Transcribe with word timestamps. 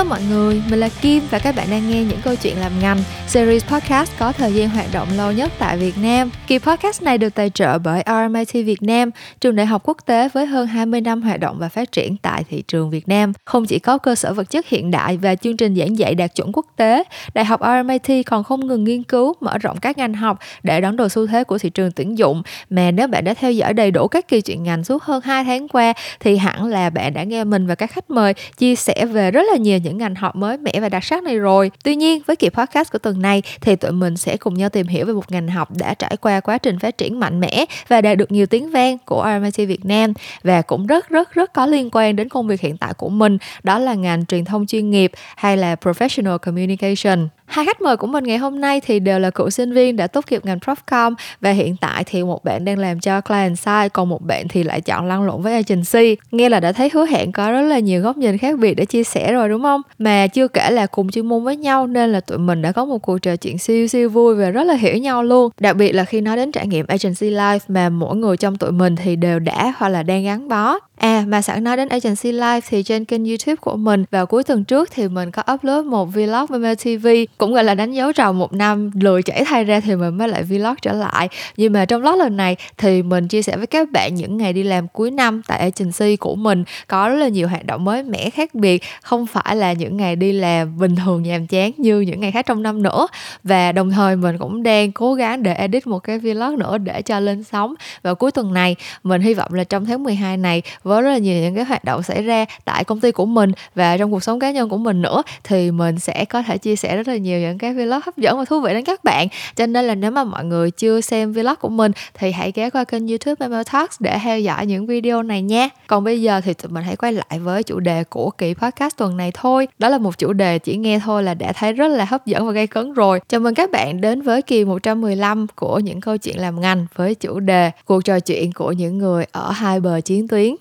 Hello 0.00 0.10
mọi 0.10 0.22
người, 0.30 0.62
mình 0.70 0.80
là 0.80 0.88
Kim 1.00 1.22
và 1.30 1.38
các 1.38 1.56
bạn 1.56 1.66
đang 1.70 1.90
nghe 1.90 2.04
những 2.04 2.18
câu 2.24 2.36
chuyện 2.36 2.56
làm 2.60 2.72
ngành 2.80 2.98
series 3.26 3.64
podcast 3.64 4.12
có 4.18 4.32
thời 4.32 4.54
gian 4.54 4.68
hoạt 4.68 4.86
động 4.92 5.08
lâu 5.16 5.32
nhất 5.32 5.52
tại 5.58 5.78
Việt 5.78 5.98
Nam. 5.98 6.30
Kỳ 6.46 6.58
podcast 6.58 7.02
này 7.02 7.18
được 7.18 7.34
tài 7.34 7.50
trợ 7.50 7.78
bởi 7.78 8.02
RMIT 8.06 8.52
Việt 8.52 8.82
Nam, 8.82 9.10
trường 9.40 9.56
đại 9.56 9.66
học 9.66 9.82
quốc 9.84 9.96
tế 10.06 10.28
với 10.28 10.46
hơn 10.46 10.66
20 10.66 11.00
năm 11.00 11.22
hoạt 11.22 11.40
động 11.40 11.58
và 11.58 11.68
phát 11.68 11.92
triển 11.92 12.16
tại 12.16 12.44
thị 12.50 12.62
trường 12.68 12.90
Việt 12.90 13.08
Nam. 13.08 13.32
Không 13.44 13.66
chỉ 13.66 13.78
có 13.78 13.98
cơ 13.98 14.14
sở 14.14 14.32
vật 14.32 14.50
chất 14.50 14.68
hiện 14.68 14.90
đại 14.90 15.16
và 15.16 15.34
chương 15.34 15.56
trình 15.56 15.76
giảng 15.76 15.98
dạy 15.98 16.14
đạt 16.14 16.34
chuẩn 16.34 16.52
quốc 16.52 16.66
tế, 16.76 17.04
Đại 17.34 17.44
học 17.44 17.60
RMIT 17.60 18.26
còn 18.26 18.44
không 18.44 18.66
ngừng 18.66 18.84
nghiên 18.84 19.02
cứu, 19.02 19.34
mở 19.40 19.58
rộng 19.58 19.76
các 19.80 19.98
ngành 19.98 20.14
học 20.14 20.38
để 20.62 20.80
đón 20.80 20.96
đầu 20.96 21.08
xu 21.08 21.26
thế 21.26 21.44
của 21.44 21.58
thị 21.58 21.70
trường 21.70 21.92
tuyển 21.92 22.18
dụng. 22.18 22.42
Mà 22.70 22.90
nếu 22.90 23.06
bạn 23.06 23.24
đã 23.24 23.34
theo 23.34 23.52
dõi 23.52 23.74
đầy 23.74 23.90
đủ 23.90 24.08
các 24.08 24.28
kỳ 24.28 24.40
chuyện 24.40 24.62
ngành 24.62 24.84
suốt 24.84 25.02
hơn 25.02 25.22
2 25.24 25.44
tháng 25.44 25.68
qua 25.68 25.92
thì 26.20 26.36
hẳn 26.36 26.66
là 26.66 26.90
bạn 26.90 27.14
đã 27.14 27.22
nghe 27.22 27.44
mình 27.44 27.66
và 27.66 27.74
các 27.74 27.90
khách 27.90 28.10
mời 28.10 28.34
chia 28.58 28.74
sẻ 28.74 29.06
về 29.06 29.30
rất 29.30 29.42
là 29.50 29.56
nhiều 29.56 29.78
những 29.78 29.89
những 29.90 29.98
ngành 29.98 30.14
học 30.14 30.36
mới 30.36 30.56
mẻ 30.56 30.72
và 30.80 30.88
đặc 30.88 31.04
sắc 31.04 31.22
này 31.22 31.38
rồi. 31.38 31.70
Tuy 31.84 31.96
nhiên, 31.96 32.22
với 32.26 32.36
kỳ 32.36 32.48
podcast 32.48 32.92
của 32.92 32.98
tuần 32.98 33.22
này 33.22 33.42
thì 33.60 33.76
tụi 33.76 33.92
mình 33.92 34.16
sẽ 34.16 34.36
cùng 34.36 34.54
nhau 34.54 34.68
tìm 34.68 34.86
hiểu 34.86 35.06
về 35.06 35.12
một 35.12 35.32
ngành 35.32 35.48
học 35.48 35.68
đã 35.78 35.94
trải 35.94 36.16
qua 36.16 36.40
quá 36.40 36.58
trình 36.58 36.78
phát 36.78 36.98
triển 36.98 37.20
mạnh 37.20 37.40
mẽ 37.40 37.64
và 37.88 38.00
đạt 38.00 38.18
được 38.18 38.32
nhiều 38.32 38.46
tiếng 38.46 38.70
vang 38.70 38.98
của 38.98 39.26
RMIT 39.36 39.68
Việt 39.68 39.84
Nam 39.84 40.12
và 40.42 40.62
cũng 40.62 40.86
rất 40.86 41.08
rất 41.08 41.34
rất 41.34 41.52
có 41.52 41.66
liên 41.66 41.88
quan 41.92 42.16
đến 42.16 42.28
công 42.28 42.46
việc 42.46 42.60
hiện 42.60 42.76
tại 42.76 42.94
của 42.94 43.08
mình, 43.08 43.38
đó 43.62 43.78
là 43.78 43.94
ngành 43.94 44.26
truyền 44.26 44.44
thông 44.44 44.66
chuyên 44.66 44.90
nghiệp 44.90 45.12
hay 45.36 45.56
là 45.56 45.74
professional 45.74 46.38
communication. 46.38 47.28
Hai 47.50 47.64
khách 47.64 47.80
mời 47.82 47.96
của 47.96 48.06
mình 48.06 48.24
ngày 48.24 48.38
hôm 48.38 48.60
nay 48.60 48.80
thì 48.80 49.00
đều 49.00 49.18
là 49.18 49.30
cựu 49.30 49.50
sinh 49.50 49.72
viên 49.72 49.96
đã 49.96 50.06
tốt 50.06 50.24
nghiệp 50.30 50.44
ngành 50.44 50.58
Profcom 50.58 51.14
và 51.40 51.50
hiện 51.50 51.76
tại 51.80 52.04
thì 52.04 52.22
một 52.22 52.44
bạn 52.44 52.64
đang 52.64 52.78
làm 52.78 53.00
cho 53.00 53.20
client 53.20 53.58
side, 53.58 53.88
còn 53.92 54.08
một 54.08 54.22
bạn 54.22 54.48
thì 54.48 54.62
lại 54.62 54.80
chọn 54.80 55.06
lăn 55.06 55.22
lộn 55.22 55.42
với 55.42 55.52
agency. 55.52 56.16
Nghe 56.30 56.48
là 56.48 56.60
đã 56.60 56.72
thấy 56.72 56.90
hứa 56.92 57.06
hẹn 57.06 57.32
có 57.32 57.50
rất 57.50 57.62
là 57.62 57.78
nhiều 57.78 58.02
góc 58.02 58.16
nhìn 58.16 58.38
khác 58.38 58.58
biệt 58.58 58.74
để 58.74 58.84
chia 58.84 59.04
sẻ 59.04 59.32
rồi, 59.32 59.48
đúng 59.48 59.62
không? 59.62 59.82
Mà 59.98 60.26
chưa 60.26 60.48
kể 60.48 60.70
là 60.70 60.86
cùng 60.86 61.10
chuyên 61.10 61.26
môn 61.26 61.44
với 61.44 61.56
nhau 61.56 61.86
nên 61.86 62.12
là 62.12 62.20
tụi 62.20 62.38
mình 62.38 62.62
đã 62.62 62.72
có 62.72 62.84
một 62.84 62.98
cuộc 62.98 63.18
trò 63.18 63.36
chuyện 63.36 63.58
siêu 63.58 63.88
siêu 63.88 64.10
vui 64.10 64.34
và 64.34 64.50
rất 64.50 64.64
là 64.64 64.74
hiểu 64.74 64.96
nhau 64.96 65.22
luôn. 65.22 65.50
Đặc 65.60 65.76
biệt 65.76 65.92
là 65.92 66.04
khi 66.04 66.20
nói 66.20 66.36
đến 66.36 66.52
trải 66.52 66.66
nghiệm 66.66 66.86
agency 66.86 67.30
life 67.30 67.60
mà 67.68 67.88
mỗi 67.88 68.16
người 68.16 68.36
trong 68.36 68.56
tụi 68.56 68.72
mình 68.72 68.96
thì 68.96 69.16
đều 69.16 69.38
đã 69.38 69.72
hoặc 69.76 69.88
là 69.88 70.02
đang 70.02 70.24
gắn 70.24 70.48
bó. 70.48 70.78
À 70.96 71.24
mà 71.28 71.42
sẵn 71.42 71.64
nói 71.64 71.76
đến 71.76 71.88
agency 71.88 72.32
life 72.32 72.60
thì 72.68 72.82
trên 72.82 73.04
kênh 73.04 73.24
YouTube 73.24 73.56
của 73.56 73.76
mình 73.76 74.04
vào 74.10 74.26
cuối 74.26 74.44
tuần 74.44 74.64
trước 74.64 74.88
thì 74.94 75.08
mình 75.08 75.30
có 75.30 75.42
upload 75.54 75.84
một 75.84 76.04
vlog 76.04 76.46
với 76.48 76.76
TV 76.76 77.06
cũng 77.40 77.54
gọi 77.54 77.64
là 77.64 77.74
đánh 77.74 77.92
dấu 77.92 78.12
tròn 78.12 78.38
một 78.38 78.52
năm, 78.52 78.90
lười 79.00 79.22
chảy 79.22 79.44
thay 79.46 79.64
ra 79.64 79.80
thì 79.80 79.96
mình 79.96 80.18
mới 80.18 80.28
lại 80.28 80.42
vlog 80.42 80.74
trở 80.82 80.92
lại. 80.92 81.28
Nhưng 81.56 81.72
mà 81.72 81.84
trong 81.84 82.02
vlog 82.02 82.14
lần 82.14 82.36
này 82.36 82.56
thì 82.78 83.02
mình 83.02 83.28
chia 83.28 83.42
sẻ 83.42 83.56
với 83.56 83.66
các 83.66 83.90
bạn 83.90 84.14
những 84.14 84.36
ngày 84.36 84.52
đi 84.52 84.62
làm 84.62 84.88
cuối 84.88 85.10
năm 85.10 85.42
tại 85.46 85.58
agency 85.58 86.16
của 86.16 86.34
mình. 86.34 86.64
Có 86.86 87.08
rất 87.08 87.16
là 87.16 87.28
nhiều 87.28 87.48
hoạt 87.48 87.66
động 87.66 87.84
mới 87.84 88.02
mẻ 88.02 88.30
khác 88.30 88.54
biệt, 88.54 88.82
không 89.02 89.26
phải 89.26 89.56
là 89.56 89.72
những 89.72 89.96
ngày 89.96 90.16
đi 90.16 90.32
làm 90.32 90.78
bình 90.78 90.96
thường 90.96 91.22
nhàm 91.22 91.46
chán 91.46 91.70
như 91.76 92.00
những 92.00 92.20
ngày 92.20 92.32
khác 92.32 92.46
trong 92.46 92.62
năm 92.62 92.82
nữa. 92.82 93.06
Và 93.44 93.72
đồng 93.72 93.90
thời 93.90 94.16
mình 94.16 94.38
cũng 94.38 94.62
đang 94.62 94.92
cố 94.92 95.14
gắng 95.14 95.42
để 95.42 95.54
edit 95.54 95.86
một 95.86 95.98
cái 95.98 96.18
vlog 96.18 96.58
nữa 96.58 96.78
để 96.78 97.02
cho 97.02 97.20
lên 97.20 97.44
sóng. 97.44 97.74
Vào 98.02 98.14
cuối 98.14 98.30
tuần 98.30 98.54
này, 98.54 98.76
mình 99.02 99.22
hy 99.22 99.34
vọng 99.34 99.54
là 99.54 99.64
trong 99.64 99.86
tháng 99.86 100.02
12 100.02 100.36
này, 100.36 100.62
với 100.82 101.02
rất 101.02 101.10
là 101.10 101.18
nhiều 101.18 101.42
những 101.42 101.54
cái 101.54 101.64
hoạt 101.64 101.84
động 101.84 102.02
xảy 102.02 102.22
ra 102.22 102.44
tại 102.64 102.84
công 102.84 103.00
ty 103.00 103.10
của 103.10 103.26
mình 103.26 103.52
và 103.74 103.96
trong 103.96 104.10
cuộc 104.10 104.22
sống 104.22 104.40
cá 104.40 104.50
nhân 104.50 104.68
của 104.68 104.78
mình 104.78 105.02
nữa, 105.02 105.22
thì 105.44 105.70
mình 105.70 105.98
sẽ 105.98 106.24
có 106.24 106.42
thể 106.42 106.58
chia 106.58 106.76
sẻ 106.76 106.96
rất 106.96 107.08
là 107.08 107.16
nhiều 107.16 107.29
nhiều 107.30 107.40
những 107.40 107.58
cái 107.58 107.74
vlog 107.74 108.00
hấp 108.04 108.16
dẫn 108.16 108.38
và 108.38 108.44
thú 108.44 108.60
vị 108.60 108.72
đến 108.72 108.84
các 108.84 109.04
bạn. 109.04 109.28
Cho 109.56 109.66
nên 109.66 109.84
là 109.84 109.94
nếu 109.94 110.10
mà 110.10 110.24
mọi 110.24 110.44
người 110.44 110.70
chưa 110.70 111.00
xem 111.00 111.32
vlog 111.32 111.54
của 111.60 111.68
mình 111.68 111.92
thì 112.14 112.30
hãy 112.30 112.52
ghé 112.54 112.70
qua 112.70 112.84
kênh 112.84 113.08
youtube 113.08 113.34
Memo 113.40 113.62
Talks 113.72 113.96
để 114.00 114.18
theo 114.22 114.40
dõi 114.40 114.66
những 114.66 114.86
video 114.86 115.22
này 115.22 115.42
nha. 115.42 115.68
Còn 115.86 116.04
bây 116.04 116.22
giờ 116.22 116.40
thì 116.40 116.54
tụi 116.54 116.72
mình 116.72 116.84
hãy 116.84 116.96
quay 116.96 117.12
lại 117.12 117.38
với 117.38 117.62
chủ 117.62 117.80
đề 117.80 118.04
của 118.04 118.30
kỳ 118.30 118.54
podcast 118.54 118.96
tuần 118.96 119.16
này 119.16 119.30
thôi. 119.34 119.68
Đó 119.78 119.88
là 119.88 119.98
một 119.98 120.18
chủ 120.18 120.32
đề 120.32 120.58
chỉ 120.58 120.76
nghe 120.76 120.98
thôi 121.04 121.22
là 121.22 121.34
đã 121.34 121.52
thấy 121.52 121.72
rất 121.72 121.88
là 121.88 122.04
hấp 122.04 122.26
dẫn 122.26 122.46
và 122.46 122.52
gây 122.52 122.66
cấn 122.66 122.92
rồi. 122.92 123.20
Chào 123.28 123.40
mừng 123.40 123.54
các 123.54 123.70
bạn 123.70 124.00
đến 124.00 124.22
với 124.22 124.42
kỳ 124.42 124.64
115 124.64 125.46
của 125.54 125.78
những 125.78 126.00
câu 126.00 126.16
chuyện 126.16 126.38
làm 126.38 126.60
ngành 126.60 126.86
với 126.94 127.14
chủ 127.14 127.40
đề 127.40 127.70
cuộc 127.84 128.04
trò 128.04 128.20
chuyện 128.20 128.52
của 128.52 128.72
những 128.72 128.98
người 128.98 129.24
ở 129.32 129.50
hai 129.50 129.80
bờ 129.80 130.00
chiến 130.00 130.28
tuyến 130.28 130.54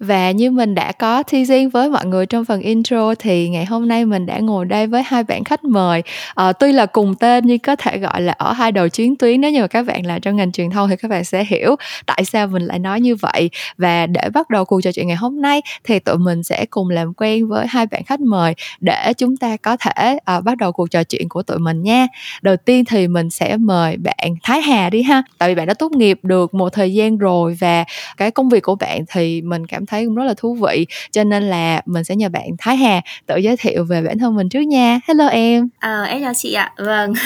và 0.00 0.30
như 0.30 0.50
mình 0.50 0.74
đã 0.74 0.92
có 0.92 1.22
teasing 1.22 1.70
với 1.70 1.90
mọi 1.90 2.06
người 2.06 2.26
trong 2.26 2.44
phần 2.44 2.60
intro 2.60 3.14
thì 3.18 3.48
ngày 3.48 3.64
hôm 3.64 3.88
nay 3.88 4.04
mình 4.04 4.26
đã 4.26 4.38
ngồi 4.38 4.64
đây 4.64 4.86
với 4.86 5.02
hai 5.06 5.24
bạn 5.24 5.44
khách 5.44 5.64
mời. 5.64 6.02
À, 6.34 6.52
tuy 6.52 6.72
là 6.72 6.86
cùng 6.86 7.14
tên 7.14 7.46
nhưng 7.46 7.58
có 7.58 7.76
thể 7.76 7.98
gọi 7.98 8.20
là 8.20 8.32
ở 8.32 8.52
hai 8.52 8.72
đầu 8.72 8.88
chuyến 8.88 9.16
tuyến 9.16 9.40
nếu 9.40 9.50
như 9.50 9.60
mà 9.60 9.66
các 9.66 9.86
bạn 9.86 10.06
là 10.06 10.18
trong 10.18 10.36
ngành 10.36 10.52
truyền 10.52 10.70
thông 10.70 10.88
thì 10.88 10.96
các 10.96 11.10
bạn 11.10 11.24
sẽ 11.24 11.44
hiểu 11.44 11.76
tại 12.06 12.24
sao 12.24 12.46
mình 12.46 12.62
lại 12.62 12.78
nói 12.78 13.00
như 13.00 13.16
vậy. 13.16 13.50
Và 13.78 14.06
để 14.06 14.28
bắt 14.34 14.50
đầu 14.50 14.64
cuộc 14.64 14.80
trò 14.80 14.92
chuyện 14.92 15.06
ngày 15.06 15.16
hôm 15.16 15.42
nay 15.42 15.62
thì 15.84 15.98
tụi 15.98 16.18
mình 16.18 16.42
sẽ 16.42 16.66
cùng 16.70 16.88
làm 16.88 17.14
quen 17.14 17.48
với 17.48 17.66
hai 17.66 17.86
bạn 17.86 18.04
khách 18.04 18.20
mời 18.20 18.54
để 18.80 19.12
chúng 19.12 19.36
ta 19.36 19.56
có 19.56 19.76
thể 19.76 20.18
à, 20.24 20.40
bắt 20.40 20.58
đầu 20.58 20.72
cuộc 20.72 20.90
trò 20.90 21.04
chuyện 21.04 21.28
của 21.28 21.42
tụi 21.42 21.58
mình 21.58 21.82
nha. 21.82 22.06
Đầu 22.42 22.56
tiên 22.56 22.84
thì 22.84 23.08
mình 23.08 23.30
sẽ 23.30 23.56
mời 23.56 23.96
bạn 23.96 24.34
Thái 24.42 24.62
Hà 24.62 24.90
đi 24.90 25.02
ha. 25.02 25.22
Tại 25.38 25.48
vì 25.48 25.54
bạn 25.54 25.66
đã 25.66 25.74
tốt 25.74 25.92
nghiệp 25.92 26.18
được 26.22 26.54
một 26.54 26.68
thời 26.68 26.94
gian 26.94 27.18
rồi 27.18 27.56
và 27.60 27.84
cái 28.16 28.30
công 28.30 28.48
việc 28.48 28.62
của 28.62 28.74
bạn 28.74 29.04
thì 29.12 29.40
mình 29.42 29.66
cảm 29.66 29.86
thấy 29.88 30.04
cũng 30.04 30.14
rất 30.14 30.24
là 30.24 30.34
thú 30.36 30.54
vị. 30.54 30.86
Cho 31.12 31.24
nên 31.24 31.42
là 31.42 31.82
mình 31.86 32.04
sẽ 32.04 32.16
nhờ 32.16 32.28
bạn 32.28 32.46
Thái 32.58 32.76
Hà 32.76 33.00
tự 33.26 33.36
giới 33.36 33.56
thiệu 33.56 33.84
về 33.84 34.02
bản 34.02 34.18
thân 34.18 34.36
mình 34.36 34.48
trước 34.48 34.60
nha. 34.60 35.00
Hello 35.08 35.26
em. 35.26 35.68
À, 35.78 36.02
em 36.02 36.22
chào 36.22 36.34
chị 36.34 36.52
ạ. 36.52 36.72
Vâng. 36.76 37.12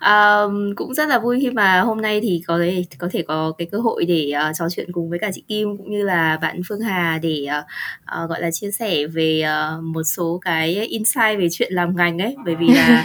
À, 0.00 0.40
cũng 0.76 0.94
rất 0.94 1.08
là 1.08 1.18
vui 1.18 1.38
khi 1.40 1.50
mà 1.50 1.80
hôm 1.80 2.00
nay 2.00 2.20
thì 2.22 2.42
có 2.46 2.58
thể 2.58 2.84
có 2.98 3.08
thể 3.12 3.22
có 3.28 3.52
cái 3.58 3.68
cơ 3.72 3.78
hội 3.78 4.04
để 4.04 4.32
uh, 4.50 4.56
trò 4.58 4.68
chuyện 4.70 4.92
cùng 4.92 5.10
với 5.10 5.18
cả 5.18 5.30
chị 5.34 5.42
Kim 5.48 5.76
cũng 5.76 5.90
như 5.90 6.02
là 6.04 6.38
bạn 6.42 6.60
Phương 6.68 6.80
Hà 6.80 7.18
để 7.22 7.46
uh, 7.58 7.64
uh, 8.22 8.30
gọi 8.30 8.40
là 8.40 8.50
chia 8.50 8.70
sẻ 8.70 9.06
về 9.06 9.44
uh, 9.44 9.84
một 9.84 10.02
số 10.02 10.40
cái 10.44 10.74
insight 10.74 11.38
về 11.38 11.48
chuyện 11.50 11.72
làm 11.72 11.96
ngành 11.96 12.18
ấy. 12.18 12.36
Bởi 12.44 12.54
vì 12.54 12.66
là 12.66 13.04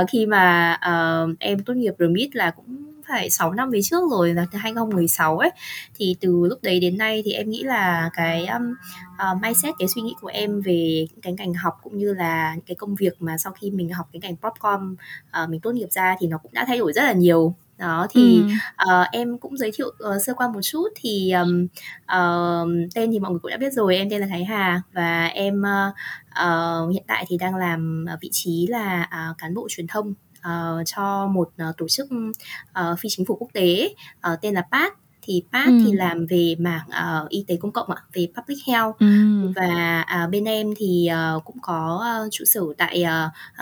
uh, 0.00 0.08
khi 0.12 0.26
mà 0.26 0.78
uh, 0.86 1.38
em 1.38 1.58
tốt 1.58 1.74
nghiệp 1.74 1.94
RMIT 1.98 2.36
là 2.36 2.50
cũng 2.50 2.91
phải 3.08 3.30
6 3.30 3.52
năm 3.52 3.70
về 3.70 3.80
trước 3.82 4.10
rồi 4.10 4.34
là 4.34 4.46
từ 4.52 4.58
2016 4.58 5.38
ấy. 5.38 5.50
Thì 5.94 6.16
từ 6.20 6.46
lúc 6.46 6.58
đấy 6.62 6.80
đến 6.80 6.98
nay 6.98 7.22
thì 7.24 7.32
em 7.32 7.50
nghĩ 7.50 7.62
là 7.62 8.10
cái 8.14 8.46
um, 8.46 8.74
uh, 9.12 9.42
mindset 9.42 9.74
cái 9.78 9.88
suy 9.94 10.02
nghĩ 10.02 10.14
của 10.20 10.28
em 10.28 10.60
về 10.60 11.06
cái 11.22 11.32
ngành 11.32 11.54
học 11.54 11.78
cũng 11.82 11.98
như 11.98 12.14
là 12.14 12.56
cái 12.66 12.74
công 12.74 12.94
việc 12.94 13.22
mà 13.22 13.38
sau 13.38 13.52
khi 13.52 13.70
mình 13.70 13.92
học 13.92 14.08
cái 14.12 14.20
ngành 14.20 14.36
popcom 14.36 14.96
uh, 15.42 15.48
mình 15.48 15.60
tốt 15.60 15.72
nghiệp 15.72 15.88
ra 15.90 16.16
thì 16.20 16.26
nó 16.26 16.38
cũng 16.38 16.52
đã 16.52 16.64
thay 16.64 16.78
đổi 16.78 16.92
rất 16.92 17.02
là 17.02 17.12
nhiều. 17.12 17.54
Đó 17.78 18.06
thì 18.10 18.42
ừ. 18.42 18.92
uh, 19.00 19.06
em 19.12 19.38
cũng 19.38 19.56
giới 19.56 19.70
thiệu 19.74 19.86
uh, 19.88 20.22
sơ 20.26 20.34
qua 20.34 20.48
một 20.48 20.60
chút 20.62 20.88
thì 20.96 21.32
um, 21.32 21.66
uh, 22.02 22.92
tên 22.94 23.10
thì 23.12 23.18
mọi 23.18 23.30
người 23.30 23.40
cũng 23.40 23.50
đã 23.50 23.56
biết 23.56 23.72
rồi 23.72 23.96
em 23.96 24.10
tên 24.10 24.20
là 24.20 24.26
Thái 24.26 24.44
Hà 24.44 24.82
và 24.92 25.26
em 25.26 25.62
uh, 25.62 25.94
uh, 26.30 26.92
hiện 26.92 27.04
tại 27.06 27.24
thì 27.28 27.36
đang 27.38 27.54
làm 27.54 28.04
vị 28.20 28.28
trí 28.32 28.66
là 28.70 29.08
uh, 29.30 29.38
cán 29.38 29.54
bộ 29.54 29.66
truyền 29.70 29.86
thông 29.86 30.14
uh, 30.48 30.86
cho 30.86 31.26
một 31.26 31.50
uh, 31.68 31.76
tổ 31.76 31.88
chức 31.88 32.08
uh, 32.10 32.98
phi 32.98 33.08
chính 33.08 33.26
phủ 33.26 33.36
quốc 33.40 33.48
tế 33.52 33.94
uh, 34.32 34.40
tên 34.42 34.54
là 34.54 34.62
PAT 34.70 34.92
thì 35.22 35.42
PAT 35.52 35.66
ừ. 35.66 35.80
thì 35.84 35.92
làm 35.92 36.26
về 36.26 36.54
mảng 36.58 36.86
uh, 36.88 37.28
y 37.28 37.44
tế 37.48 37.56
công 37.56 37.72
cộng 37.72 37.90
ạ, 37.90 38.02
về 38.12 38.28
public 38.36 38.58
health 38.66 38.98
ừ. 38.98 39.06
và 39.56 40.04
uh, 40.24 40.30
bên 40.30 40.44
em 40.44 40.74
thì 40.76 41.08
uh, 41.36 41.44
cũng 41.44 41.56
có 41.62 42.04
uh, 42.24 42.32
trụ 42.32 42.44
sở 42.44 42.60
tại 42.78 43.04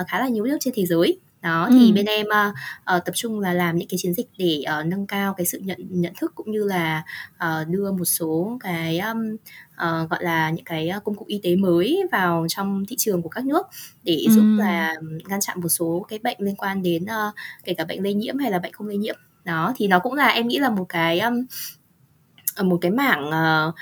uh, 0.01 0.09
khá 0.09 0.21
là 0.21 0.29
nhiều 0.29 0.45
nước 0.45 0.57
trên 0.61 0.75
thế 0.77 0.87
giới 0.87 1.19
đó 1.43 1.69
thì 1.71 1.91
ừ. 1.91 1.95
bên 1.95 2.07
em 2.07 2.27
uh, 2.27 2.55
uh, 2.97 3.05
tập 3.05 3.13
trung 3.15 3.41
là 3.41 3.53
làm 3.53 3.77
những 3.77 3.89
cái 3.89 3.99
chiến 3.99 4.15
dịch 4.15 4.27
để 4.39 4.63
uh, 4.81 4.87
nâng 4.87 5.07
cao 5.07 5.35
cái 5.35 5.47
sự 5.47 5.59
nhận 5.59 5.79
nhận 5.91 6.13
thức 6.21 6.33
cũng 6.35 6.51
như 6.51 6.65
là 6.65 7.03
uh, 7.35 7.69
đưa 7.69 7.93
một 7.93 8.05
số 8.05 8.59
cái 8.61 8.99
um, 8.99 9.37
uh, 9.85 10.11
gọi 10.11 10.25
là 10.25 10.51
những 10.51 10.65
cái 10.65 10.91
công 11.05 11.15
cụ 11.15 11.25
y 11.29 11.41
tế 11.43 11.57
mới 11.57 12.03
vào 12.13 12.47
trong 12.49 12.85
thị 12.89 12.97
trường 12.99 13.23
của 13.23 13.29
các 13.29 13.45
nước 13.45 13.67
để 14.03 14.19
ừ. 14.27 14.33
giúp 14.35 14.57
là 14.59 14.95
ngăn 15.29 15.41
chặn 15.41 15.61
một 15.61 15.69
số 15.69 16.07
cái 16.09 16.19
bệnh 16.23 16.37
liên 16.41 16.57
quan 16.57 16.83
đến 16.83 17.03
uh, 17.05 17.35
kể 17.65 17.75
cả 17.75 17.85
bệnh 17.85 18.03
lây 18.03 18.15
nhiễm 18.15 18.39
hay 18.39 18.51
là 18.51 18.59
bệnh 18.59 18.73
không 18.73 18.87
lây 18.87 18.97
nhiễm 18.97 19.17
đó 19.45 19.75
thì 19.77 19.89
nó 19.89 19.99
cũng 19.99 20.15
là 20.15 20.29
em 20.29 20.49
nghĩ 20.49 20.59
là 20.59 20.71
một 20.71 20.87
cái 20.89 21.21
um, 21.21 21.47
một 22.63 22.79
cái 22.81 22.91
mảng 22.91 23.29
uh, 23.29 23.75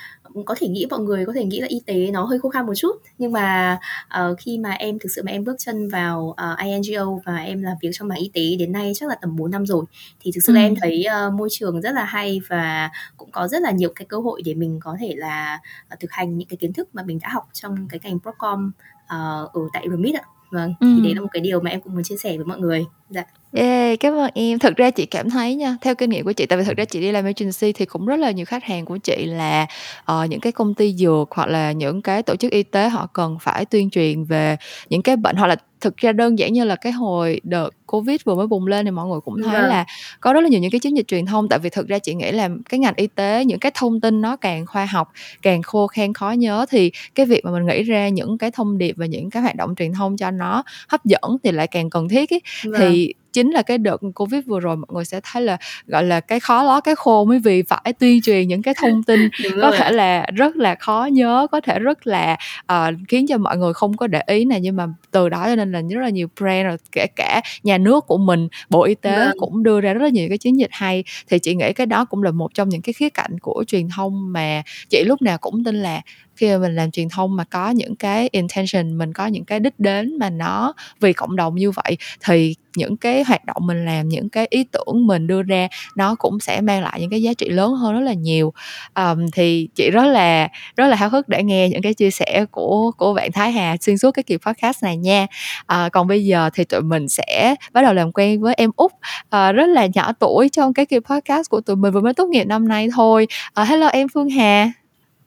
có 0.45 0.55
thể 0.59 0.69
nghĩ 0.69 0.87
mọi 0.91 1.01
người 1.01 1.27
có 1.27 1.33
thể 1.33 1.45
nghĩ 1.45 1.61
là 1.61 1.67
y 1.69 1.81
tế 1.87 2.11
nó 2.13 2.25
hơi 2.25 2.39
khó 2.39 2.49
khăn 2.49 2.67
một 2.67 2.75
chút 2.77 2.93
nhưng 3.19 3.33
mà 3.33 3.79
uh, 4.21 4.39
khi 4.39 4.59
mà 4.59 4.71
em 4.71 4.99
thực 4.99 5.09
sự 5.17 5.23
mà 5.25 5.33
em 5.33 5.45
bước 5.45 5.57
chân 5.59 5.89
vào 5.89 6.21
uh, 6.53 6.59
INGO 6.65 7.05
và 7.25 7.37
em 7.37 7.63
làm 7.63 7.77
việc 7.83 7.91
trong 7.93 8.09
mảng 8.09 8.19
y 8.19 8.31
tế 8.35 8.57
đến 8.59 8.73
nay 8.73 8.93
chắc 8.95 9.09
là 9.09 9.15
tầm 9.21 9.37
4 9.37 9.51
năm 9.51 9.67
rồi 9.67 9.85
thì 10.21 10.31
thực 10.35 10.41
sự 10.45 10.53
ừ. 10.53 10.55
là 10.55 10.61
em 10.61 10.75
thấy 10.81 11.05
uh, 11.27 11.35
môi 11.35 11.49
trường 11.53 11.81
rất 11.81 11.95
là 11.95 12.05
hay 12.05 12.41
và 12.49 12.91
cũng 13.17 13.31
có 13.31 13.49
rất 13.49 13.63
là 13.63 13.71
nhiều 13.71 13.93
cái 13.95 14.07
cơ 14.07 14.19
hội 14.19 14.43
để 14.45 14.55
mình 14.55 14.81
có 14.83 14.97
thể 15.01 15.15
là 15.17 15.61
uh, 15.95 16.01
thực 16.01 16.11
hành 16.11 16.39
những 16.39 16.49
cái 16.49 16.57
kiến 16.57 16.73
thức 16.73 16.89
mà 16.93 17.03
mình 17.03 17.19
đã 17.23 17.29
học 17.29 17.49
trong 17.53 17.89
cái 17.89 18.01
ngành 18.03 18.19
Procom 18.21 18.71
uh, 19.05 19.53
ở 19.53 19.61
tại 19.73 19.87
Remit 19.91 20.15
ạ 20.15 20.23
vâng 20.51 20.75
ừ. 20.81 20.87
thì 20.97 21.03
đấy 21.03 21.15
là 21.15 21.21
một 21.21 21.29
cái 21.33 21.41
điều 21.41 21.61
mà 21.61 21.71
em 21.71 21.81
cũng 21.81 21.95
muốn 21.95 22.03
chia 22.05 22.17
sẻ 22.17 22.37
với 22.37 22.47
mọi 22.47 22.59
người 22.59 22.85
dạ 23.11 23.25
Yeah, 23.53 24.01
cảm 24.01 24.15
ơn 24.15 24.31
em. 24.35 24.59
Thực 24.59 24.77
ra 24.77 24.91
chị 24.91 25.07
cảm 25.07 25.31
thấy 25.31 25.55
nha, 25.55 25.77
theo 25.81 25.95
kinh 25.95 26.11
nghiệm 26.11 26.25
của 26.25 26.33
chị, 26.33 26.47
tại 26.47 26.59
vì 26.59 26.65
thực 26.65 26.77
ra 26.77 26.85
chị 26.85 27.01
đi 27.01 27.13
làm 27.13 27.25
agency 27.25 27.73
thì 27.73 27.85
cũng 27.85 28.07
rất 28.07 28.17
là 28.17 28.31
nhiều 28.31 28.47
khách 28.47 28.65
hàng 28.65 28.85
của 28.85 28.97
chị 28.97 29.27
là 29.27 29.67
uh, 30.13 30.31
những 30.31 30.41
cái 30.41 30.53
công 30.53 30.75
ty 30.75 30.95
dược 30.95 31.29
hoặc 31.31 31.49
là 31.49 31.73
những 31.73 32.03
cái 32.03 32.23
tổ 32.23 32.37
chức 32.37 32.53
y 32.53 32.63
tế 32.63 32.89
họ 32.89 33.07
cần 33.13 33.39
phải 33.41 33.65
tuyên 33.65 33.91
truyền 33.91 34.25
về 34.25 34.57
những 34.91 35.03
cái 35.03 35.17
bệnh 35.17 35.37
hoặc 35.37 35.47
là 35.47 35.57
thực 35.81 35.97
ra 35.97 36.13
đơn 36.13 36.39
giản 36.39 36.53
như 36.53 36.65
là 36.65 36.77
cái 36.77 36.93
hồi 36.93 37.41
đợt 37.45 37.71
covid 37.87 38.21
vừa 38.25 38.35
mới 38.35 38.47
bùng 38.47 38.67
lên 38.67 38.85
thì 38.85 38.91
mọi 38.91 39.07
người 39.07 39.21
cũng 39.21 39.43
thấy 39.43 39.61
vâng. 39.61 39.69
là 39.69 39.85
có 40.21 40.33
rất 40.33 40.41
là 40.41 40.49
nhiều 40.49 40.61
những 40.61 40.71
cái 40.71 40.81
chiến 40.81 40.97
dịch 40.97 41.09
truyền 41.09 41.27
thông 41.27 41.49
tại 41.49 41.59
vì 41.59 41.71
thực 41.71 41.89
ra 41.89 41.99
chị 41.99 42.15
nghĩ 42.15 42.33
là 42.33 42.49
cái 42.69 42.81
ngành 42.81 42.95
y 42.97 43.07
tế 43.07 43.45
những 43.45 43.59
cái 43.59 43.73
thông 43.75 44.01
tin 44.01 44.21
nó 44.21 44.37
càng 44.37 44.67
khoa 44.67 44.85
học 44.85 45.13
càng 45.43 45.63
khô 45.63 45.87
khan 45.87 46.15
khó 46.15 46.31
nhớ 46.31 46.67
thì 46.71 46.91
cái 47.15 47.27
việc 47.27 47.45
mà 47.45 47.51
mình 47.51 47.67
nghĩ 47.67 47.83
ra 47.83 48.09
những 48.09 48.39
cái 48.39 48.51
thông 48.51 48.79
điệp 48.79 48.97
và 48.97 49.07
những 49.07 49.31
cái 49.31 49.43
hoạt 49.43 49.57
động 49.57 49.75
truyền 49.75 49.93
thông 49.93 50.17
cho 50.17 50.31
nó 50.31 50.63
hấp 50.89 51.05
dẫn 51.05 51.37
thì 51.45 51.53
lại 51.53 51.67
càng 51.67 51.91
cần 51.91 52.09
thiết 52.09 52.31
ý. 52.31 52.39
Vâng. 52.65 52.81
thì 52.81 53.15
chính 53.33 53.51
là 53.51 53.63
cái 53.63 53.79
đợt 53.79 53.97
covid 54.15 54.45
vừa 54.47 54.61
rồi 54.61 54.77
mọi 54.77 54.87
người 54.91 55.05
sẽ 55.05 55.21
thấy 55.23 55.43
là 55.43 55.57
gọi 55.87 56.05
là 56.05 56.21
cái 56.21 56.41
khó 56.41 56.63
ló 56.63 56.81
cái 56.81 56.95
khô 56.95 57.25
mới 57.25 57.39
vì 57.39 57.63
phải 57.63 57.93
tuyên 57.99 58.23
truyền 58.23 58.49
những 58.49 58.63
cái 58.63 58.75
thông 58.83 59.03
tin 59.03 59.29
có 59.63 59.71
thể 59.71 59.93
là 59.93 60.27
rất 60.35 60.57
là 60.57 60.75
khó 60.75 61.09
nhớ 61.13 61.47
có 61.53 61.61
thể 61.61 61.79
rất 61.79 62.07
là 62.07 62.37
uh, 62.73 62.95
khiến 63.09 63.27
cho 63.27 63.39
mọi 63.39 63.57
người 63.57 63.73
không 63.75 63.97
có 63.97 64.07
để 64.07 64.21
ý 64.27 64.45
này 64.45 64.61
nhưng 64.61 64.77
mà 64.77 64.87
từ 65.11 65.29
đó 65.29 65.45
cho 65.47 65.57
nên 65.57 65.73
là 65.73 65.81
rất 65.91 66.01
là 66.01 66.09
nhiều 66.09 66.29
brand 66.41 66.67
rồi 66.67 66.77
kể 66.93 67.07
cả 67.17 67.41
nhà 67.63 67.79
nước 67.79 68.07
của 68.07 68.19
mình 68.19 68.49
bộ 68.71 68.85
y 68.85 68.95
tế 68.95 69.17
vâng. 69.17 69.39
cũng 69.39 69.63
đưa 69.63 69.81
ra 69.81 69.93
rất 69.95 70.03
là 70.03 70.09
nhiều 70.09 70.29
cái 70.29 70.39
chiến 70.39 70.59
dịch 70.59 70.71
hay. 70.73 71.05
Thì 71.31 71.39
chị 71.39 71.55
nghĩ 71.55 71.73
cái 71.73 71.87
đó 71.87 72.05
cũng 72.05 72.23
là 72.23 72.31
một 72.31 72.55
trong 72.55 72.69
những 72.69 72.83
cái 72.83 72.93
khía 72.93 73.09
cạnh 73.09 73.39
của 73.39 73.65
truyền 73.67 73.89
thông 73.97 74.33
mà 74.33 74.63
chị 74.89 75.05
lúc 75.05 75.23
nào 75.23 75.39
cũng 75.39 75.65
tin 75.65 75.83
là 75.83 76.01
khi 76.39 76.49
mà 76.49 76.59
mình 76.59 76.77
làm 76.77 76.91
truyền 76.91 77.09
thông 77.09 77.37
mà 77.37 77.45
có 77.45 77.71
những 77.71 77.97
cái 77.97 78.29
intention 78.33 78.99
mình 78.99 79.13
có 79.13 79.27
những 79.27 79.45
cái 79.45 79.61
đích 79.61 79.79
đến 79.79 80.19
mà 80.19 80.31
nó 80.31 80.75
vì 81.01 81.13
cộng 81.13 81.37
đồng 81.37 81.55
như 81.55 81.71
vậy 81.71 81.97
thì 82.25 82.55
những 82.77 82.97
cái 82.97 83.25
hoạt 83.25 83.45
động 83.45 83.57
mình 83.61 83.85
làm 83.85 84.09
những 84.09 84.29
cái 84.29 84.47
ý 84.51 84.65
tưởng 84.65 85.07
mình 85.07 85.27
đưa 85.27 85.43
ra 85.43 85.69
nó 85.97 86.15
cũng 86.15 86.41
sẽ 86.41 86.61
mang 86.61 86.83
lại 86.83 87.01
những 87.01 87.11
cái 87.11 87.23
giá 87.23 87.33
trị 87.35 87.49
lớn 87.49 87.73
hơn 87.73 87.93
rất 87.95 88.01
là 88.01 88.13
nhiều. 88.13 88.53
Um, 88.95 89.27
thì 89.33 89.69
chị 89.75 89.91
rất 89.91 90.05
là 90.05 90.49
rất 90.77 90.87
là 90.87 90.97
háo 90.97 91.09
hức 91.09 91.29
để 91.29 91.43
nghe 91.43 91.69
những 91.69 91.83
cái 91.83 91.95
chia 91.95 92.11
sẻ 92.11 92.45
của 92.51 92.91
của 92.97 93.15
bạn 93.15 93.33
Thái 93.33 93.53
Hà 93.53 93.77
xuyên 93.81 93.99
suốt 93.99 94.11
cái 94.11 94.23
kỳ 94.23 94.37
podcast 94.37 94.83
này 94.83 94.97
nha. 94.97 95.27
Uh, 95.73 95.93
còn 95.93 96.07
bây 96.07 96.25
giờ 96.25 96.51
thì 96.55 96.65
tụi 96.65 96.81
mình 96.81 97.09
sẽ 97.09 97.55
bắt 97.73 97.83
đầu 97.83 97.95
làm 97.95 98.13
quen 98.13 98.41
với 98.41 98.55
em 98.55 98.71
út. 98.77 98.93
Uh, 98.93 99.55
rất 99.55 99.67
là 99.67 99.87
nhỏ 99.95 100.13
tuổi 100.13 100.49
trong 100.49 100.75
cái 100.75 100.87
kỳ 100.87 100.99
podcast 100.99 101.51
của 101.51 101.61
tụi 101.61 101.77
mình 101.77 101.93
vừa 101.93 102.01
mới 102.01 102.15
tốt 102.15 102.27
nghiệp 102.29 102.45
năm 102.45 102.69
nay 102.69 102.89
thôi. 102.95 103.27
Uh, 103.61 103.69
hello 103.69 103.87
em 103.87 104.09
Phương 104.09 104.31
Hà. 104.31 104.73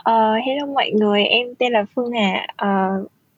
Ờ, 0.03 0.35
hello 0.45 0.65
mọi 0.65 0.91
người, 0.91 1.23
em 1.23 1.47
tên 1.59 1.71
là 1.71 1.85
Phương 1.95 2.11
Hà. 2.11 2.47
Ờ, 2.55 2.67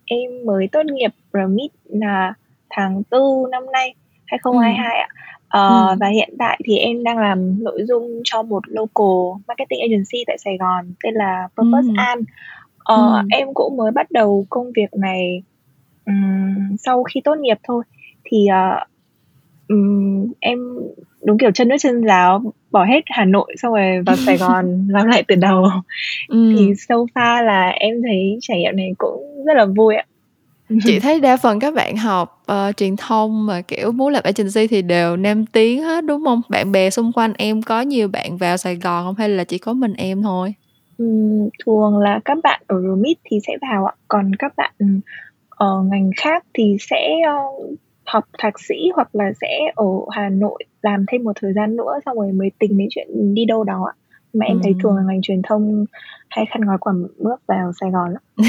em 0.06 0.32
mới 0.46 0.68
tốt 0.72 0.86
nghiệp 0.86 1.12
RMIT 1.34 1.72
là 1.84 2.34
tháng 2.70 3.04
4 3.12 3.52
năm 3.52 3.64
nay 3.72 3.94
2022 4.26 4.98
ạ. 4.98 5.08
Ờ, 5.48 5.88
ừ. 5.90 5.96
và 6.00 6.08
hiện 6.08 6.30
tại 6.40 6.60
thì 6.66 6.78
em 6.78 7.04
đang 7.04 7.18
làm 7.18 7.64
nội 7.64 7.80
dung 7.88 8.22
cho 8.24 8.44
một 8.44 8.64
local 8.68 9.42
marketing 9.48 9.80
agency 9.82 10.24
tại 10.28 10.38
Sài 10.38 10.58
Gòn 10.58 10.94
tên 11.04 11.14
là 11.14 11.48
Purpose 11.58 11.88
ừ. 11.88 11.94
An. 11.98 12.20
Ờ, 12.78 13.16
ừ. 13.18 13.28
em 13.32 13.54
cũng 13.54 13.78
mới 13.78 13.92
bắt 13.92 14.12
đầu 14.12 14.46
công 14.50 14.72
việc 14.76 14.94
này 14.94 15.44
um, 16.06 16.76
sau 16.80 17.04
khi 17.04 17.22
tốt 17.24 17.36
nghiệp 17.38 17.58
thôi. 17.64 17.84
Thì 18.24 18.48
uh, 18.50 18.88
um, 19.74 20.32
em 20.40 20.60
đúng 21.24 21.38
kiểu 21.38 21.52
chân 21.52 21.68
nước 21.68 21.76
chân 21.80 22.08
giáo 22.08 22.54
bỏ 22.72 22.86
hết 22.86 23.02
Hà 23.06 23.26
Nội 23.26 23.56
xong 23.58 23.74
rồi 23.74 24.02
vào 24.06 24.16
Sài 24.16 24.38
Gòn 24.42 24.88
làm 24.90 25.08
lại 25.08 25.24
từ 25.28 25.36
đầu. 25.36 25.66
Ừ. 26.28 26.54
thì 26.58 26.74
so 26.88 26.96
far 26.96 27.44
là 27.44 27.70
em 27.70 28.02
thấy 28.04 28.38
trải 28.42 28.60
nghiệm 28.60 28.76
này 28.76 28.92
cũng 28.98 29.46
rất 29.46 29.54
là 29.56 29.66
vui 29.66 29.96
ạ. 29.96 30.06
Chị 30.84 31.00
thấy 31.04 31.20
đa 31.20 31.38
phần 31.38 31.60
các 31.60 31.74
bạn 31.74 31.98
học 31.98 32.44
uh, 32.52 32.78
truyền 32.78 32.96
thông 32.98 33.46
mà 33.46 33.62
kiểu 33.62 33.92
muốn 33.92 34.14
làm 34.14 34.24
agency 34.24 34.68
thì 34.68 34.82
đều 34.82 35.18
nam 35.18 35.46
tiếng 35.46 35.84
hết 35.84 36.06
đúng 36.06 36.26
không? 36.26 36.42
Bạn 36.50 36.72
bè 36.72 36.90
xung 36.90 37.12
quanh 37.12 37.34
em 37.38 37.62
có 37.62 37.82
nhiều 37.82 38.08
bạn 38.08 38.38
vào 38.38 38.58
Sài 38.58 38.76
Gòn 38.76 39.06
không? 39.06 39.16
Hay 39.16 39.30
là 39.30 39.44
chỉ 39.44 39.58
có 39.58 39.74
mình 39.74 39.94
em 39.94 40.22
thôi? 40.22 40.54
Ừ, 40.98 41.06
thường 41.66 41.98
là 41.98 42.20
các 42.26 42.38
bạn 42.44 42.62
ở 42.68 42.82
RMIT 42.82 43.18
thì 43.24 43.40
sẽ 43.48 43.58
vào 43.62 43.86
ạ. 43.86 43.94
Còn 44.08 44.36
các 44.40 44.54
bạn 44.58 44.74
ở 45.50 45.84
ngành 45.92 46.12
khác 46.18 46.44
thì 46.54 46.78
sẽ 46.80 47.10
uh, 47.36 47.80
học 48.06 48.24
thạc 48.40 48.60
sĩ 48.60 48.90
hoặc 48.96 49.16
là 49.16 49.32
sẽ 49.42 49.72
ở 49.76 49.86
Hà 50.12 50.30
Nội 50.30 50.64
làm 50.82 51.06
thêm 51.12 51.24
một 51.24 51.32
thời 51.42 51.54
gian 51.54 51.76
nữa 51.76 52.00
xong 52.06 52.18
rồi 52.18 52.32
mới 52.32 52.52
tính 52.60 52.78
đến 52.78 52.88
chuyện 52.92 53.34
đi 53.34 53.46
đâu 53.46 53.64
đó 53.64 53.90
ạ. 53.92 53.94
Mà 54.34 54.46
em 54.46 54.58
ừ. 54.58 54.62
thấy 54.64 54.74
thường 54.84 54.96
là 54.96 55.04
ngành 55.08 55.22
truyền 55.22 55.42
thông 55.42 55.86
hay 56.30 56.46
khăn 56.46 56.62
gói 56.62 56.78
quần 56.80 57.08
bước 57.18 57.42
vào 57.48 57.72
Sài 57.82 57.92
Gòn 57.92 58.14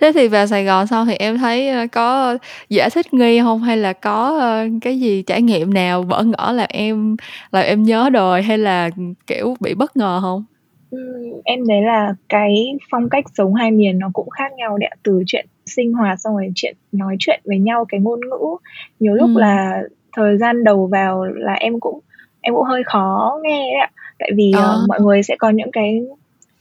thế 0.00 0.12
thì 0.14 0.28
vào 0.28 0.46
Sài 0.46 0.64
Gòn 0.64 0.86
xong 0.86 1.06
thì 1.06 1.14
em 1.14 1.38
thấy 1.38 1.68
ờ, 1.68 1.86
có 1.92 2.38
dễ 2.68 2.90
thích 2.90 3.14
nghi 3.14 3.40
không? 3.40 3.62
Hay 3.62 3.76
là 3.76 3.92
có 3.92 4.38
ờ, 4.40 4.66
cái 4.80 5.00
gì 5.00 5.22
trải 5.22 5.42
nghiệm 5.42 5.74
nào 5.74 6.02
bỡ 6.02 6.22
ngỡ 6.22 6.52
là 6.52 6.66
em 6.68 7.16
là 7.52 7.60
em 7.60 7.82
nhớ 7.82 8.10
đời 8.12 8.42
hay 8.42 8.58
là 8.58 8.90
kiểu 9.26 9.56
bị 9.60 9.74
bất 9.74 9.96
ngờ 9.96 10.18
không? 10.22 10.44
Ừ, 10.90 10.98
em 11.44 11.60
thấy 11.68 11.82
là 11.82 12.14
cái 12.28 12.78
phong 12.90 13.08
cách 13.08 13.24
sống 13.34 13.54
hai 13.54 13.70
miền 13.70 13.98
nó 13.98 14.10
cũng 14.12 14.30
khác 14.30 14.52
nhau 14.56 14.78
đấy 14.78 14.90
từ 15.02 15.22
chuyện 15.26 15.46
sinh 15.68 15.92
hoạt 15.92 16.20
xong 16.20 16.36
rồi 16.36 16.52
chuyện 16.54 16.76
nói 16.92 17.16
chuyện 17.18 17.40
với 17.44 17.58
nhau 17.58 17.84
cái 17.88 18.00
ngôn 18.00 18.20
ngữ 18.20 18.56
nhiều 19.00 19.14
lúc 19.14 19.30
ừ. 19.34 19.40
là 19.40 19.82
thời 20.12 20.38
gian 20.38 20.64
đầu 20.64 20.86
vào 20.86 21.24
là 21.24 21.52
em 21.52 21.80
cũng 21.80 22.00
em 22.40 22.54
cũng 22.54 22.64
hơi 22.64 22.82
khó 22.84 23.38
nghe 23.42 23.58
đấy 23.58 23.80
ạ 23.80 23.90
tại 24.18 24.30
vì 24.36 24.52
à. 24.56 24.60
uh, 24.60 24.88
mọi 24.88 25.00
người 25.00 25.22
sẽ 25.22 25.36
có 25.38 25.50
những 25.50 25.70
cái 25.72 26.00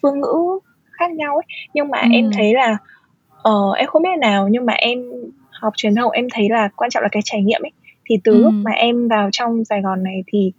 phương 0.01 0.19
ngữ 0.19 0.59
khác 0.91 1.11
nhau 1.11 1.35
ấy 1.35 1.45
nhưng 1.73 1.89
mà 1.89 1.99
ừ. 1.99 2.07
em 2.11 2.29
thấy 2.33 2.53
là 2.53 2.77
uh, 3.49 3.77
em 3.77 3.87
không 3.87 4.03
biết 4.03 4.19
nào 4.21 4.47
nhưng 4.47 4.65
mà 4.65 4.73
em 4.73 5.03
học 5.51 5.73
truyền 5.77 5.95
thông 5.95 6.11
em 6.11 6.27
thấy 6.33 6.49
là 6.49 6.69
quan 6.75 6.89
trọng 6.89 7.03
là 7.03 7.09
cái 7.11 7.21
trải 7.25 7.41
nghiệm 7.41 7.61
ấy 7.63 7.71
thì 8.09 8.15
từ 8.23 8.31
ừ. 8.31 8.41
lúc 8.41 8.53
mà 8.53 8.71
em 8.71 9.07
vào 9.07 9.29
trong 9.31 9.65
Sài 9.65 9.81
Gòn 9.81 10.03
này 10.03 10.23
thì 10.27 10.51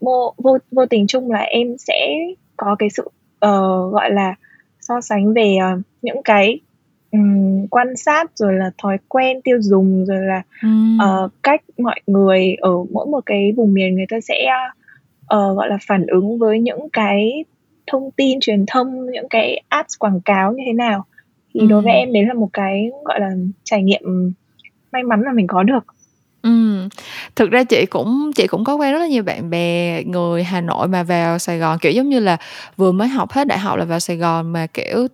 vô 0.00 0.34
vô, 0.36 0.58
vô 0.70 0.86
tình 0.86 1.06
chung 1.06 1.30
là 1.30 1.38
em 1.38 1.78
sẽ 1.78 2.14
có 2.56 2.76
cái 2.78 2.90
sự 2.90 3.02
uh, 3.46 3.92
gọi 3.92 4.10
là 4.10 4.34
so 4.80 5.00
sánh 5.00 5.34
về 5.34 5.56
uh, 5.74 5.80
những 6.02 6.22
cái 6.22 6.60
um, 7.12 7.66
quan 7.70 7.96
sát 7.96 8.30
rồi 8.34 8.54
là 8.54 8.70
thói 8.82 8.98
quen 9.08 9.42
tiêu 9.42 9.58
dùng 9.60 10.04
rồi 10.06 10.20
là 10.20 10.42
Ừm. 10.62 10.98
ờ, 11.00 11.28
cách 11.42 11.62
mọi 11.78 12.00
người 12.06 12.54
ở 12.60 12.72
mỗi 12.90 13.06
một 13.06 13.20
cái 13.26 13.52
vùng 13.56 13.74
miền 13.74 13.94
người 13.94 14.06
ta 14.08 14.20
sẽ 14.20 14.46
ờ, 15.26 15.54
gọi 15.54 15.68
là 15.68 15.78
phản 15.86 16.06
ứng 16.06 16.38
với 16.38 16.60
những 16.60 16.88
cái 16.92 17.44
thông 17.86 18.10
tin 18.10 18.40
truyền 18.40 18.64
thông 18.66 19.10
những 19.10 19.28
cái 19.30 19.62
ads 19.68 19.98
quảng 19.98 20.20
cáo 20.20 20.52
như 20.52 20.62
thế 20.66 20.72
nào. 20.72 21.04
Thì 21.54 21.66
đối 21.66 21.82
với 21.82 21.92
em 21.92 22.12
đấy 22.12 22.24
là 22.26 22.34
một 22.34 22.48
cái 22.52 22.90
gọi 23.04 23.20
là 23.20 23.30
trải 23.64 23.82
nghiệm 23.82 24.32
may 24.92 25.02
mắn 25.02 25.22
là 25.22 25.32
mình 25.32 25.46
có 25.46 25.62
được 25.62 25.84
Ừm, 26.48 26.88
thực 27.36 27.50
ra 27.50 27.64
chị 27.64 27.86
cũng 27.90 28.30
chị 28.36 28.46
cũng 28.46 28.64
có 28.64 28.74
quen 28.74 28.92
rất 28.92 28.98
là 28.98 29.06
nhiều 29.06 29.22
bạn 29.22 29.50
bè 29.50 30.02
người 30.04 30.42
Hà 30.44 30.60
Nội 30.60 30.88
mà 30.88 31.02
vào 31.02 31.38
Sài 31.38 31.58
Gòn, 31.58 31.78
kiểu, 31.78 31.92
giống 31.92 32.08
như 32.08 32.20
là, 32.20 32.36
vừa 32.76 32.92
mới 32.92 33.08
học 33.08 33.32
hết 33.32 33.46
đại 33.46 33.58
học 33.58 33.78
là 33.78 33.84
vào 33.84 34.00
Sài 34.00 34.16
Gòn 34.16 34.52
mà, 34.52 34.66
kiểu, 34.74 35.08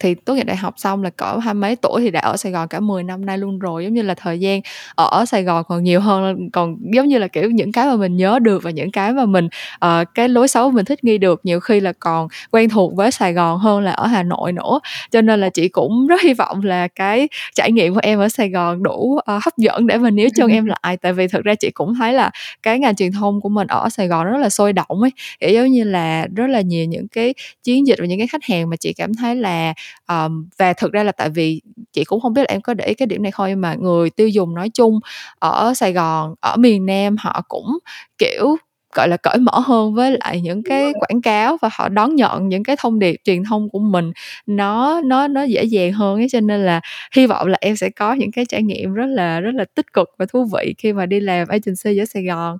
thì 0.00 0.14
tốt 0.14 0.34
nghiệp 0.34 0.42
đại 0.44 0.56
học 0.56 0.74
xong 0.76 1.02
là 1.02 1.10
cỡ 1.10 1.38
hai 1.38 1.54
mấy 1.54 1.76
tuổi 1.76 2.00
thì 2.00 2.10
đã 2.10 2.20
ở 2.20 2.36
Sài 2.36 2.52
Gòn 2.52 2.68
cả 2.68 2.80
10 2.80 3.02
năm 3.02 3.26
nay 3.26 3.38
luôn 3.38 3.58
rồi. 3.58 3.84
Giống 3.84 3.94
như 3.94 4.02
là 4.02 4.14
thời 4.14 4.40
gian 4.40 4.60
ở 4.94 5.24
Sài 5.26 5.42
Gòn 5.44 5.64
còn 5.68 5.84
nhiều 5.84 6.00
hơn 6.00 6.50
còn 6.52 6.76
giống 6.94 7.08
như 7.08 7.18
là, 7.18 7.28
kiểu, 7.28 7.50
những 7.50 7.72
cái 7.72 7.86
mà 7.86 7.96
mình 7.96 8.16
nhớ 8.16 8.38
được 8.42 8.62
và 8.62 8.70
những 8.70 8.90
cái 8.92 9.12
mà 9.12 9.24
mình, 9.26 9.48
ờ, 9.78 10.04
cái 10.14 10.28
lối 10.28 10.48
sống 10.48 10.74
mình 10.74 10.84
thích 10.84 11.04
nghi 11.04 11.18
được 11.18 11.40
nhiều 11.44 11.60
khi 11.60 11.80
là 11.80 11.92
còn 12.00 12.28
quen 12.50 12.68
thuộc 12.68 12.94
với 12.96 13.10
Sài 13.10 13.32
Gòn 13.32 13.58
hơn 13.58 13.80
là 13.84 13.92
ở 13.92 14.06
Hà 14.06 14.22
Nội 14.22 14.52
nữa. 14.52 14.80
Cho 15.10 15.20
nên 15.22 15.40
là 15.40 15.48
chị 15.50 15.68
cũng 15.68 16.06
rất 16.06 16.20
hy 16.22 16.34
vọng 16.34 16.62
là 16.64 16.88
cái 16.88 17.28
trải 17.54 17.72
nghiệm 17.72 17.94
của 17.94 18.00
em 18.02 18.18
ở 18.18 18.28
Sài 18.28 18.48
Gòn 18.50 18.82
đủ, 18.82 19.18
ờ, 19.24 19.34
hấp 19.44 19.56
dẫn 19.58 19.86
để 19.86 19.96
mà 19.98 20.10
níu 20.10 20.28
chân 20.34 20.50
em 20.52 20.65
lại. 20.66 20.96
Tại 20.96 21.12
vì 21.12 21.28
thực 21.28 21.44
ra 21.44 21.54
chị 21.54 21.70
cũng 21.74 21.94
thấy 21.94 22.12
là 22.12 22.30
cái 22.62 22.78
ngành 22.78 22.96
truyền 22.96 23.12
thông 23.12 23.40
của 23.40 23.48
mình 23.48 23.66
ở 23.66 23.88
Sài 23.88 24.08
Gòn 24.08 24.26
rất 24.26 24.38
là 24.38 24.48
sôi 24.50 24.72
động 24.72 25.00
ấy. 25.02 25.10
Kiểu 25.40 25.50
giống 25.50 25.66
như 25.72 25.84
là 25.84 26.26
rất 26.36 26.46
là 26.46 26.60
nhiều 26.60 26.84
những 26.86 27.08
cái 27.08 27.34
chiến 27.62 27.86
dịch 27.86 27.98
và 27.98 28.06
những 28.06 28.18
cái 28.18 28.26
khách 28.26 28.44
hàng 28.44 28.70
mà 28.70 28.76
chị 28.76 28.92
cảm 28.92 29.14
thấy 29.14 29.36
là 29.36 29.74
um, 30.08 30.48
và 30.58 30.72
thực 30.72 30.92
ra 30.92 31.02
là 31.02 31.12
tại 31.12 31.30
vì 31.30 31.60
chị 31.92 32.04
cũng 32.04 32.20
không 32.20 32.32
biết 32.34 32.42
là 32.42 32.46
em 32.48 32.60
có 32.60 32.74
để 32.74 32.86
ý 32.86 32.94
cái 32.94 33.06
điểm 33.06 33.22
này 33.22 33.32
không 33.32 33.48
nhưng 33.48 33.60
mà 33.60 33.74
người 33.74 34.10
tiêu 34.10 34.28
dùng 34.28 34.54
nói 34.54 34.68
chung 34.74 35.00
ở 35.38 35.74
Sài 35.74 35.92
Gòn 35.92 36.34
ở 36.40 36.56
miền 36.56 36.86
Nam 36.86 37.16
họ 37.18 37.42
cũng 37.48 37.78
kiểu 38.18 38.56
gọi 38.96 39.08
là 39.08 39.16
cởi 39.16 39.38
mở 39.38 39.58
hơn 39.58 39.94
với 39.94 40.18
lại 40.20 40.40
những 40.40 40.62
cái 40.62 40.92
quảng 41.00 41.22
cáo 41.22 41.56
và 41.62 41.68
họ 41.72 41.88
đón 41.88 42.14
nhận 42.16 42.48
những 42.48 42.62
cái 42.62 42.76
thông 42.78 42.98
điệp 42.98 43.16
truyền 43.24 43.44
thông 43.44 43.68
của 43.70 43.78
mình. 43.78 44.12
Nó 44.46 45.00
nó 45.04 45.28
nó 45.28 45.42
dễ 45.42 45.64
dàng 45.64 45.92
hơn 45.92 46.20
ấy 46.20 46.26
cho 46.30 46.40
nên 46.40 46.60
là 46.66 46.80
hy 47.16 47.26
vọng 47.26 47.46
là 47.46 47.58
em 47.60 47.76
sẽ 47.76 47.90
có 47.90 48.12
những 48.12 48.32
cái 48.32 48.44
trải 48.44 48.62
nghiệm 48.62 48.94
rất 48.94 49.06
là 49.06 49.40
rất 49.40 49.54
là 49.54 49.64
tích 49.74 49.92
cực 49.92 50.08
và 50.18 50.26
thú 50.26 50.46
vị 50.52 50.74
khi 50.78 50.92
mà 50.92 51.06
đi 51.06 51.20
làm 51.20 51.48
agency 51.48 51.98
ở 51.98 52.04
Sài 52.04 52.24
Gòn. 52.24 52.58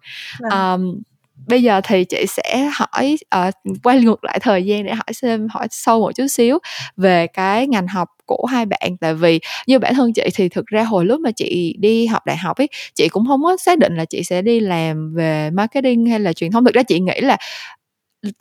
Um, 0.52 1.02
bây 1.48 1.62
giờ 1.62 1.80
thì 1.84 2.04
chị 2.04 2.24
sẽ 2.28 2.70
hỏi 2.72 3.16
uh, 3.48 3.54
quay 3.82 4.00
ngược 4.00 4.24
lại 4.24 4.38
thời 4.42 4.64
gian 4.64 4.84
để 4.84 4.94
hỏi 4.94 5.12
xem 5.12 5.48
hỏi 5.50 5.66
sâu 5.70 6.00
một 6.00 6.12
chút 6.16 6.26
xíu 6.26 6.58
về 6.96 7.26
cái 7.26 7.66
ngành 7.66 7.86
học 7.86 8.08
của 8.26 8.46
hai 8.50 8.66
bạn. 8.66 8.96
Tại 9.00 9.14
vì 9.14 9.40
như 9.66 9.78
bản 9.78 9.94
thân 9.94 10.12
chị 10.12 10.22
thì 10.34 10.48
thực 10.48 10.66
ra 10.66 10.82
hồi 10.84 11.04
lúc 11.04 11.20
mà 11.20 11.30
chị 11.30 11.76
đi 11.78 12.06
học 12.06 12.26
đại 12.26 12.36
học 12.36 12.56
ấy 12.56 12.68
chị 12.94 13.08
cũng 13.08 13.26
không 13.26 13.42
có 13.42 13.56
xác 13.56 13.78
định 13.78 13.96
là 13.96 14.04
chị 14.04 14.22
sẽ 14.22 14.42
đi 14.42 14.60
làm 14.60 15.14
về 15.14 15.50
marketing 15.50 16.06
hay 16.06 16.20
là 16.20 16.32
truyền 16.32 16.52
thông. 16.52 16.64
Thực 16.64 16.74
ra 16.74 16.82
chị 16.82 17.00
nghĩ 17.00 17.20
là 17.20 17.36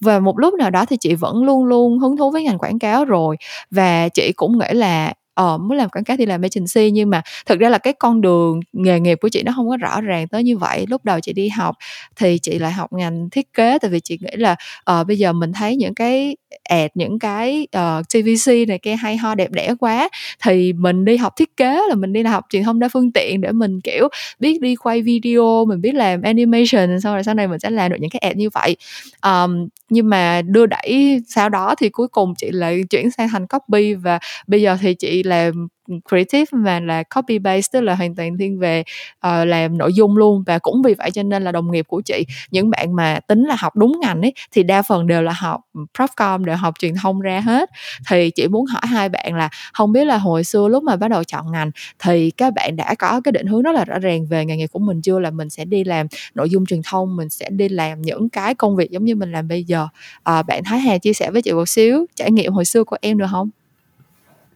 và 0.02 0.20
một 0.20 0.40
lúc 0.40 0.54
nào 0.54 0.70
đó 0.70 0.86
thì 0.86 0.98
chị 0.98 1.14
vẫn 1.16 1.44
luôn 1.44 1.66
luôn 1.66 2.00
hứng 2.00 2.18
thú 2.18 2.32
với 2.32 2.44
ngành 2.44 2.58
quảng 2.60 2.80
cáo 2.80 3.06
rồi. 3.06 3.38
Và 3.72 4.10
chị 4.10 4.32
cũng 4.36 4.58
nghĩ 4.58 4.68
là 4.74 5.14
ờ 5.36 5.58
muốn 5.58 5.78
làm 5.78 5.90
quảng 5.90 6.04
cáo 6.04 6.18
thì 6.18 6.26
làm 6.26 6.42
agency 6.42 6.92
nhưng 6.92 7.10
mà 7.10 7.22
thực 7.46 7.60
ra 7.60 7.70
là 7.70 7.78
cái 7.78 7.94
con 7.94 8.22
đường 8.22 8.60
nghề 8.74 9.00
nghiệp 9.00 9.18
của 9.22 9.30
chị 9.30 9.44
nó 9.44 9.52
không 9.56 9.70
có 9.70 9.78
rõ 9.78 10.02
ràng 10.02 10.28
tới 10.28 10.44
như 10.44 10.58
vậy. 10.58 10.86
Lúc 10.90 11.06
đầu 11.06 11.20
chị 11.20 11.34
đi 11.34 11.50
học 11.50 11.76
thì 12.16 12.38
chị 12.42 12.60
lại 12.60 12.72
học 12.72 12.94
ngành 12.94 13.30
thiết 13.30 13.54
kế 13.54 13.78
tại 13.80 13.92
vì 13.92 14.00
chị 14.00 14.18
nghĩ 14.22 14.36
là 14.38 14.56
uh, 14.92 15.08
bây 15.08 15.18
giờ 15.18 15.34
mình 15.34 15.54
thấy 15.54 15.76
những 15.76 15.96
cái 15.96 16.36
ad 16.70 16.92
những 16.96 17.20
cái 17.20 17.68
ờ, 17.72 17.98
uh, 18.00 18.06
TVC 18.10 18.68
này 18.68 18.80
kia 18.80 18.96
hay 18.96 19.18
ho 19.18 19.36
đẹp 19.36 19.52
đẽ 19.52 19.74
quá 19.80 20.10
thì 20.44 20.74
mình 20.74 21.06
đi 21.06 21.18
học 21.18 21.34
thiết 21.38 21.58
kế 21.58 21.82
là 21.90 21.96
mình 21.96 22.14
đi 22.14 22.24
học 22.24 22.46
truyền 22.50 22.64
thông 22.64 22.80
đa 22.80 22.88
phương 22.88 23.12
tiện 23.12 23.42
để 23.42 23.52
mình 23.52 23.82
kiểu 23.82 24.08
biết 24.40 24.62
đi 24.62 24.76
quay 24.76 25.02
video 25.02 25.66
mình 25.66 25.82
biết 25.82 25.96
làm 25.96 26.22
animation 26.22 27.02
xong 27.02 27.14
rồi 27.14 27.24
sau 27.24 27.34
này 27.34 27.48
mình 27.48 27.60
sẽ 27.60 27.70
làm 27.70 27.92
được 27.92 27.98
những 28.00 28.10
cái 28.10 28.20
ad 28.20 28.38
như 28.38 28.50
vậy. 28.50 28.76
Um, 29.24 29.68
nhưng 29.90 30.10
mà 30.10 30.42
đưa 30.42 30.66
đẩy 30.66 31.22
sau 31.28 31.50
đó 31.50 31.76
thì 31.78 31.90
cuối 31.90 32.08
cùng 32.08 32.34
chị 32.38 32.52
lại 32.52 32.84
chuyển 32.90 33.12
sang 33.12 33.30
thành 33.30 33.48
copy 33.48 33.94
và 33.94 34.20
bây 34.48 34.62
giờ 34.62 34.78
thì 34.82 34.94
chị 34.94 35.24
làm 35.26 35.68
creative 36.10 36.46
mà 36.52 36.80
là 36.80 37.04
copy 37.16 37.40
paste 37.40 37.70
tức 37.72 37.82
là 37.82 37.96
hoàn 37.96 38.16
toàn 38.16 38.38
thiên 38.38 38.60
về 38.60 38.84
uh, 39.28 39.48
làm 39.48 39.78
nội 39.78 39.94
dung 39.94 40.18
luôn. 40.18 40.44
Và 40.48 40.60
cũng 40.60 40.82
vì 40.82 40.94
vậy 40.94 41.12
cho 41.12 41.24
nên 41.24 41.44
là 41.44 41.52
đồng 41.52 41.72
nghiệp 41.72 41.86
của 41.88 42.02
chị 42.02 42.26
những 42.52 42.70
bạn 42.70 42.96
mà 42.96 43.20
tính 43.28 43.44
là 43.44 43.56
học 43.60 43.76
đúng 43.76 44.00
ngành 44.02 44.22
ấy 44.22 44.34
thì 44.52 44.64
đa 44.64 44.82
phần 44.82 45.08
đều 45.08 45.22
là 45.22 45.34
học 45.38 45.62
profcom 45.98 46.44
đều 46.44 46.56
học 46.56 46.74
truyền 46.80 46.94
thông 47.02 47.20
ra 47.20 47.40
hết. 47.40 47.70
Thì 48.10 48.32
chị 48.32 48.48
muốn 48.48 48.66
hỏi 48.66 48.82
hai 48.86 49.10
bạn 49.10 49.36
là 49.36 49.50
không 49.74 49.92
biết 49.92 50.06
là 50.06 50.18
hồi 50.18 50.44
xưa 50.44 50.68
lúc 50.68 50.84
mà 50.84 50.96
bắt 50.96 51.08
đầu 51.08 51.24
chọn 51.24 51.52
ngành 51.52 51.72
thì 52.00 52.32
các 52.32 52.54
bạn 52.54 52.76
đã 52.76 52.96
có 52.96 53.22
cái 53.24 53.32
định 53.32 53.48
hướng 53.48 53.62
rất 53.62 53.72
là 53.72 53.86
rõ 53.86 54.00
ràng 54.00 54.26
về 54.26 54.46
nghề 54.46 54.58
nghiệp 54.58 54.68
của 54.72 54.80
mình 54.80 55.02
chưa? 55.02 55.20
Là 55.20 55.32
mình 55.32 55.50
sẽ 55.50 55.66
đi 55.66 55.84
làm 55.84 56.08
nội 56.36 56.50
dung 56.50 56.66
truyền 56.66 56.82
thông 56.86 57.16
mình 57.16 57.30
sẽ 57.30 57.50
đi 57.50 57.70
làm 57.70 58.02
những 58.02 58.30
cái 58.30 58.56
công 58.56 58.76
việc 58.76 58.92
giống 58.92 59.06
như 59.06 59.16
mình 59.16 59.32
làm 59.32 59.48
bây 59.48 59.64
giờ. 59.64 59.88
À, 60.24 60.44
bạn 60.44 60.64
Thái 60.64 60.80
Hà 60.80 60.98
chia 60.98 61.14
sẻ 61.14 61.32
với 61.32 61.42
chị 61.42 61.52
một 61.52 61.70
xíu 61.70 62.06
trải 62.16 62.32
nghiệm 62.32 62.54
hồi 62.54 62.66
xưa 62.66 62.84
của 62.84 62.98
em 63.02 63.18
được 63.18 63.28
không? 63.32 63.50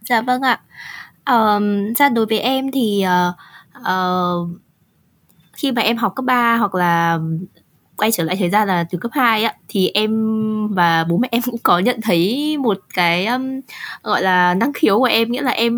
Dạ 0.10 0.22
vâng 0.22 0.42
ạ. 0.42 0.60
Um, 1.30 1.94
ra 1.94 2.10
đối 2.10 2.25
với 2.25 2.39
em 2.39 2.72
thì 2.72 3.06
uh, 3.06 3.36
uh, 3.82 4.50
khi 5.54 5.72
mà 5.72 5.82
em 5.82 5.98
học 5.98 6.13
cấp 6.16 6.25
3 6.25 6.58
hoặc 6.58 6.75
là 6.75 7.20
quay 7.98 8.12
trở 8.12 8.24
lại 8.24 8.36
thời 8.39 8.50
gian 8.50 8.68
là 8.68 8.86
từ 8.89 8.98
cấp 8.98 9.12
2 9.13 9.44
á 9.44 9.54
thì 9.68 9.92
em 9.94 10.12
và 10.74 11.04
bố 11.04 11.18
mẹ 11.18 11.28
em 11.32 11.42
cũng 11.42 11.58
có 11.63 11.80
nhận 11.80 12.01
thấy 12.01 12.58
một 12.58 12.78
cái 12.94 13.25
um, 13.25 13.60
gọi 14.04 14.22
là 14.22 14.54
năng 14.54 14.74
khiếu 14.74 15.00
của 15.00 15.06
em 15.06 15.32
nghĩa 15.32 15.42
là 15.42 15.51
em 15.51 15.74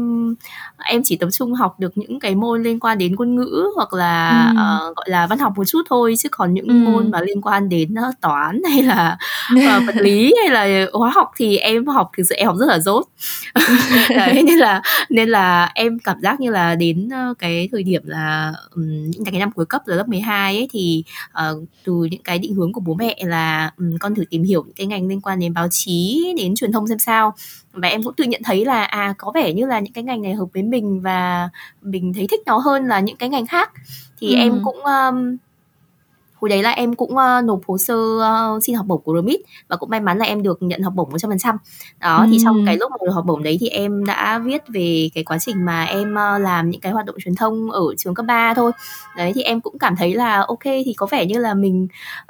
em 0.86 1.02
chỉ 1.04 1.16
tập 1.16 1.30
trung 1.32 1.54
học 1.54 1.80
được 1.80 1.98
những 1.98 2.20
cái 2.20 2.36
môn 2.36 2.64
liên 2.64 2.80
quan 2.80 2.98
đến 2.98 3.16
ngôn 3.16 3.36
ngữ 3.36 3.66
hoặc 3.76 3.94
là 3.94 4.46
ừ. 4.48 4.52
uh, 4.52 4.98
gọi 4.98 5.06
là 5.10 5.28
văn 5.28 5.40
học 5.40 5.54
một 5.56 5.64
chút 5.68 5.82
thôi 5.90 6.16
chứ 6.18 6.30
còn 6.32 6.54
những 6.54 6.68
ừ. 6.68 6.74
môn 6.74 7.12
mà 7.12 7.22
liên 7.22 7.42
quan 7.42 7.70
đến 7.70 7.94
uh, 8.10 8.22
toán 8.22 8.62
hay 8.72 8.84
là 8.84 9.18
uh, 9.54 9.84
vật 9.88 9.96
lý 9.96 10.34
hay 10.42 10.50
là 10.50 10.88
hóa 10.94 11.10
học 11.10 11.32
thì 11.38 11.58
em 11.58 11.86
học 11.86 12.12
thực 12.18 12.24
sự 12.30 12.36
em 12.36 12.48
học 12.48 12.56
rất 12.60 12.66
là 12.66 12.80
dốt 12.80 13.08
đấy 14.10 14.44
nên 14.48 14.60
là 14.60 14.82
nên 15.10 15.30
là 15.30 15.72
em 15.76 16.00
cảm 16.00 16.18
giác 16.22 16.40
như 16.40 16.52
là 16.52 16.76
đến 16.76 17.10
uh, 17.32 17.40
cái 17.40 17.70
thời 17.72 17.84
điểm 17.84 18.02
là 18.06 18.54
um, 18.76 19.12
những 19.12 19.26
cái 19.26 19.40
năm 19.40 19.52
cuối 19.52 19.66
cấp 19.66 19.82
rồi 19.86 19.98
lớp 19.98 20.08
12 20.08 20.56
ấy 20.56 20.68
thì 20.72 21.04
uh, 21.32 21.64
từ 21.84 21.94
những 22.12 22.24
cái 22.24 22.40
định 22.40 22.54
hướng 22.54 22.74
của 22.74 22.82
bố 22.82 22.94
mẹ 22.94 23.16
là 23.26 23.72
um, 23.78 23.98
con 24.00 24.16
thử 24.16 24.24
tìm 24.30 24.44
hiểu 24.44 24.64
những 24.64 24.76
cái 24.76 24.88
ngành 24.88 25.08
liên 25.08 25.22
quan 25.22 25.40
đến 25.40 25.54
báo 25.54 25.68
chí 25.72 26.28
đến 26.38 26.56
truyền 26.56 26.72
thông 26.72 26.88
xem 26.88 27.00
sao 27.00 27.34
và 27.74 27.88
em 27.88 28.04
cũng 28.04 28.14
tự 28.14 28.24
nhận 28.24 28.42
thấy 28.44 28.66
là 28.66 28.84
à 28.84 29.14
có 29.18 29.32
vẻ 29.36 29.54
như 29.54 29.66
là 29.66 29.80
những 29.80 29.94
cái 29.94 30.04
ngành 30.04 30.22
này 30.22 30.34
hợp 30.34 30.46
với 30.54 30.64
mình 30.64 31.02
và 31.02 31.50
mình 31.82 32.14
thấy 32.14 32.28
thích 32.28 32.42
nó 32.46 32.58
hơn 32.58 32.86
là 32.86 33.00
những 33.00 33.18
cái 33.18 33.30
ngành 33.30 33.48
khác 33.48 33.72
thì 34.20 34.36
ừ. 34.36 34.40
em 34.40 34.62
cũng 34.64 34.86
um, 34.86 35.38
hồi 36.42 36.50
đấy 36.50 36.64
là 36.64 36.72
em 36.72 36.96
cũng 36.96 37.12
uh, 37.12 37.46
nộp 37.46 37.62
hồ 37.68 37.78
sơ 37.78 37.96
uh, 37.96 38.64
xin 38.64 38.76
học 38.76 38.86
bổng 38.86 39.02
của 39.02 39.22
RMIT 39.22 39.42
và 39.68 39.76
cũng 39.76 39.90
may 39.90 40.00
mắn 40.00 40.18
là 40.18 40.26
em 40.26 40.44
được 40.44 40.58
nhận 40.62 40.82
học 40.82 40.94
bổng 40.96 41.10
100% 41.10 41.58
đó 42.00 42.18
ừ. 42.18 42.28
thì 42.32 42.38
trong 42.44 42.66
cái 42.66 42.78
lúc 42.78 42.92
mà 42.92 42.98
được 43.06 43.12
học 43.12 43.26
bổng 43.26 43.44
đấy 43.44 43.58
thì 43.62 43.68
em 43.68 44.06
đã 44.06 44.40
viết 44.40 44.62
về 44.68 45.10
cái 45.14 45.24
quá 45.24 45.38
trình 45.40 45.66
mà 45.66 45.84
em 45.84 46.12
uh, 46.12 46.42
làm 46.42 46.70
những 46.70 46.82
cái 46.82 46.92
hoạt 46.92 47.06
động 47.06 47.16
truyền 47.24 47.36
thông 47.36 47.72
ở 47.72 47.82
trường 47.98 48.14
cấp 48.14 48.26
3 48.26 48.54
thôi 48.54 48.72
đấy 49.18 49.32
thì 49.36 49.42
em 49.42 49.62
cũng 49.62 49.80
cảm 49.80 49.96
thấy 49.96 50.14
là 50.14 50.46
ok 50.48 50.64
thì 50.64 50.94
có 50.98 51.08
vẻ 51.12 51.26
như 51.26 51.40
là 51.40 51.54
mình 51.54 51.88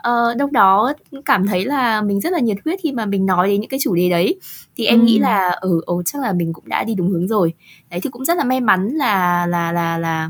uh, 0.08 0.38
đâu 0.38 0.50
đó 0.51 0.94
cảm 1.25 1.48
thấy 1.48 1.65
là 1.65 2.01
mình 2.01 2.20
rất 2.22 2.34
là 2.34 2.39
nhiệt 2.39 2.58
huyết 2.65 2.80
khi 2.84 2.91
mà 2.91 3.06
mình 3.06 3.25
nói 3.25 3.48
đến 3.48 3.62
những 3.62 3.70
cái 3.70 3.80
chủ 3.84 3.96
đề 3.96 4.10
đấy 4.10 4.39
thì 4.77 4.86
em 4.86 5.00
ừ. 5.00 5.06
nghĩ 5.06 5.20
là 5.20 5.50
ừ, 5.50 5.82
ừ 5.86 5.96
chắc 6.06 6.22
là 6.22 6.34
mình 6.34 6.53
cũng 6.53 6.70
đã 6.70 6.84
đi 6.84 6.96
đúng 6.96 7.10
hướng 7.10 7.27
rồi 7.27 7.53
đấy 7.89 8.00
thì 8.03 8.10
cũng 8.10 8.25
rất 8.25 8.38
là 8.38 8.44
may 8.44 8.60
mắn 8.60 8.88
là 8.88 9.46
là 9.46 9.72
là 9.72 9.98
là 9.98 10.30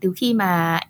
từ 0.00 0.12
khi 0.16 0.34
mà 0.34 0.80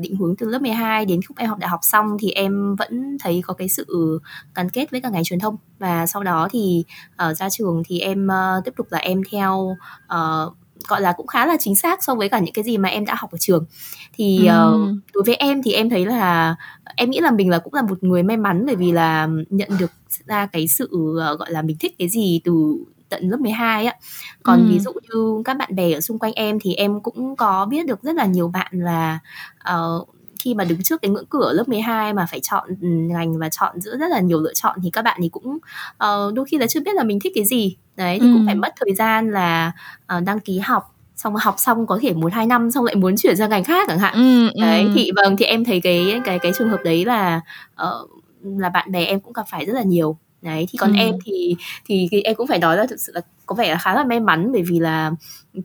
định 0.00 0.16
hướng 0.16 0.36
từ 0.36 0.48
lớp 0.48 0.62
12 0.62 1.06
đến 1.06 1.20
lúc 1.28 1.36
em 1.36 1.48
học 1.48 1.58
đại 1.58 1.70
học 1.70 1.80
xong 1.82 2.16
thì 2.20 2.30
em 2.30 2.76
vẫn 2.76 3.18
thấy 3.20 3.42
có 3.46 3.54
cái 3.54 3.68
sự 3.68 4.18
gắn 4.54 4.70
kết 4.70 4.90
với 4.90 5.00
cả 5.00 5.08
ngành 5.08 5.24
truyền 5.24 5.38
thông. 5.38 5.56
Và 5.78 6.06
sau 6.06 6.22
đó 6.22 6.48
thì 6.52 6.84
uh, 7.30 7.36
ra 7.36 7.50
trường 7.50 7.82
thì 7.86 8.00
em 8.00 8.26
uh, 8.26 8.64
tiếp 8.64 8.74
tục 8.76 8.86
là 8.90 8.98
em 8.98 9.22
theo 9.30 9.76
uh, 10.04 10.56
gọi 10.88 11.00
là 11.00 11.12
cũng 11.12 11.26
khá 11.26 11.46
là 11.46 11.56
chính 11.60 11.76
xác 11.76 12.04
so 12.04 12.14
với 12.14 12.28
cả 12.28 12.38
những 12.38 12.54
cái 12.54 12.64
gì 12.64 12.78
mà 12.78 12.88
em 12.88 13.04
đã 13.04 13.14
học 13.18 13.32
ở 13.32 13.38
trường. 13.38 13.64
Thì 14.12 14.40
uh, 14.42 14.90
đối 15.14 15.22
với 15.26 15.34
em 15.34 15.62
thì 15.62 15.72
em 15.72 15.90
thấy 15.90 16.06
là 16.06 16.56
em 16.96 17.10
nghĩ 17.10 17.20
là 17.20 17.30
mình 17.30 17.50
là 17.50 17.58
cũng 17.58 17.74
là 17.74 17.82
một 17.82 18.02
người 18.02 18.22
may 18.22 18.36
mắn 18.36 18.66
bởi 18.66 18.76
vì 18.76 18.92
là 18.92 19.28
nhận 19.50 19.68
được 19.78 19.90
ra 20.26 20.46
cái 20.46 20.68
sự 20.68 20.88
uh, 20.92 21.38
gọi 21.38 21.50
là 21.50 21.62
mình 21.62 21.76
thích 21.80 21.94
cái 21.98 22.08
gì 22.08 22.40
từ 22.44 22.76
tận 23.10 23.28
lớp 23.28 23.40
12 23.40 23.86
á 23.86 23.94
còn 24.42 24.58
ừ. 24.58 24.64
ví 24.68 24.78
dụ 24.78 24.92
như 24.92 25.42
các 25.44 25.56
bạn 25.56 25.74
bè 25.74 25.92
ở 25.92 26.00
xung 26.00 26.18
quanh 26.18 26.32
em 26.32 26.58
thì 26.60 26.74
em 26.74 27.00
cũng 27.00 27.36
có 27.36 27.66
biết 27.66 27.86
được 27.86 28.02
rất 28.02 28.16
là 28.16 28.26
nhiều 28.26 28.48
bạn 28.48 28.72
là 28.72 29.18
uh, 29.74 30.08
khi 30.40 30.54
mà 30.54 30.64
đứng 30.64 30.82
trước 30.82 31.02
cái 31.02 31.10
ngưỡng 31.10 31.26
cửa 31.26 31.52
lớp 31.52 31.68
12 31.68 32.14
mà 32.14 32.26
phải 32.30 32.40
chọn 32.40 32.68
ừ, 32.68 32.88
ngành 32.88 33.38
và 33.38 33.48
chọn 33.48 33.80
giữa 33.80 33.96
rất 33.96 34.10
là 34.10 34.20
nhiều 34.20 34.40
lựa 34.40 34.54
chọn 34.54 34.78
thì 34.82 34.90
các 34.90 35.02
bạn 35.02 35.18
thì 35.22 35.28
cũng 35.28 35.58
uh, 36.04 36.34
đôi 36.34 36.44
khi 36.50 36.58
là 36.58 36.66
chưa 36.66 36.80
biết 36.80 36.94
là 36.94 37.02
mình 37.02 37.20
thích 37.20 37.32
cái 37.34 37.44
gì 37.44 37.76
đấy 37.96 38.18
thì 38.20 38.26
ừ. 38.26 38.32
cũng 38.34 38.46
phải 38.46 38.54
mất 38.54 38.74
thời 38.80 38.94
gian 38.94 39.30
là 39.30 39.72
uh, 40.16 40.22
đăng 40.24 40.40
ký 40.40 40.58
học 40.58 40.94
xong 41.16 41.36
học 41.36 41.54
xong 41.58 41.86
có 41.86 41.98
thể 42.02 42.12
một 42.12 42.32
hai 42.32 42.46
năm 42.46 42.70
xong 42.70 42.84
lại 42.84 42.94
muốn 42.94 43.16
chuyển 43.16 43.36
sang 43.36 43.50
ngành 43.50 43.64
khác 43.64 43.88
chẳng 43.88 43.98
hạn 43.98 44.14
ừ, 44.14 44.50
đấy 44.60 44.82
ừ. 44.82 44.90
thì 44.94 45.10
vâng 45.16 45.36
thì 45.36 45.44
em 45.44 45.64
thấy 45.64 45.80
cái 45.80 46.20
cái 46.24 46.38
cái 46.38 46.52
trường 46.58 46.70
hợp 46.70 46.80
đấy 46.84 47.04
là 47.04 47.40
uh, 47.82 48.10
là 48.42 48.68
bạn 48.68 48.92
bè 48.92 49.04
em 49.04 49.20
cũng 49.20 49.32
gặp 49.32 49.46
phải 49.48 49.66
rất 49.66 49.72
là 49.72 49.82
nhiều 49.82 50.16
đấy 50.42 50.66
thì 50.70 50.76
còn 50.78 50.92
ừ. 50.92 50.96
em 50.98 51.14
thì, 51.24 51.56
thì 51.88 52.08
em 52.24 52.34
cũng 52.34 52.46
phải 52.46 52.58
nói 52.58 52.76
là 52.76 52.86
thực 52.86 53.00
sự 53.00 53.12
là 53.14 53.20
có 53.46 53.54
vẻ 53.54 53.70
là 53.70 53.78
khá 53.78 53.94
là 53.94 54.04
may 54.04 54.20
mắn 54.20 54.52
bởi 54.52 54.62
vì 54.62 54.80
là 54.80 55.10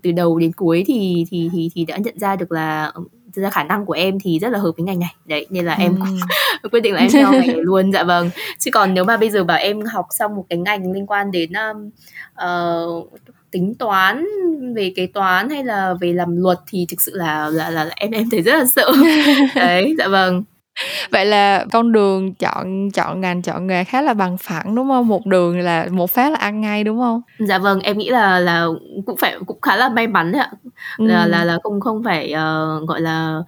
từ 0.04 0.12
đầu 0.12 0.40
đến 0.40 0.52
cuối 0.54 0.84
thì 0.88 1.26
thì 1.30 1.50
thì 1.54 1.70
thì 1.76 1.86
đã 1.86 1.98
nhận 1.98 2.20
ra 2.20 2.36
được 2.36 2.52
là 2.52 2.92
thực 3.36 3.42
ra 3.42 3.50
khả 3.50 3.64
năng 3.64 3.86
của 3.86 3.94
em 3.94 4.20
thì 4.20 4.40
rất 4.40 4.50
là 4.50 4.60
hợp 4.60 4.72
với 4.78 4.86
ngành 4.86 5.00
này 5.00 5.16
đấy 5.26 5.48
nên 5.50 5.66
là 5.66 5.74
em 5.74 5.96
ừ. 5.96 6.06
quyết 6.72 6.80
định 6.80 6.94
là 6.94 7.00
em 7.00 7.10
theo 7.14 7.32
ngành 7.32 7.48
này 7.48 7.56
luôn 7.58 7.92
dạ 7.92 8.04
vâng 8.04 8.30
chứ 8.60 8.72
còn 8.72 8.94
nếu 8.94 9.04
mà 9.04 9.18
bây 9.18 9.30
giờ 9.30 9.44
bảo 9.44 9.58
em 9.58 9.82
học 9.82 10.08
xong 10.10 10.36
một 10.36 10.46
cái 10.50 10.60
ngành 10.60 10.92
liên 10.92 11.06
quan 11.08 11.32
đến 11.32 11.52
um, 11.54 11.90
uh, 12.46 13.12
tính 13.52 13.76
toán 13.80 14.26
về 14.76 14.94
kế 14.96 15.08
toán 15.08 15.50
hay 15.50 15.64
là 15.64 15.94
về 16.02 16.14
làm 16.14 16.38
luật 16.38 16.60
thì 16.68 16.86
thực 16.90 17.02
sự 17.02 17.12
là 17.16 17.50
là 17.50 17.70
là, 17.70 17.84
là 17.84 17.94
em 17.96 18.12
em 18.12 18.30
thấy 18.30 18.42
rất 18.42 18.54
là 18.54 18.66
sợ 18.66 18.92
đấy 19.56 19.96
dạ 19.98 20.08
vâng 20.08 20.44
vậy 21.12 21.26
là 21.26 21.66
con 21.72 21.92
đường 21.92 22.34
chọn 22.34 22.92
chọn 22.92 23.22
ngành 23.22 23.42
chọn 23.42 23.68
nghề 23.68 23.84
khá 23.84 24.02
là 24.02 24.14
bằng 24.14 24.38
phẳng 24.38 24.76
đúng 24.76 24.88
không? 24.88 25.08
Một 25.08 25.26
đường 25.26 25.60
là 25.60 25.88
một 25.92 26.12
phát 26.12 26.32
là 26.32 26.38
ăn 26.38 26.62
ngay 26.62 26.84
đúng 26.84 27.00
không? 27.00 27.22
Dạ 27.40 27.58
vâng 27.58 27.80
em 27.80 27.98
nghĩ 27.98 28.10
là 28.10 28.40
là 28.40 28.68
cũng 29.06 29.18
phải 29.18 29.36
cũng 29.46 29.62
khá 29.62 29.76
là 29.76 29.90
may 29.90 30.08
mắn 30.08 30.32
đấy 30.32 30.42
ạ. 30.42 30.52
Ừ. 30.98 31.06
là 31.06 31.26
là 31.26 31.44
là 31.44 31.58
không 31.64 31.82
không 31.82 32.04
phải 32.04 32.34
uh, 32.34 32.88
gọi 32.88 33.02
là 33.02 33.42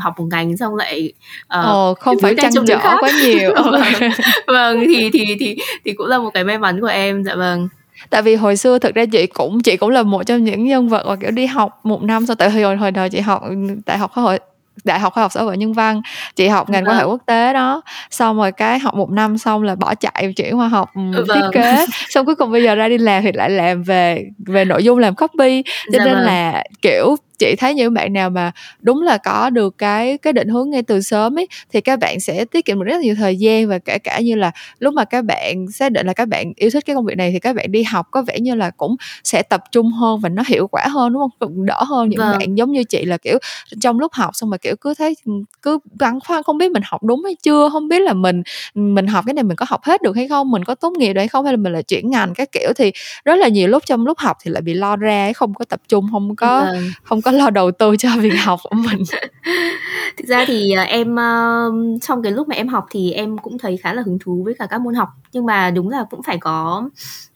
học 0.00 0.14
một 0.18 0.26
ngành 0.30 0.56
xong 0.56 0.74
lại 0.76 1.12
uh, 1.58 1.64
Ồ, 1.64 1.94
không 1.94 2.16
phải 2.22 2.34
trăn 2.42 2.52
trở 2.66 2.78
quá 3.00 3.10
nhiều. 3.24 3.54
Vâng, 3.64 4.10
vâng 4.46 4.84
thì 4.88 5.10
thì 5.12 5.36
thì 5.40 5.56
thì 5.84 5.92
cũng 5.92 6.06
là 6.06 6.18
một 6.18 6.30
cái 6.34 6.44
may 6.44 6.58
mắn 6.58 6.80
của 6.80 6.86
em 6.86 7.24
dạ 7.24 7.34
vâng. 7.34 7.68
Tại 8.10 8.22
vì 8.22 8.34
hồi 8.34 8.56
xưa 8.56 8.78
thực 8.78 8.94
ra 8.94 9.04
chị 9.12 9.26
cũng 9.26 9.62
chị 9.62 9.76
cũng 9.76 9.90
là 9.90 10.02
một 10.02 10.22
trong 10.26 10.44
những 10.44 10.64
nhân 10.64 10.88
vật 10.88 11.06
mà 11.06 11.16
kiểu 11.16 11.30
đi 11.30 11.46
học 11.46 11.80
một 11.82 12.02
năm 12.02 12.26
sau 12.26 12.36
tại 12.36 12.50
hồi 12.50 12.76
hồi 12.76 12.90
đời 12.90 13.10
chị 13.10 13.20
học 13.20 13.42
đại 13.86 13.98
học 13.98 14.12
hội 14.12 14.38
đại 14.84 15.00
học 15.00 15.12
khoa 15.12 15.22
học 15.22 15.32
xã 15.32 15.42
hội 15.42 15.56
nhân 15.56 15.72
văn 15.72 16.02
chị 16.36 16.48
học 16.48 16.70
ngành 16.70 16.84
quan 16.84 16.96
hệ 16.96 17.02
vâng. 17.02 17.10
quốc 17.10 17.22
tế 17.26 17.52
đó 17.52 17.82
xong 18.10 18.36
rồi 18.36 18.52
cái 18.52 18.78
học 18.78 18.94
một 18.94 19.10
năm 19.10 19.38
xong 19.38 19.62
là 19.62 19.74
bỏ 19.74 19.94
chạy 19.94 20.32
chuyển 20.36 20.58
qua 20.58 20.68
học 20.68 20.90
ừ, 20.94 21.24
vâng. 21.28 21.40
thiết 21.42 21.48
kế 21.52 21.86
xong 22.08 22.26
cuối 22.26 22.34
cùng 22.34 22.52
bây 22.52 22.62
giờ 22.62 22.74
ra 22.74 22.88
đi 22.88 22.98
làm 22.98 23.22
thì 23.22 23.32
lại 23.32 23.50
làm 23.50 23.82
về 23.82 24.24
về 24.46 24.64
nội 24.64 24.84
dung 24.84 24.98
làm 24.98 25.14
copy 25.14 25.62
cho 25.62 25.98
dạ 25.98 26.04
nên 26.04 26.14
vâng. 26.14 26.24
là 26.24 26.64
kiểu 26.82 27.16
chị 27.38 27.56
thấy 27.56 27.74
những 27.74 27.94
bạn 27.94 28.12
nào 28.12 28.30
mà 28.30 28.52
đúng 28.80 29.02
là 29.02 29.18
có 29.18 29.50
được 29.50 29.78
cái 29.78 30.18
cái 30.18 30.32
định 30.32 30.48
hướng 30.48 30.70
ngay 30.70 30.82
từ 30.82 31.00
sớm 31.00 31.38
ấy 31.38 31.48
thì 31.72 31.80
các 31.80 31.98
bạn 31.98 32.20
sẽ 32.20 32.44
tiết 32.44 32.64
kiệm 32.64 32.78
được 32.78 32.84
rất 32.84 32.96
là 32.96 33.02
nhiều 33.02 33.14
thời 33.14 33.36
gian 33.36 33.68
và 33.68 33.78
kể 33.78 33.98
cả 33.98 34.20
như 34.20 34.34
là 34.34 34.50
lúc 34.78 34.94
mà 34.94 35.04
các 35.04 35.24
bạn 35.24 35.66
xác 35.72 35.92
định 35.92 36.06
là 36.06 36.12
các 36.12 36.28
bạn 36.28 36.52
yêu 36.56 36.70
thích 36.70 36.84
cái 36.86 36.96
công 36.96 37.04
việc 37.04 37.16
này 37.16 37.30
thì 37.32 37.38
các 37.38 37.56
bạn 37.56 37.72
đi 37.72 37.82
học 37.82 38.06
có 38.10 38.22
vẻ 38.22 38.40
như 38.40 38.54
là 38.54 38.70
cũng 38.70 38.96
sẽ 39.24 39.42
tập 39.42 39.64
trung 39.72 39.92
hơn 39.92 40.20
và 40.20 40.28
nó 40.28 40.42
hiệu 40.46 40.66
quả 40.66 40.86
hơn 40.88 41.12
đúng 41.12 41.22
không 41.40 41.66
đỡ 41.66 41.82
hơn 41.82 42.08
những 42.08 42.18
vâng. 42.18 42.38
bạn 42.38 42.54
giống 42.54 42.72
như 42.72 42.84
chị 42.84 43.04
là 43.04 43.16
kiểu 43.16 43.38
trong 43.80 44.00
lúc 44.00 44.12
học 44.12 44.30
xong 44.32 44.50
mà 44.50 44.56
kiểu 44.56 44.76
cứ 44.76 44.94
thấy 44.94 45.14
cứ 45.62 45.78
băn 45.98 46.20
khoăn 46.20 46.42
không 46.42 46.58
biết 46.58 46.70
mình 46.70 46.82
học 46.86 47.02
đúng 47.02 47.24
hay 47.24 47.36
chưa 47.42 47.68
không 47.72 47.88
biết 47.88 48.02
là 48.02 48.12
mình 48.12 48.42
mình 48.74 49.06
học 49.06 49.24
cái 49.26 49.34
này 49.34 49.44
mình 49.44 49.56
có 49.56 49.66
học 49.68 49.84
hết 49.84 50.02
được 50.02 50.16
hay 50.16 50.28
không 50.28 50.50
mình 50.50 50.64
có 50.64 50.74
tốt 50.74 50.92
nghiệp 50.98 51.12
được 51.12 51.20
hay 51.20 51.28
không 51.28 51.44
hay 51.44 51.52
là 51.52 51.56
mình 51.56 51.72
là 51.72 51.82
chuyển 51.82 52.10
ngành 52.10 52.34
các 52.34 52.52
kiểu 52.52 52.72
thì 52.76 52.92
rất 53.24 53.36
là 53.36 53.48
nhiều 53.48 53.68
lúc 53.68 53.82
trong 53.86 54.06
lúc 54.06 54.18
học 54.18 54.36
thì 54.42 54.50
lại 54.50 54.62
bị 54.62 54.74
lo 54.74 54.96
ra 54.96 55.32
không 55.32 55.54
có 55.54 55.64
tập 55.64 55.80
trung 55.88 56.06
không 56.12 56.36
có 56.36 56.60
vâng. 56.64 56.90
không 57.02 57.22
có 57.24 57.30
lo 57.30 57.50
đầu 57.50 57.70
tư 57.70 57.96
cho 57.96 58.08
việc 58.20 58.34
học 58.44 58.60
của 58.62 58.76
mình. 58.76 59.02
Thực 60.16 60.28
ra 60.28 60.44
thì 60.48 60.72
ờ, 60.72 60.82
em 60.82 61.16
ờ, 61.16 61.70
trong 62.02 62.22
cái 62.22 62.32
lúc 62.32 62.48
mà 62.48 62.54
em 62.54 62.68
học 62.68 62.86
thì 62.90 63.12
em 63.12 63.38
cũng 63.38 63.58
thấy 63.58 63.76
khá 63.76 63.92
là 63.94 64.02
hứng 64.06 64.18
thú 64.18 64.42
với 64.44 64.54
cả 64.58 64.66
các 64.66 64.80
môn 64.80 64.94
học. 64.94 65.08
Nhưng 65.32 65.46
mà 65.46 65.70
đúng 65.70 65.90
là 65.90 66.04
cũng 66.10 66.22
phải 66.22 66.38
có 66.38 66.88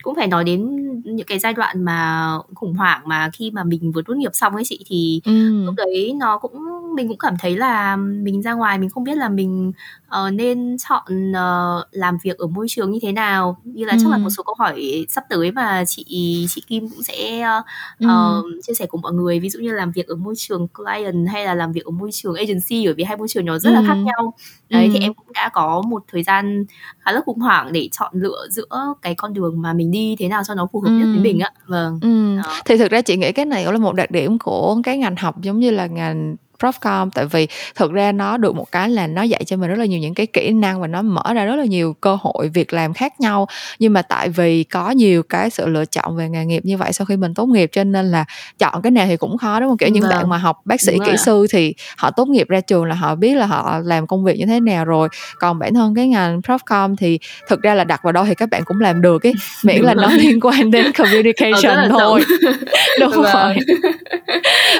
cũng 0.03 0.15
phải 0.15 0.27
nói 0.27 0.43
đến 0.43 0.75
những 1.03 1.27
cái 1.27 1.39
giai 1.39 1.53
đoạn 1.53 1.85
mà 1.85 2.31
khủng 2.55 2.73
hoảng 2.73 3.01
mà 3.05 3.29
khi 3.33 3.51
mà 3.51 3.63
mình 3.63 3.91
vừa 3.91 4.01
tốt 4.07 4.13
nghiệp 4.13 4.31
xong 4.33 4.55
ấy 4.55 4.63
chị 4.65 4.85
thì 4.87 5.21
ừ. 5.25 5.65
lúc 5.65 5.75
đấy 5.77 6.13
nó 6.19 6.37
cũng 6.37 6.53
mình 6.95 7.07
cũng 7.07 7.17
cảm 7.17 7.33
thấy 7.39 7.57
là 7.57 7.95
mình 7.95 8.41
ra 8.41 8.53
ngoài 8.53 8.77
mình 8.77 8.89
không 8.89 9.03
biết 9.03 9.17
là 9.17 9.29
mình 9.29 9.71
uh, 10.07 10.33
nên 10.33 10.77
chọn 10.89 11.31
uh, 11.31 11.85
làm 11.91 12.17
việc 12.23 12.37
ở 12.37 12.47
môi 12.47 12.65
trường 12.69 12.91
như 12.91 12.99
thế 13.01 13.11
nào 13.11 13.57
như 13.63 13.85
là 13.85 13.93
ừ. 13.93 13.99
chắc 14.01 14.11
là 14.11 14.17
một 14.17 14.29
số 14.29 14.43
câu 14.43 14.55
hỏi 14.59 15.05
sắp 15.09 15.23
tới 15.29 15.51
mà 15.51 15.83
chị 15.85 16.05
chị 16.49 16.63
Kim 16.67 16.89
cũng 16.89 17.03
sẽ 17.03 17.47
uh, 17.59 17.65
ừ. 17.99 18.59
chia 18.63 18.73
sẻ 18.73 18.85
cùng 18.85 19.01
mọi 19.01 19.13
người 19.13 19.39
ví 19.39 19.49
dụ 19.49 19.59
như 19.59 19.71
làm 19.71 19.91
việc 19.91 20.07
ở 20.07 20.15
môi 20.15 20.33
trường 20.37 20.67
client 20.67 21.27
hay 21.29 21.45
là 21.45 21.53
làm 21.53 21.71
việc 21.71 21.85
ở 21.85 21.91
môi 21.91 22.09
trường 22.13 22.35
agency 22.35 22.85
bởi 22.85 22.93
vì 22.93 23.03
hai 23.03 23.17
môi 23.17 23.27
trường 23.27 23.45
nó 23.45 23.59
rất 23.59 23.69
ừ. 23.69 23.73
là 23.73 23.83
khác 23.87 23.95
nhau 23.95 24.33
đấy 24.69 24.85
ừ. 24.85 24.89
thì 24.93 24.99
em 24.99 25.13
cũng 25.13 25.33
đã 25.33 25.49
có 25.53 25.81
một 25.81 26.03
thời 26.11 26.23
gian 26.23 26.65
khá 26.99 27.11
là 27.11 27.21
khủng 27.25 27.39
hoảng 27.39 27.71
để 27.71 27.89
chọn 27.91 28.11
lựa 28.15 28.47
giữa 28.49 28.93
cái 29.01 29.15
con 29.15 29.33
đường 29.33 29.61
mà 29.61 29.73
mình 29.73 29.88
đi 29.91 30.15
thế 30.19 30.27
nào 30.27 30.41
cho 30.47 30.53
nó 30.53 30.67
phù 30.73 30.81
hợp 30.81 30.89
ừ. 30.89 30.97
nhất 30.97 31.05
với 31.13 31.23
mình 31.23 31.39
á 31.39 31.51
vâng 31.67 31.99
ừ. 32.01 32.37
thì 32.65 32.77
thực 32.77 32.91
ra 32.91 33.01
chị 33.01 33.17
nghĩ 33.17 33.31
cái 33.31 33.45
này 33.45 33.63
cũng 33.63 33.73
là 33.73 33.79
một 33.79 33.95
đặc 33.95 34.11
điểm 34.11 34.39
của 34.39 34.77
cái 34.83 34.97
ngành 34.97 35.15
học 35.15 35.41
giống 35.41 35.59
như 35.59 35.71
là 35.71 35.87
ngành 35.87 36.35
Profcom 36.59 37.09
tại 37.09 37.25
vì 37.25 37.47
thực 37.75 37.91
ra 37.91 38.11
nó 38.11 38.37
được 38.37 38.55
một 38.55 38.71
cái 38.71 38.89
là 38.89 39.07
nó 39.07 39.21
dạy 39.21 39.43
cho 39.43 39.57
mình 39.57 39.69
rất 39.69 39.79
là 39.79 39.85
nhiều 39.85 39.99
những 39.99 40.13
cái 40.13 40.25
kỹ 40.25 40.49
năng 40.49 40.81
và 40.81 40.87
nó 40.87 41.01
mở 41.01 41.33
ra 41.33 41.45
rất 41.45 41.55
là 41.55 41.65
nhiều 41.65 41.95
cơ 42.01 42.17
hội 42.21 42.49
việc 42.49 42.73
làm 42.73 42.93
khác 42.93 43.19
nhau. 43.19 43.47
Nhưng 43.79 43.93
mà 43.93 44.01
tại 44.01 44.29
vì 44.29 44.63
có 44.63 44.91
nhiều 44.91 45.23
cái 45.23 45.49
sự 45.49 45.67
lựa 45.67 45.85
chọn 45.85 46.15
về 46.15 46.29
nghề 46.29 46.45
nghiệp 46.45 46.65
như 46.65 46.77
vậy 46.77 46.93
sau 46.93 47.05
khi 47.05 47.17
mình 47.17 47.33
tốt 47.33 47.45
nghiệp 47.45 47.69
cho 47.73 47.83
nên 47.83 48.11
là 48.11 48.25
chọn 48.59 48.81
cái 48.81 48.91
nào 48.91 49.05
thì 49.07 49.17
cũng 49.17 49.37
khó 49.37 49.59
đúng 49.59 49.69
không? 49.69 49.77
Kiểu 49.77 49.89
những 49.89 50.03
vâng. 50.03 50.11
bạn 50.11 50.29
mà 50.29 50.37
học 50.37 50.57
bác 50.65 50.81
sĩ 50.81 50.97
kỹ 51.05 51.17
sư 51.17 51.47
thì 51.49 51.73
họ 51.97 52.11
tốt 52.11 52.27
nghiệp 52.27 52.47
ra 52.49 52.61
trường 52.61 52.85
là 52.85 52.95
họ 52.95 53.15
biết 53.15 53.35
là 53.35 53.45
họ 53.45 53.79
làm 53.83 54.07
công 54.07 54.23
việc 54.23 54.39
như 54.39 54.45
thế 54.45 54.59
nào 54.59 54.85
rồi. 54.85 55.09
Còn 55.39 55.59
bản 55.59 55.73
thân 55.73 55.95
cái 55.95 56.07
ngành 56.07 56.41
Profcom 56.41 56.95
thì 56.95 57.19
thực 57.47 57.61
ra 57.61 57.73
là 57.73 57.83
đặt 57.83 58.03
vào 58.03 58.11
đâu 58.11 58.25
thì 58.25 58.35
các 58.35 58.49
bạn 58.49 58.61
cũng 58.65 58.79
làm 58.79 59.01
được 59.01 59.25
ấy. 59.25 59.33
Miễn 59.63 59.81
là 59.81 59.93
nó 59.93 60.09
liên 60.11 60.39
quan 60.39 60.71
đến 60.71 60.91
communication 60.97 61.89
thôi. 61.89 62.21
đúng 62.99 63.11
vâng. 63.11 63.33
rồi. 63.33 63.55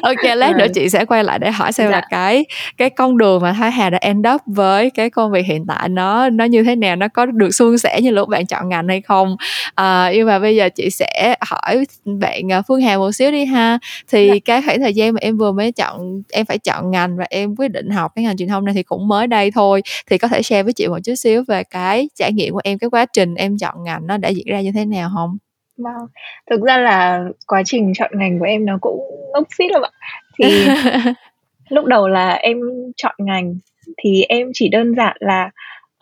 Ok 0.02 0.38
lát 0.38 0.56
nữa 0.56 0.66
chị 0.74 0.90
sẽ 0.90 1.06
quay 1.06 1.24
lại 1.24 1.40
để 1.40 1.52
hỏi 1.52 1.69
xem 1.72 1.88
dạ. 1.88 1.92
là 1.92 2.02
cái 2.10 2.46
cái 2.78 2.90
con 2.90 3.18
đường 3.18 3.42
mà 3.42 3.54
Thái 3.54 3.72
Hà 3.72 3.90
đã 3.90 3.98
end 4.02 4.28
up 4.36 4.42
với 4.46 4.90
cái 4.90 5.10
công 5.10 5.32
việc 5.32 5.46
hiện 5.46 5.66
tại 5.68 5.90
nó 5.90 6.30
nó 6.30 6.46
như 6.46 6.64
thế 6.64 6.76
nào 6.76 6.96
nó 6.96 7.08
có 7.08 7.26
được 7.26 7.52
suôn 7.52 7.78
sẻ 7.78 8.02
như 8.02 8.12
lúc 8.12 8.30
bạn 8.30 8.46
chọn 8.46 8.70
ngành 8.70 8.88
hay 8.88 9.02
không 9.02 9.36
à, 9.76 10.12
nhưng 10.14 10.28
mà 10.28 10.40
bây 10.40 10.56
giờ 10.56 10.70
chị 10.70 10.90
sẽ 10.90 11.36
hỏi 11.42 11.86
bạn 12.06 12.52
à, 12.52 12.62
Phương 12.62 12.82
Hà 12.82 12.98
một 12.98 13.12
xíu 13.12 13.32
đi 13.32 13.46
ha 13.46 13.80
thì 14.12 14.28
dạ. 14.28 14.36
cái 14.46 14.62
khoảng 14.62 14.80
thời 14.80 14.94
gian 14.94 15.14
mà 15.14 15.20
em 15.22 15.38
vừa 15.38 15.52
mới 15.52 15.72
chọn 15.72 16.22
em 16.32 16.46
phải 16.46 16.58
chọn 16.58 16.92
ngành 16.92 17.18
và 17.18 17.26
em 17.30 17.56
quyết 17.56 17.68
định 17.68 17.90
học 17.90 18.12
cái 18.16 18.26
ngành 18.26 18.38
truyền 18.38 18.50
thông 18.50 18.66
này 18.66 18.74
thì 18.74 18.84
cũng 18.84 19.08
mới 19.08 19.28
đây 19.28 19.52
thôi 19.52 19.82
thì 20.10 20.18
có 20.18 20.28
thể 20.28 20.42
share 20.42 20.64
với 20.64 20.74
chị 20.74 20.88
một 20.88 21.00
chút 21.04 21.16
xíu 21.16 21.44
về 21.48 21.64
cái 21.64 22.10
trải 22.16 22.34
nghiệm 22.34 22.54
của 22.54 22.62
em 22.64 22.78
cái 22.78 22.90
quá 22.90 23.06
trình 23.14 23.36
em 23.36 23.58
chọn 23.58 23.84
ngành 23.84 24.08
nó 24.08 24.18
đã 24.18 24.30
diễn 24.30 24.46
ra 24.48 24.62
như 24.62 24.72
thế 24.72 24.86
nào 24.86 25.10
không 25.16 25.38
Vâng, 25.84 26.08
thực 26.50 26.62
ra 26.62 26.78
là 26.78 27.24
quá 27.48 27.62
trình 27.66 27.94
chọn 27.96 28.12
ngành 28.14 28.40
của 28.40 28.46
em 28.46 28.66
nó 28.66 28.78
cũng 28.82 29.00
ngốc 29.34 29.48
xít 29.58 29.68
lắm 29.72 29.82
ạ. 29.82 29.90
Thì 30.38 30.46
lúc 31.70 31.86
đầu 31.86 32.08
là 32.08 32.34
em 32.34 32.60
chọn 32.98 33.16
ngành 33.18 33.56
thì 33.98 34.24
em 34.30 34.52
chỉ 34.54 34.70
đơn 34.70 34.96
giản 34.96 35.18
là 35.20 35.50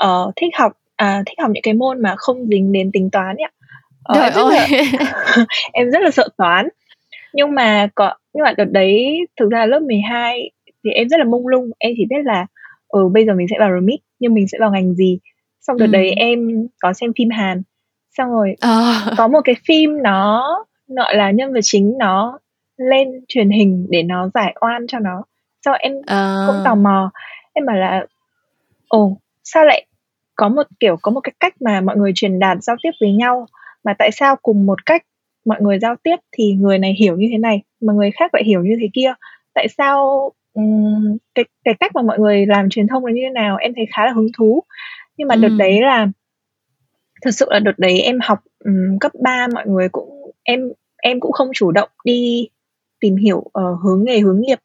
uh, 0.05 0.33
thích 0.35 0.53
học 0.57 0.71
à, 0.95 1.23
thích 1.25 1.39
học 1.39 1.51
những 1.53 1.63
cái 1.63 1.73
môn 1.73 2.01
mà 2.01 2.15
không 2.17 2.47
dính 2.47 2.71
đến 2.71 2.91
tính 2.93 3.09
toán 3.11 3.35
ạ. 3.37 3.51
Uh, 4.11 4.23
em, 4.23 4.33
rất 4.33 4.49
là, 4.49 4.67
em 5.73 5.91
rất 5.91 6.01
là 6.01 6.11
sợ 6.11 6.27
toán. 6.37 6.67
Nhưng 7.33 7.55
mà 7.55 7.87
có 7.95 8.13
nhưng 8.33 8.43
mà 8.43 8.53
đợt 8.57 8.71
đấy 8.71 9.19
thực 9.39 9.51
ra 9.51 9.65
lớp 9.65 9.79
12 9.79 10.51
thì 10.83 10.91
em 10.91 11.09
rất 11.09 11.17
là 11.17 11.23
mông 11.23 11.47
lung, 11.47 11.69
em 11.77 11.93
chỉ 11.97 12.05
biết 12.09 12.25
là 12.25 12.45
ừ 12.87 13.09
bây 13.13 13.25
giờ 13.25 13.33
mình 13.33 13.47
sẽ 13.49 13.55
vào 13.59 13.69
remit 13.73 13.99
nhưng 14.19 14.33
mình 14.33 14.47
sẽ 14.47 14.57
vào 14.61 14.71
ngành 14.71 14.95
gì. 14.95 15.19
Xong 15.61 15.77
đợt 15.77 15.85
ừ. 15.85 15.91
đấy 15.91 16.11
em 16.11 16.67
có 16.79 16.93
xem 16.93 17.11
phim 17.17 17.29
Hàn 17.29 17.61
xong 18.17 18.29
rồi 18.29 18.55
à. 18.59 19.05
có 19.17 19.27
một 19.27 19.39
cái 19.43 19.55
phim 19.67 20.03
nó 20.03 20.65
gọi 20.87 21.15
là 21.15 21.31
nhân 21.31 21.53
vật 21.53 21.59
chính 21.63 21.97
nó 21.99 22.39
lên 22.77 23.07
truyền 23.27 23.49
hình 23.49 23.87
để 23.89 24.03
nó 24.03 24.29
giải 24.33 24.55
oan 24.61 24.87
cho 24.87 24.99
nó 24.99 25.23
sau 25.65 25.73
em 25.79 25.93
à. 26.05 26.45
cũng 26.47 26.55
tò 26.65 26.75
mò. 26.75 27.11
Em 27.53 27.65
bảo 27.65 27.75
là 27.75 28.05
ồ 28.87 29.17
sao 29.43 29.65
lại 29.65 29.85
có 30.35 30.49
một 30.49 30.63
kiểu 30.79 30.97
có 31.01 31.11
một 31.11 31.21
cái 31.21 31.33
cách 31.39 31.61
mà 31.61 31.81
mọi 31.81 31.97
người 31.97 32.11
truyền 32.15 32.39
đạt 32.39 32.57
giao 32.63 32.75
tiếp 32.83 32.91
với 33.01 33.11
nhau? 33.11 33.47
Mà 33.83 33.93
tại 33.93 34.11
sao 34.11 34.35
cùng 34.35 34.65
một 34.65 34.85
cách 34.85 35.03
mọi 35.45 35.61
người 35.61 35.79
giao 35.79 35.95
tiếp 36.03 36.15
thì 36.31 36.53
người 36.53 36.79
này 36.79 36.93
hiểu 36.99 37.17
như 37.17 37.27
thế 37.31 37.37
này 37.37 37.61
mà 37.81 37.93
người 37.93 38.11
khác 38.11 38.33
lại 38.33 38.43
hiểu 38.43 38.63
như 38.63 38.75
thế 38.81 38.87
kia? 38.93 39.13
Tại 39.53 39.67
sao 39.77 40.31
um, 40.53 41.17
cái 41.35 41.45
cái 41.65 41.73
cách 41.79 41.91
mà 41.95 42.01
mọi 42.01 42.19
người 42.19 42.45
làm 42.45 42.69
truyền 42.69 42.87
thông 42.87 43.05
là 43.05 43.11
như 43.11 43.21
thế 43.23 43.29
nào? 43.29 43.57
Em 43.57 43.73
thấy 43.75 43.85
khá 43.95 44.05
là 44.05 44.11
hứng 44.11 44.29
thú. 44.37 44.63
Nhưng 45.17 45.27
mà 45.27 45.35
ừ. 45.35 45.41
đợt 45.41 45.55
đấy 45.57 45.81
là 45.81 46.07
thật 47.21 47.31
sự 47.31 47.45
là 47.49 47.59
đợt 47.59 47.79
đấy 47.79 48.01
em 48.01 48.19
học 48.23 48.39
um, 48.65 48.97
cấp 48.99 49.11
3 49.23 49.47
mọi 49.53 49.67
người 49.67 49.89
cũng 49.89 50.31
em 50.43 50.71
em 50.97 51.19
cũng 51.19 51.31
không 51.31 51.47
chủ 51.53 51.71
động 51.71 51.89
đi 52.05 52.49
tìm 52.99 53.15
hiểu 53.15 53.37
uh, 53.37 53.79
hướng 53.83 54.03
nghề 54.03 54.19
hướng 54.19 54.41
nghiệp 54.41 54.59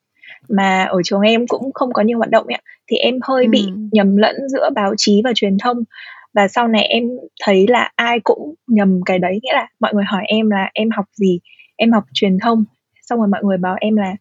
mà 0.49 0.85
ở 0.85 1.01
trường 1.05 1.21
em 1.21 1.47
cũng 1.47 1.73
không 1.75 1.93
có 1.93 2.03
nhiều 2.03 2.19
hoạt 2.19 2.31
động 2.31 2.47
ấy, 2.47 2.63
thì 2.91 2.97
em 2.97 3.19
hơi 3.23 3.45
ừ. 3.45 3.51
bị 3.51 3.67
nhầm 3.93 4.17
lẫn 4.17 4.37
giữa 4.49 4.71
báo 4.75 4.95
chí 4.97 5.21
và 5.25 5.33
truyền 5.35 5.59
thông. 5.59 5.85
Và 6.35 6.49
sau 6.49 6.69
này 6.69 6.85
em 6.85 7.05
thấy 7.45 7.67
là 7.69 7.91
ai 7.97 8.21
cũng 8.25 8.55
nhầm 8.67 9.01
cái 9.07 9.19
đấy 9.19 9.39
nghĩa 9.43 9.53
là 9.53 9.69
mọi 9.81 9.95
người 9.95 10.05
hỏi 10.05 10.23
em 10.27 10.51
là 10.51 10.71
em 10.75 10.91
học 10.91 11.05
gì? 11.13 11.41
Em 11.77 11.93
học 11.93 12.05
truyền 12.13 12.39
thông? 12.39 12.65
Xong 13.03 13.19
rồi 13.19 13.29
mọi 13.29 13.45
người 13.45 13.59
bảo 13.59 13.77
em 13.81 13.97
là 13.97 14.17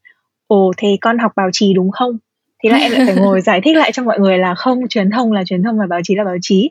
ồ 0.48 0.72
thế 0.78 0.98
con 1.02 1.18
học 1.18 1.32
báo 1.36 1.50
chí 1.54 1.74
đúng 1.74 1.92
không? 1.92 2.18
Thế 2.64 2.70
là 2.70 2.78
em 2.78 2.92
lại 2.92 3.02
phải 3.06 3.16
ngồi 3.16 3.42
giải 3.48 3.62
thích 3.62 3.78
lại 3.78 3.92
cho 3.92 4.04
mọi 4.04 4.20
người 4.20 4.38
là 4.38 4.56
không 4.56 4.88
truyền 4.88 5.10
thông 5.10 5.32
là 5.32 5.44
truyền 5.44 5.64
thông 5.64 5.78
và 5.78 5.88
báo 5.88 6.00
chí 6.04 6.16
là 6.16 6.24
báo 6.24 6.38
chí. 6.42 6.70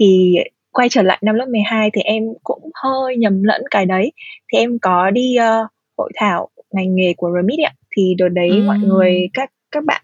Thì 0.00 0.36
quay 0.72 0.88
trở 0.88 1.02
lại 1.02 1.18
năm 1.22 1.34
lớp 1.34 1.46
12 1.48 1.90
thì 1.92 2.00
em 2.00 2.22
cũng 2.44 2.70
hơi 2.74 3.16
nhầm 3.16 3.42
lẫn 3.42 3.62
cái 3.70 3.86
đấy. 3.86 4.12
Thì 4.52 4.58
em 4.58 4.78
có 4.78 5.10
đi 5.10 5.36
uh, 5.38 5.70
hội 5.98 6.12
thảo 6.16 6.48
ngành 6.72 6.94
nghề 6.94 7.14
của 7.16 7.30
Remit 7.36 7.60
ạ 7.66 7.72
thì 7.96 8.14
đợt 8.18 8.28
đấy 8.28 8.50
ừ. 8.50 8.62
mọi 8.66 8.78
người 8.78 9.28
các 9.34 9.50
các 9.70 9.84
bạn 9.84 10.02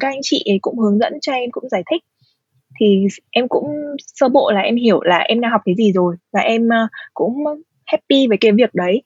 các 0.00 0.08
anh 0.08 0.20
chị 0.22 0.42
ấy 0.46 0.58
cũng 0.62 0.78
hướng 0.78 0.98
dẫn 0.98 1.12
cho 1.20 1.32
em 1.32 1.50
cũng 1.50 1.68
giải 1.68 1.82
thích. 1.90 2.04
Thì 2.80 3.06
em 3.30 3.48
cũng 3.48 3.64
sơ 3.98 4.28
bộ 4.28 4.50
là 4.50 4.60
em 4.60 4.76
hiểu 4.76 5.02
là 5.02 5.18
em 5.18 5.40
đang 5.40 5.50
học 5.50 5.60
cái 5.64 5.74
gì 5.74 5.92
rồi 5.92 6.16
và 6.32 6.40
em 6.40 6.66
uh, 6.66 6.90
cũng 7.14 7.44
happy 7.86 8.26
với 8.28 8.36
cái 8.40 8.52
việc 8.52 8.74
đấy. 8.74 9.02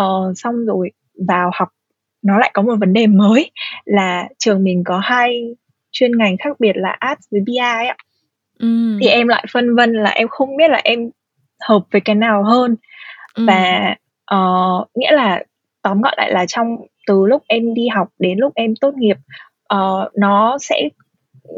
Uh, 0.00 0.38
xong 0.38 0.66
rồi 0.66 0.90
vào 1.28 1.50
học 1.54 1.68
nó 2.22 2.38
lại 2.38 2.50
có 2.54 2.62
một 2.62 2.76
vấn 2.80 2.92
đề 2.92 3.06
mới 3.06 3.50
là 3.84 4.28
trường 4.38 4.64
mình 4.64 4.84
có 4.84 4.98
hai 4.98 5.54
chuyên 5.92 6.18
ngành 6.18 6.36
khác 6.36 6.60
biệt 6.60 6.72
là 6.76 6.96
arts 6.98 7.26
với 7.30 7.40
BI 7.40 7.56
ạ. 7.56 7.96
Thì 9.00 9.06
em 9.06 9.28
lại 9.28 9.44
phân 9.52 9.74
vân 9.76 9.92
là 9.92 10.10
em 10.10 10.28
không 10.28 10.56
biết 10.56 10.70
là 10.70 10.80
em 10.84 11.10
hợp 11.68 11.82
với 11.90 12.00
cái 12.00 12.14
nào 12.14 12.44
hơn. 12.44 12.76
Ừm. 13.34 13.46
và, 13.46 13.94
ờ, 14.24 14.38
nghĩa 14.94 15.12
là 15.12 15.42
tóm 15.82 16.00
gọn 16.02 16.14
lại 16.16 16.32
là 16.32 16.46
trong 16.46 16.76
từ 17.08 17.26
lúc 17.26 17.42
em 17.46 17.74
đi 17.74 17.88
học 17.88 18.08
đến 18.18 18.38
lúc 18.38 18.52
em 18.54 18.74
tốt 18.80 18.94
nghiệp, 18.96 19.16
uh, 19.74 20.16
nó 20.16 20.58
sẽ 20.60 20.88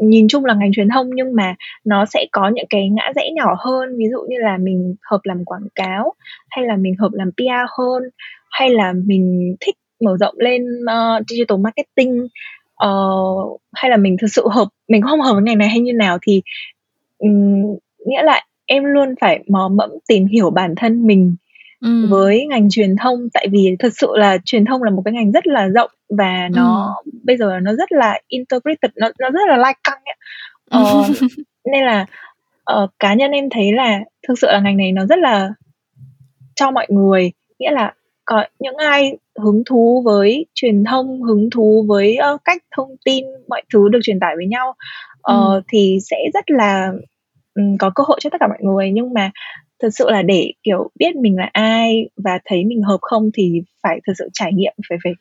nhìn 0.01 0.27
chung 0.27 0.45
là 0.45 0.53
ngành 0.53 0.73
truyền 0.73 0.89
thông 0.89 1.09
nhưng 1.13 1.35
mà 1.35 1.55
nó 1.85 2.05
sẽ 2.05 2.25
có 2.31 2.51
những 2.53 2.65
cái 2.69 2.89
ngã 2.89 3.11
rẽ 3.15 3.29
nhỏ 3.33 3.55
hơn, 3.59 3.97
ví 3.97 4.05
dụ 4.11 4.17
như 4.29 4.37
là 4.39 4.57
mình 4.57 4.95
hợp 5.11 5.19
làm 5.23 5.45
quảng 5.45 5.67
cáo, 5.75 6.13
hay 6.49 6.65
là 6.65 6.75
mình 6.75 6.95
hợp 6.99 7.09
làm 7.13 7.31
PR 7.31 7.71
hơn, 7.77 8.03
hay 8.51 8.69
là 8.69 8.93
mình 9.05 9.55
thích 9.65 9.75
mở 10.05 10.17
rộng 10.19 10.35
lên, 10.37 10.65
uh, 10.83 11.23
digital 11.29 11.57
marketing, 11.57 12.27
uh, 12.85 13.61
hay 13.73 13.91
là 13.91 13.97
mình 13.97 14.17
thực 14.21 14.27
sự 14.27 14.47
hợp 14.51 14.67
mình 14.87 15.01
không 15.01 15.21
hợp 15.21 15.33
với 15.33 15.43
ngành 15.43 15.57
này 15.57 15.67
hay 15.67 15.79
như 15.79 15.93
nào 15.93 16.17
thì 16.21 16.41
um, 17.17 17.61
nghĩa 18.05 18.23
là 18.23 18.41
em 18.65 18.83
luôn 18.83 19.15
phải 19.21 19.43
mò 19.47 19.69
mẫm 19.69 19.89
tìm 20.07 20.27
hiểu 20.27 20.49
bản 20.49 20.73
thân 20.77 21.07
mình 21.07 21.35
Ừm. 21.81 22.09
với 22.09 22.45
ngành 22.49 22.69
truyền 22.69 22.95
thông, 22.95 23.29
tại 23.33 23.47
vì 23.51 23.75
thực 23.79 23.93
sự 23.97 24.07
là 24.15 24.37
truyền 24.45 24.65
thông 24.65 24.83
là 24.83 24.91
một 24.91 25.01
cái 25.05 25.13
ngành 25.13 25.31
rất 25.31 25.47
là 25.47 25.67
rộng 25.67 25.91
và 26.17 26.49
nó 26.55 26.95
Ừm. 27.05 27.13
bây 27.23 27.37
giờ 27.37 27.59
nó 27.61 27.73
rất 27.73 27.91
là 27.91 28.19
integrated, 28.27 28.91
nó 28.95 29.09
nó 29.19 29.29
rất 29.29 29.41
là 29.49 29.57
lai 29.57 29.75
căng 29.83 29.99
ấy. 30.05 30.15
Ờ, 30.69 30.83
nên 31.73 31.83
là, 31.85 32.05
ờ, 32.63 32.87
cá 32.99 33.13
nhân 33.13 33.31
em 33.31 33.49
thấy 33.51 33.73
là 33.73 33.99
thực 34.27 34.39
sự 34.39 34.47
là 34.51 34.59
ngành 34.59 34.77
này 34.77 34.91
nó 34.91 35.05
rất 35.05 35.19
là 35.19 35.49
cho 36.55 36.71
mọi 36.71 36.87
người, 36.89 37.31
nghĩa 37.59 37.71
là 37.71 37.93
có 38.25 38.43
những 38.59 38.75
ai 38.77 39.17
hứng 39.39 39.63
thú 39.65 40.01
với 40.05 40.45
truyền 40.55 40.83
thông, 40.83 41.21
hứng 41.23 41.49
thú 41.49 41.85
với, 41.87 42.15
ơ, 42.15 42.37
cách 42.45 42.63
thông 42.77 42.95
tin, 43.05 43.25
mọi 43.49 43.61
thứ 43.73 43.89
được 43.89 43.99
truyền 44.03 44.19
tải 44.19 44.35
với 44.37 44.47
nhau, 44.47 44.73
ờ, 45.21 45.53
Ừm. 45.55 45.61
thì 45.67 45.97
sẽ 46.11 46.17
rất 46.33 46.51
là 46.51 46.91
có 47.79 47.91
cơ 47.95 48.03
hội 48.07 48.17
cho 48.21 48.29
tất 48.29 48.37
cả 48.41 48.47
mọi 48.47 48.57
người 48.61 48.91
nhưng 48.91 49.13
mà 49.13 49.31
thực 49.81 49.89
sự 49.89 50.09
là 50.09 50.21
để 50.21 50.53
kiểu 50.63 50.89
biết 50.95 51.15
mình 51.15 51.37
là 51.37 51.49
ai 51.53 52.09
và 52.17 52.39
thấy 52.45 52.65
mình 52.65 52.81
hợp 52.81 52.97
không 53.01 53.29
thì 53.33 53.61
phải 53.83 53.99
thực 54.07 54.13
sự 54.17 54.29
trải 54.33 54.53
nghiệm 54.53 54.73
phải 54.89 54.97
phải 55.03 55.13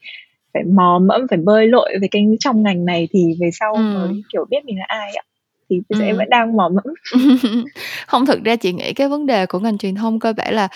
phải 0.54 0.62
mò 0.64 0.98
mẫm 0.98 1.26
phải 1.30 1.38
bơi 1.38 1.66
lội 1.66 1.90
về 2.02 2.08
cái 2.10 2.26
trong 2.40 2.62
ngành 2.62 2.84
này 2.84 3.08
thì 3.12 3.36
về 3.40 3.50
sau 3.52 3.74
ừ. 3.74 3.80
mới 3.80 4.22
kiểu 4.32 4.44
biết 4.50 4.64
mình 4.64 4.78
là 4.78 4.84
ai 4.88 5.12
ạ 5.14 5.22
thì 5.70 5.80
bây 5.88 5.98
giờ 5.98 6.04
ừ. 6.04 6.08
em 6.08 6.16
vẫn 6.16 6.30
đang 6.30 6.56
mò 6.56 6.68
mẫm 6.68 6.94
không 8.06 8.26
thực 8.26 8.44
ra 8.44 8.56
chị 8.56 8.72
nghĩ 8.72 8.92
cái 8.92 9.08
vấn 9.08 9.26
đề 9.26 9.46
của 9.46 9.58
ngành 9.58 9.78
truyền 9.78 9.94
thông 9.94 10.20
cơ 10.20 10.32
bản 10.32 10.54
là 10.54 10.68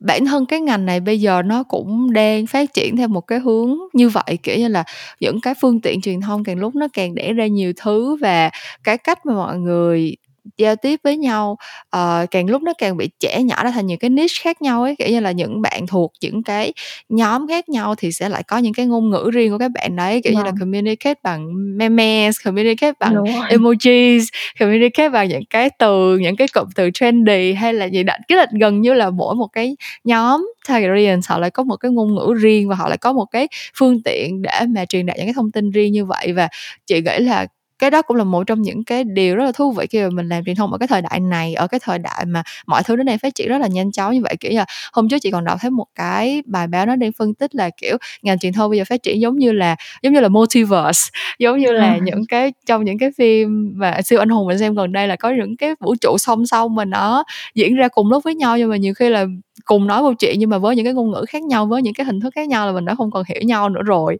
bản 0.00 0.26
thân 0.26 0.46
cái 0.46 0.60
ngành 0.60 0.86
này 0.86 1.00
bây 1.00 1.20
giờ 1.20 1.42
nó 1.42 1.62
cũng 1.62 2.12
đang 2.12 2.46
phát 2.46 2.74
triển 2.74 2.96
theo 2.96 3.08
một 3.08 3.20
cái 3.20 3.38
hướng 3.38 3.78
như 3.92 4.08
vậy 4.08 4.38
kiểu 4.42 4.58
như 4.58 4.68
là 4.68 4.84
những 5.20 5.40
cái 5.40 5.54
phương 5.60 5.80
tiện 5.80 6.00
truyền 6.00 6.20
thông 6.20 6.44
càng 6.44 6.58
lúc 6.58 6.74
nó 6.74 6.88
càng 6.92 7.14
đẻ 7.14 7.32
ra 7.32 7.46
nhiều 7.46 7.72
thứ 7.76 8.16
và 8.16 8.50
cái 8.84 8.98
cách 8.98 9.26
mà 9.26 9.34
mọi 9.34 9.58
người 9.58 10.16
giao 10.58 10.76
tiếp 10.76 11.00
với 11.04 11.16
nhau 11.16 11.56
uh, 11.96 12.30
càng 12.30 12.46
lúc 12.46 12.62
nó 12.62 12.72
càng 12.78 12.96
bị 12.96 13.08
trẻ 13.20 13.42
nhỏ 13.42 13.64
ra 13.64 13.70
thành 13.70 13.86
những 13.86 13.98
cái 13.98 14.10
niche 14.10 14.42
khác 14.42 14.62
nhau 14.62 14.82
ấy 14.82 14.96
kiểu 14.96 15.08
như 15.08 15.20
là 15.20 15.30
những 15.30 15.62
bạn 15.62 15.86
thuộc 15.86 16.12
những 16.20 16.42
cái 16.42 16.72
nhóm 17.08 17.48
khác 17.48 17.68
nhau 17.68 17.94
thì 17.94 18.12
sẽ 18.12 18.28
lại 18.28 18.42
có 18.42 18.58
những 18.58 18.74
cái 18.74 18.86
ngôn 18.86 19.10
ngữ 19.10 19.30
riêng 19.32 19.50
của 19.50 19.58
các 19.58 19.70
bạn 19.74 19.96
đấy 19.96 20.20
kiểu 20.24 20.32
wow. 20.32 20.36
như 20.36 20.42
là 20.42 20.50
vâng. 20.50 20.60
communicate 20.60 21.20
bằng 21.22 21.46
memes 21.78 22.36
communicate 22.44 22.92
bằng 23.00 23.14
emojis 23.48 24.24
communicate 24.60 25.08
bằng 25.08 25.28
những 25.28 25.44
cái 25.50 25.70
từ 25.78 26.18
những 26.18 26.36
cái 26.36 26.48
cụm 26.54 26.68
từ 26.74 26.90
trendy 26.94 27.52
hay 27.52 27.74
là 27.74 27.84
gì 27.84 28.02
đó 28.02 28.14
cái 28.28 28.38
là 28.38 28.46
gần 28.60 28.80
như 28.80 28.94
là 28.94 29.10
mỗi 29.10 29.34
một 29.34 29.48
cái 29.52 29.76
nhóm 30.04 30.46
target 30.68 30.88
audience 30.88 31.26
họ 31.28 31.38
lại 31.38 31.50
có 31.50 31.62
một 31.62 31.76
cái 31.76 31.90
ngôn 31.90 32.14
ngữ 32.14 32.34
riêng 32.38 32.68
và 32.68 32.74
họ 32.74 32.88
lại 32.88 32.98
có 32.98 33.12
một 33.12 33.26
cái 33.30 33.48
phương 33.78 34.02
tiện 34.02 34.42
để 34.42 34.60
mà 34.68 34.84
truyền 34.84 35.06
đạt 35.06 35.16
những 35.16 35.26
cái 35.26 35.34
thông 35.34 35.52
tin 35.52 35.70
riêng 35.70 35.92
như 35.92 36.04
vậy 36.04 36.32
và 36.32 36.48
chị 36.86 37.00
nghĩ 37.00 37.18
là 37.18 37.46
cái 37.78 37.90
đó 37.90 38.02
cũng 38.02 38.16
là 38.16 38.24
một 38.24 38.44
trong 38.46 38.62
những 38.62 38.84
cái 38.84 39.04
điều 39.04 39.36
rất 39.36 39.44
là 39.44 39.52
thú 39.52 39.72
vị 39.72 39.86
khi 39.90 40.02
mà 40.02 40.08
mình 40.10 40.28
làm 40.28 40.44
truyền 40.44 40.56
thông 40.56 40.72
ở 40.72 40.78
cái 40.78 40.88
thời 40.88 41.02
đại 41.02 41.20
này 41.20 41.54
ở 41.54 41.66
cái 41.66 41.80
thời 41.82 41.98
đại 41.98 42.24
mà 42.26 42.42
mọi 42.66 42.82
thứ 42.82 42.96
nó 42.96 43.02
đang 43.02 43.18
phát 43.18 43.34
triển 43.34 43.48
rất 43.48 43.58
là 43.58 43.66
nhanh 43.66 43.92
chóng 43.92 44.12
như 44.12 44.20
vậy 44.22 44.36
kiểu 44.40 44.52
là 44.54 44.64
hôm 44.92 45.08
trước 45.08 45.18
chị 45.18 45.30
còn 45.30 45.44
đọc 45.44 45.58
thấy 45.60 45.70
một 45.70 45.86
cái 45.94 46.42
bài 46.46 46.66
báo 46.66 46.86
nó 46.86 46.96
đang 46.96 47.12
phân 47.12 47.34
tích 47.34 47.54
là 47.54 47.70
kiểu 47.80 47.96
ngành 48.22 48.38
truyền 48.38 48.52
thông 48.52 48.70
bây 48.70 48.78
giờ 48.78 48.84
phát 48.88 49.02
triển 49.02 49.20
giống 49.20 49.38
như 49.38 49.52
là 49.52 49.76
giống 50.02 50.12
như 50.12 50.20
là 50.20 50.28
multiverse 50.28 51.10
giống 51.38 51.58
như 51.58 51.72
là 51.72 51.94
ừ. 51.94 52.00
những 52.04 52.26
cái 52.28 52.52
trong 52.66 52.84
những 52.84 52.98
cái 52.98 53.10
phim 53.18 53.72
mà 53.76 54.02
siêu 54.02 54.18
anh 54.18 54.28
hùng 54.28 54.46
mình 54.46 54.58
xem 54.58 54.74
gần 54.74 54.92
đây 54.92 55.08
là 55.08 55.16
có 55.16 55.30
những 55.30 55.56
cái 55.56 55.74
vũ 55.80 55.94
trụ 56.00 56.18
song 56.18 56.46
song 56.46 56.74
mà 56.74 56.84
nó 56.84 57.24
diễn 57.54 57.74
ra 57.74 57.88
cùng 57.88 58.10
lúc 58.10 58.24
với 58.24 58.34
nhau 58.34 58.58
nhưng 58.58 58.70
mà 58.70 58.76
nhiều 58.76 58.94
khi 58.94 59.08
là 59.08 59.26
cùng 59.64 59.86
nói 59.86 60.02
câu 60.02 60.14
chuyện 60.14 60.34
nhưng 60.38 60.50
mà 60.50 60.58
với 60.58 60.76
những 60.76 60.84
cái 60.84 60.94
ngôn 60.94 61.10
ngữ 61.10 61.24
khác 61.28 61.42
nhau 61.42 61.66
với 61.66 61.82
những 61.82 61.94
cái 61.94 62.06
hình 62.06 62.20
thức 62.20 62.34
khác 62.34 62.48
nhau 62.48 62.66
là 62.66 62.72
mình 62.72 62.84
đã 62.84 62.94
không 62.94 63.10
còn 63.10 63.24
hiểu 63.28 63.42
nhau 63.42 63.68
nữa 63.68 63.82
rồi. 63.84 64.18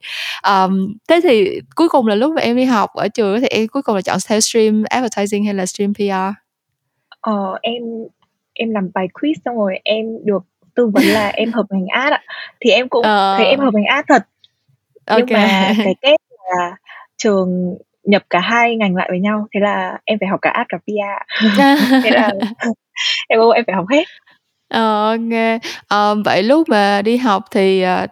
Um, 0.49 0.94
thế 1.09 1.20
thì 1.22 1.61
cuối 1.75 1.88
cùng 1.88 2.07
là 2.07 2.14
lúc 2.14 2.33
mà 2.33 2.42
em 2.42 2.57
đi 2.57 2.64
học 2.64 2.90
ở 2.94 3.09
trường 3.09 3.40
thì 3.40 3.46
em 3.46 3.68
cuối 3.68 3.83
cùng 3.83 3.94
là 3.94 4.03
chọn 4.03 4.18
theo 4.29 4.40
stream 4.40 4.83
advertising 4.90 5.44
hay 5.44 5.55
là 5.55 5.66
stream 5.66 5.94
PR 5.94 6.37
ờ 7.20 7.59
em 7.62 7.83
em 8.53 8.70
làm 8.70 8.90
bài 8.94 9.09
quiz 9.14 9.35
xong 9.44 9.57
rồi 9.57 9.79
em 9.85 10.07
được 10.25 10.42
tư 10.75 10.87
vấn 10.87 11.05
là 11.05 11.29
em 11.29 11.53
hợp 11.53 11.66
ngành 11.70 11.87
ad 11.87 12.12
ạ. 12.12 12.22
Thì 12.61 12.70
em 12.70 12.88
cũng 12.88 13.03
ờ... 13.03 13.35
thấy 13.37 13.46
em 13.46 13.61
hợp 13.61 13.75
ngành 13.75 13.85
ad 13.85 14.05
thật. 14.09 14.22
Okay. 15.07 15.25
nhưng 15.27 15.38
mà 15.38 15.75
cái 15.85 15.94
kết 16.03 16.16
là 16.51 16.77
trường 17.16 17.77
nhập 18.05 18.22
cả 18.31 18.40
hai 18.40 18.77
ngành 18.77 18.96
lại 18.96 19.09
với 19.11 19.20
nhau 19.20 19.46
thế 19.55 19.61
là 19.61 19.99
em 20.05 20.18
phải 20.18 20.29
học 20.29 20.38
cả 20.42 20.51
ad 20.51 20.66
cả 20.68 20.79
PR 20.79 21.44
thế 22.05 22.11
là 22.11 22.33
em 23.29 23.40
em 23.55 23.64
phải 23.66 23.77
học 23.77 23.85
hết 23.90 24.05
Ờ, 24.70 25.16
nghe. 25.20 25.59
Ờ, 25.88 26.14
vậy 26.24 26.42
lúc 26.42 26.68
mà 26.68 27.02
đi 27.02 27.16
học 27.16 27.44
thì, 27.50 27.83
ờ, 27.83 28.07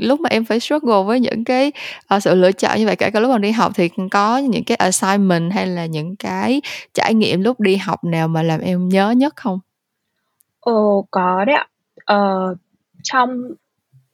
lúc 0.00 0.20
mà 0.20 0.28
em 0.30 0.44
phải 0.44 0.60
struggle 0.60 1.02
với 1.06 1.20
những 1.20 1.44
cái, 1.44 1.72
ờ, 2.06 2.20
sự 2.20 2.34
lựa 2.34 2.52
chọn 2.52 2.78
như 2.78 2.86
vậy, 2.86 2.96
kể 2.96 3.10
cả 3.10 3.20
lúc 3.20 3.30
mà 3.30 3.38
đi 3.38 3.50
học 3.50 3.72
thì 3.74 3.88
có 4.10 4.38
những 4.38 4.64
cái 4.64 4.76
assignment 4.76 5.52
hay 5.52 5.66
là 5.66 5.86
những 5.86 6.16
cái 6.16 6.60
trải 6.94 7.14
nghiệm 7.14 7.40
lúc 7.42 7.60
đi 7.60 7.76
học 7.76 8.04
nào 8.04 8.28
mà 8.28 8.42
làm 8.42 8.60
em 8.60 8.88
nhớ 8.88 9.10
nhất 9.10 9.32
không? 9.36 9.58
Ồ, 10.60 11.06
có 11.10 11.44
đấy 11.44 11.56
ạ. 11.56 11.66
Ờ, 12.04 12.54
trong 13.02 13.30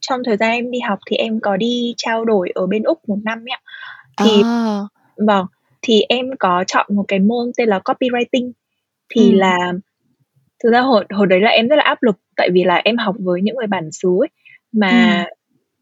trong 0.01 0.21
thời 0.27 0.37
gian 0.37 0.53
em 0.53 0.71
đi 0.71 0.81
học 0.81 0.99
thì 1.11 1.17
em 1.17 1.41
có 1.43 1.57
đi 1.57 1.95
trao 1.97 2.25
đổi 2.25 2.51
ở 2.57 2.67
bên 2.67 2.83
Úc 2.83 3.09
một 3.09 3.19
năm 3.25 3.39
ấy 3.39 3.51
ạ. 3.53 3.61
Thì 4.17 4.43
À. 4.43 4.89
vâng, 5.27 5.47
thì 5.83 6.03
em 6.11 6.27
có 6.39 6.65
chọn 6.69 6.87
một 6.97 7.05
cái 7.09 7.21
môn 7.21 7.53
tên 7.59 7.69
là 7.69 7.81
copywriting. 7.85 8.53
Thì 9.11 9.33
Ừm. 9.33 9.39
là 9.39 9.59
thực 10.65 10.71
ra 10.71 10.81
hồi 10.81 11.05
hồi 11.11 11.27
đấy 11.27 11.41
là 11.41 11.51
em 11.51 11.69
rất 11.69 11.77
là 11.77 11.83
áp 11.83 12.03
lực 12.03 12.17
tại 12.37 12.51
vì 12.53 12.65
là 12.65 12.81
em 12.85 12.97
học 12.97 13.15
với 13.19 13.43
những 13.43 13.57
người 13.57 13.67
bản 13.67 13.93
xứ 13.93 14.09
ấy 14.21 14.29
mà 14.73 15.25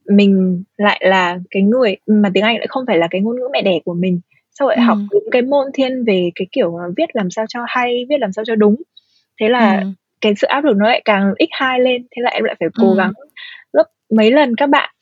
ừ. 0.05 0.15
mình 0.15 0.63
lại 0.77 1.01
là 1.05 1.39
cái 1.51 1.63
người 1.63 1.97
mà 2.07 2.31
tiếng 2.35 2.45
Anh 2.45 2.57
lại 2.57 2.67
không 2.69 2.85
phải 2.87 2.99
là 2.99 3.09
cái 3.11 3.21
ngôn 3.21 3.37
ngữ 3.37 3.49
mẹ 3.53 3.63
đẻ 3.63 3.79
của 3.85 3.95
mình 3.95 4.21
sau 4.51 4.69
lại 4.69 4.77
ừ. 4.77 4.83
học 4.83 4.99
những 5.11 5.31
cái 5.31 5.43
môn 5.43 5.67
thiên 5.75 6.05
về 6.05 6.31
cái 6.35 6.47
kiểu 6.53 6.79
viết 6.97 7.17
làm 7.17 7.31
sao 7.31 7.45
cho 7.49 7.61
hay 7.67 8.05
viết 8.09 8.21
làm 8.21 8.33
sao 8.33 8.45
cho 8.45 8.55
đúng 8.55 8.77
thế 9.41 9.49
là 9.49 9.81
ừ. 9.81 9.87
cái 10.21 10.33
sự 10.37 10.47
áp 10.47 10.65
lực 10.65 10.77
nó 10.77 10.87
lại 10.87 11.03
càng 11.05 11.35
x 11.39 11.51
hai 11.51 11.81
lên 11.81 12.07
thế 12.17 12.23
là 12.23 12.31
em 12.31 12.45
lại 12.45 12.57
phải 12.61 12.69
cố 12.81 12.89
ừ. 12.91 12.97
gắng 12.97 13.13
gấp 13.73 13.85
mấy 14.11 14.31
lần 14.31 14.57
các 14.57 14.67
bạn 14.67 14.95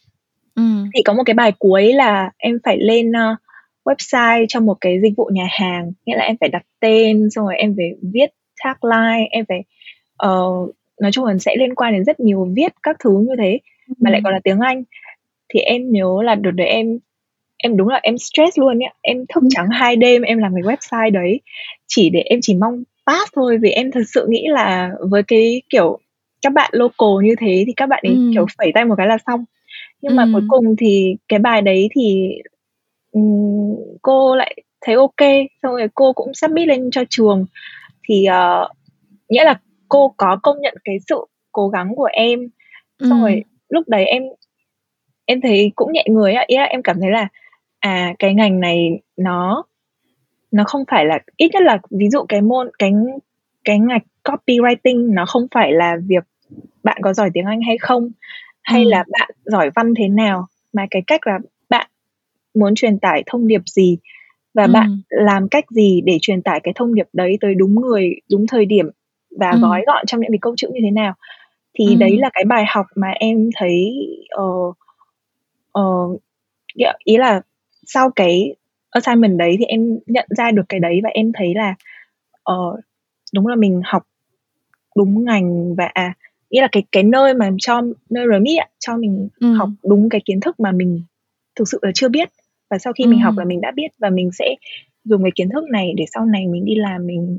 ừ. 0.55 0.63
thì 0.95 1.03
có 1.03 1.13
một 1.13 1.23
cái 1.27 1.35
bài 1.35 1.53
cuối 1.59 1.93
là 1.93 2.31
em 2.37 2.59
phải 2.65 2.79
lên 2.81 3.11
uh, 3.11 3.39
website 3.85 4.47
cho 4.49 4.61
một 4.61 4.77
cái 4.81 5.01
dịch 5.03 5.13
vụ 5.17 5.31
nhà 5.33 5.47
hàng 5.51 5.93
nghĩa 6.07 6.17
là 6.17 6.25
em 6.25 6.37
phải 6.41 6.49
đặt 6.49 6.63
tên 6.81 7.31
xong 7.31 7.45
rồi 7.45 7.57
em 7.57 7.75
phải 7.77 7.91
viết 8.13 8.31
tagline 8.65 9.29
em 9.31 9.45
phải 9.49 9.63
uh, 10.29 10.75
nói 11.01 11.13
chung 11.13 11.25
là 11.25 11.39
sẽ 11.39 11.57
liên 11.59 11.75
quan 11.75 11.93
đến 11.93 12.05
rất 12.05 12.21
nhiều 12.21 12.49
viết 12.57 12.73
các 12.83 12.97
thứ 13.05 13.11
như 13.11 13.35
thế 13.39 13.59
ừ. 13.89 13.95
mà 14.01 14.11
lại 14.11 14.21
còn 14.25 14.33
là 14.33 14.41
tiếng 14.45 14.61
Anh 14.61 14.83
thì 15.55 15.61
em 15.61 15.93
nhớ 15.93 16.09
là 16.25 16.35
đợt 16.35 16.51
đấy 16.51 16.67
em 16.67 16.99
em 17.57 17.77
đúng 17.77 17.89
là 17.89 18.01
em 18.03 18.19
stress 18.19 18.59
luôn 18.59 18.79
nhá 18.79 18.89
em 19.01 19.17
thức 19.35 19.43
ừ. 19.43 19.49
trắng 19.51 19.69
hai 19.73 19.97
đêm 19.97 20.23
em 20.23 20.39
làm 20.39 20.53
cái 20.55 20.63
website 20.63 21.13
đấy 21.13 21.41
chỉ 21.87 22.11
để 22.11 22.21
em 22.21 22.39
chỉ 22.43 22.55
mong 22.55 22.83
pass 23.07 23.33
thôi 23.37 23.59
vì 23.63 23.71
em 23.71 23.91
thật 23.91 24.03
sự 24.15 24.27
nghĩ 24.29 24.45
là 24.49 24.91
với 25.11 25.23
cái 25.23 25.63
kiểu 25.71 25.99
các 26.43 26.53
bạn 26.53 26.71
local 26.73 27.25
như 27.25 27.35
thế 27.41 27.65
thì 27.67 27.73
các 27.77 27.87
bạn 27.87 28.05
ấy 28.07 28.15
ừ. 28.15 28.31
kiểu 28.35 28.47
phẩy 28.59 28.73
tay 28.75 28.85
một 28.85 28.95
cái 28.99 29.07
là 29.07 29.19
xong 29.27 29.45
nhưng 30.03 30.13
ừ. 30.13 30.15
mà 30.17 30.27
cuối 30.33 30.43
cùng 30.49 30.77
thì 30.77 31.17
cái 31.29 31.39
bài 31.39 31.63
đấy 31.63 31.89
thì 31.95 32.29
um, 33.13 33.77
cô 34.03 34.37
lại 34.37 34.57
thấy 34.81 34.95
ok 34.95 35.29
xong 35.63 35.73
rồi 35.73 35.89
cô 35.95 36.13
cũng 36.13 36.35
submit 36.35 36.69
lên 36.69 36.91
cho 36.91 37.03
trường 37.11 37.47
thì 38.11 38.27
uh, 38.29 38.77
nghĩa 39.29 39.45
là 39.45 39.61
cô 39.89 40.15
có 40.17 40.39
công 40.43 40.61
nhận 40.61 40.75
cái 40.85 40.97
sự 41.09 41.25
cố 41.53 41.69
gắng 41.69 41.95
của 41.97 42.09
em 42.13 42.49
xong 43.01 43.23
ừ. 43.23 43.27
rồi 43.27 43.45
lúc 43.69 43.89
đấy 43.89 44.05
em 44.05 44.23
em 45.25 45.41
thấy 45.41 45.73
cũng 45.77 45.93
nhẹ 45.93 46.05
người 46.09 46.33
á 46.33 46.45
ý 46.47 46.57
là 46.57 46.65
em 46.65 46.83
cảm 46.83 47.01
thấy 47.01 47.11
là 47.11 47.29
à 47.81 48.15
cái 48.19 48.35
ngành 48.35 48.61
này 48.61 49.01
nó 49.17 49.65
nó 50.51 50.65
không 50.65 50.85
phải 50.91 51.05
là 51.05 51.19
ít 51.37 51.49
nhất 51.53 51.63
là 51.63 51.79
ví 51.91 52.09
dụ 52.09 52.25
cái 52.29 52.41
môn 52.41 52.71
cái 52.79 52.93
cái 53.65 53.79
ngạch 53.79 54.03
copywriting 54.25 55.15
nó 55.15 55.27
không 55.27 55.47
phải 55.55 55.73
là 55.73 55.97
việc 56.07 56.25
bạn 56.83 56.99
có 57.03 57.13
giỏi 57.13 57.31
tiếng 57.35 57.45
Anh 57.45 57.61
hay 57.67 57.79
không 57.79 58.11
hay 58.63 58.85
ừ. 58.85 58.91
là 58.91 59.05
bạn 59.11 59.31
giỏi 59.45 59.71
văn 59.75 59.95
thế 59.99 60.09
nào 60.09 60.47
mà 60.73 60.87
cái 60.91 61.03
cách 61.07 61.27
là 61.27 61.39
bạn 61.69 61.91
muốn 62.55 62.75
truyền 62.75 62.99
tải 62.99 63.23
thông 63.27 63.49
điệp 63.49 63.63
gì 63.67 63.99
và 64.55 64.63
ừ. 64.63 64.71
bạn 64.73 65.01
làm 65.09 65.49
cách 65.49 65.65
gì 65.71 66.01
để 66.05 66.19
truyền 66.21 66.43
tải 66.43 66.61
cái 66.61 66.75
thông 66.77 66.95
điệp 66.95 67.09
đấy 67.13 67.39
tới 67.41 67.55
đúng 67.55 67.75
người 67.75 68.11
đúng 68.31 68.47
thời 68.47 68.67
điểm 68.67 68.91
và 69.39 69.51
ừ. 69.51 69.59
gói 69.63 69.83
gọn 69.87 70.07
trong 70.07 70.21
những 70.21 70.31
cái 70.31 70.39
câu 70.41 70.55
chữ 70.57 70.69
như 70.73 70.81
thế 70.83 70.91
nào 70.91 71.15
thì 71.75 71.87
ừ. 71.87 71.95
đấy 72.01 72.19
là 72.19 72.31
cái 72.33 72.45
bài 72.45 72.65
học 72.69 72.87
mà 72.95 73.09
em 73.09 73.51
thấy 73.57 73.93
uh, 74.43 74.77
uh, 75.79 76.21
ý 77.05 77.17
là 77.17 77.41
sau 77.87 78.11
cái 78.11 78.55
assignment 78.91 79.39
đấy 79.39 79.57
thì 79.59 79.65
em 79.65 79.99
nhận 80.07 80.27
ra 80.37 80.51
được 80.51 80.63
cái 80.69 80.81
đấy 80.81 81.01
và 81.03 81.11
em 81.15 81.33
thấy 81.35 81.55
là 81.55 81.75
uh, 82.53 82.81
đúng 83.35 83.47
là 83.47 83.57
mình 83.57 83.81
học 83.85 84.03
đúng 84.97 85.25
ngành 85.25 85.75
và 85.75 85.85
à, 85.95 86.15
nghĩa 86.51 86.61
là 86.61 86.69
cái 86.73 86.83
cái 86.93 87.03
nơi 87.03 87.35
mà 87.35 87.51
cho 87.59 87.83
nơi 88.11 88.27
RMIT 88.33 88.63
cho 88.79 88.97
mình 88.97 89.29
ừ. 89.41 89.55
học 89.55 89.69
đúng 89.85 90.09
cái 90.09 90.21
kiến 90.25 90.41
thức 90.41 90.61
mà 90.61 90.73
mình 90.73 91.03
thực 91.57 91.69
sự 91.69 91.79
là 91.83 91.91
chưa 91.95 92.09
biết 92.09 92.29
và 92.71 92.79
sau 92.79 92.93
khi 92.93 93.05
ừ. 93.05 93.09
mình 93.09 93.21
học 93.21 93.35
là 93.39 93.45
mình 93.45 93.61
đã 93.61 93.73
biết 93.77 93.89
và 93.99 94.11
mình 94.11 94.31
sẽ 94.33 94.55
dùng 95.05 95.23
cái 95.23 95.33
kiến 95.35 95.49
thức 95.49 95.65
này 95.71 95.93
để 95.97 96.05
sau 96.15 96.27
này 96.27 96.47
mình 96.47 96.65
đi 96.65 96.75
làm 96.75 97.07
mình 97.07 97.39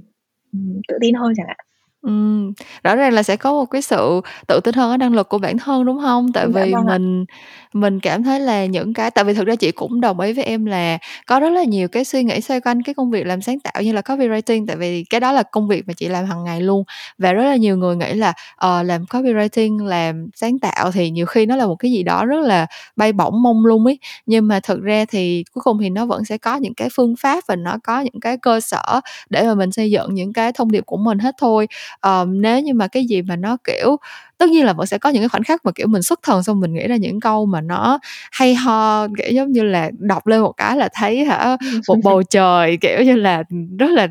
tự 0.87 0.97
tin 1.01 1.15
hơn 1.15 1.33
chẳng 1.37 1.47
hạn 1.47 1.57
Ừm, 2.01 2.53
rõ 2.83 2.95
ràng 2.95 3.13
là 3.13 3.23
sẽ 3.23 3.35
có 3.37 3.51
một 3.51 3.65
cái 3.65 3.81
sự 3.81 4.21
tự 4.47 4.59
tin 4.63 4.75
hơn 4.75 4.91
ở 4.91 4.97
năng 4.97 5.13
lực 5.13 5.29
của 5.29 5.37
bản 5.37 5.57
thân, 5.57 5.85
đúng 5.85 5.97
hông? 5.97 6.31
Tại 6.33 6.47
Dạ 6.47 6.65
vì 6.65 6.75
vâng 6.75 6.87
ạ. 6.87 6.97
mình 6.97 7.25
mình 7.73 7.99
cảm 7.99 8.23
thấy 8.23 8.39
là 8.39 8.65
những 8.65 8.93
cái 8.93 9.11
tại 9.11 9.23
vì 9.23 9.33
thực 9.33 9.47
ra 9.47 9.55
chị 9.55 9.71
cũng 9.71 10.01
đồng 10.01 10.19
ý 10.19 10.33
với 10.33 10.43
em 10.43 10.65
là 10.65 10.97
có 11.27 11.39
rất 11.39 11.49
là 11.49 11.63
nhiều 11.63 11.87
cái 11.87 12.03
suy 12.05 12.23
nghĩ 12.23 12.41
xoay 12.41 12.59
quanh 12.61 12.83
cái 12.83 12.93
công 12.95 13.11
việc 13.11 13.25
làm 13.25 13.41
sáng 13.41 13.59
tạo 13.59 13.83
như 13.83 13.93
là 13.93 14.01
copywriting, 14.01 14.65
tại 14.67 14.75
vì 14.75 15.03
cái 15.03 15.19
đó 15.19 15.31
là 15.31 15.43
công 15.43 15.67
việc 15.67 15.83
mà 15.87 15.93
chị 15.97 16.07
làm 16.07 16.25
hàng 16.25 16.43
ngày 16.43 16.61
luôn. 16.61 16.83
Và 17.17 17.33
rất 17.33 17.43
là 17.43 17.55
nhiều 17.55 17.77
người 17.77 17.95
nghĩ 17.95 18.13
là, 18.13 18.33
ờ, 18.55 18.83
làm 18.83 19.03
copywriting, 19.03 19.85
làm 19.85 20.27
sáng 20.35 20.59
tạo 20.59 20.91
thì 20.91 21.09
nhiều 21.09 21.25
khi 21.25 21.45
nó 21.45 21.55
là 21.55 21.65
một 21.65 21.75
cái 21.75 21.91
gì 21.91 22.03
đó 22.03 22.25
rất 22.25 22.39
là 22.45 22.65
bay 22.95 23.13
bổng 23.13 23.41
mông 23.43 23.65
lung 23.65 23.85
ấy, 23.85 23.99
nhưng 24.25 24.47
mà 24.47 24.59
thực 24.59 24.81
ra 24.81 25.05
thì 25.09 25.43
cuối 25.53 25.61
cùng 25.63 25.77
thì 25.81 25.89
nó 25.89 26.05
vẫn 26.05 26.25
sẽ 26.25 26.37
có 26.37 26.55
những 26.55 26.73
cái 26.73 26.89
phương 26.95 27.15
pháp 27.19 27.43
và 27.47 27.55
nó 27.55 27.77
có 27.83 27.99
những 28.01 28.19
cái 28.21 28.37
cơ 28.37 28.59
sở 28.59 28.99
để 29.29 29.43
mà 29.43 29.55
mình 29.55 29.71
xây 29.71 29.91
dựng 29.91 30.13
những 30.13 30.33
cái 30.33 30.51
thông 30.53 30.71
điệp 30.71 30.85
của 30.85 30.97
mình 30.97 31.19
hết 31.19 31.35
thôi 31.39 31.67
um, 32.05 32.41
nếu 32.41 32.59
như 32.59 32.73
mà 32.73 32.87
cái 32.87 33.05
gì 33.05 33.21
mà 33.21 33.35
nó 33.35 33.57
kiểu 33.63 33.97
tất 34.41 34.49
nhiên 34.49 34.65
là 34.65 34.73
vẫn 34.73 34.87
sẽ 34.87 34.97
có 34.97 35.09
những 35.09 35.21
cái 35.21 35.29
khoảnh 35.29 35.43
khắc 35.43 35.65
mà 35.65 35.71
kiểu 35.75 35.87
mình 35.87 36.01
xuất 36.01 36.19
thần 36.23 36.43
xong 36.43 36.59
mình 36.59 36.73
nghĩ 36.73 36.87
ra 36.87 36.95
những 36.95 37.19
câu 37.19 37.45
mà 37.45 37.61
nó 37.61 37.99
hay 38.31 38.55
ho 38.55 39.07
kiểu 39.17 39.31
giống 39.31 39.51
như 39.51 39.63
là 39.63 39.91
đọc 39.99 40.27
lên 40.27 40.41
một 40.41 40.51
cái 40.51 40.77
là 40.77 40.89
thấy 40.93 41.25
hả 41.25 41.57
một 41.87 41.97
bầu 42.03 42.23
trời 42.29 42.77
kiểu 42.81 43.03
như 43.03 43.15
là 43.15 43.43
rất 43.79 43.89
là 43.89 44.07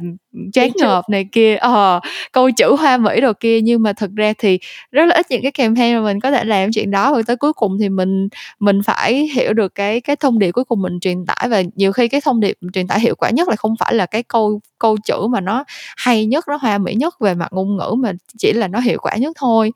chán 0.52 0.70
ngợp 0.76 1.08
này 1.08 1.26
kia 1.32 1.56
ờ 1.56 2.00
câu 2.32 2.50
chữ 2.50 2.76
hoa 2.76 2.96
mỹ 2.96 3.20
đồ 3.20 3.32
kia. 3.40 3.60
Nhưng 3.60 3.82
mà 3.82 3.92
thực 3.92 4.10
ra 4.16 4.32
thì 4.38 4.58
rất 4.92 5.06
là 5.06 5.14
ít 5.14 5.26
những 5.30 5.42
cái 5.42 5.52
campaign 5.52 5.94
mà 5.94 6.00
mình 6.00 6.20
có 6.20 6.30
thể 6.30 6.44
làm 6.44 6.72
chuyện 6.72 6.90
đó 6.90 7.12
rồi 7.12 7.22
tới 7.22 7.36
cuối 7.36 7.52
cùng 7.52 7.78
thì 7.80 7.88
mình 7.88 8.28
mình 8.60 8.82
phải 8.84 9.28
hiểu 9.34 9.52
được 9.52 9.74
cái 9.74 10.00
cái 10.00 10.16
thông 10.16 10.38
điệp 10.38 10.52
cuối 10.52 10.64
cùng 10.64 10.82
mình 10.82 11.00
truyền 11.00 11.26
tải. 11.26 11.48
Và 11.48 11.62
nhiều 11.74 11.92
khi 11.92 12.08
cái 12.08 12.20
thông 12.20 12.40
điệp 12.40 12.56
truyền 12.72 12.86
tải 12.86 13.00
hiệu 13.00 13.14
quả 13.14 13.30
nhất 13.30 13.48
là 13.48 13.56
không 13.56 13.74
phải 13.78 13.94
là 13.94 14.06
cái 14.06 14.22
câu 14.22 14.60
câu 14.78 14.96
chữ 15.04 15.26
mà 15.30 15.40
nó 15.40 15.64
hay 15.96 16.26
nhất 16.26 16.44
nó 16.48 16.56
hoa 16.56 16.78
mỹ 16.78 16.94
nhất 16.94 17.14
về 17.20 17.34
mặt 17.34 17.48
ngôn 17.52 17.76
ngữ 17.76 17.94
mà 17.98 18.12
chỉ 18.38 18.52
là 18.52 18.68
nó 18.68 18.80
hiệu 18.80 18.98
quả 19.02 19.16
nhất 19.16 19.32
thôi 19.40 19.72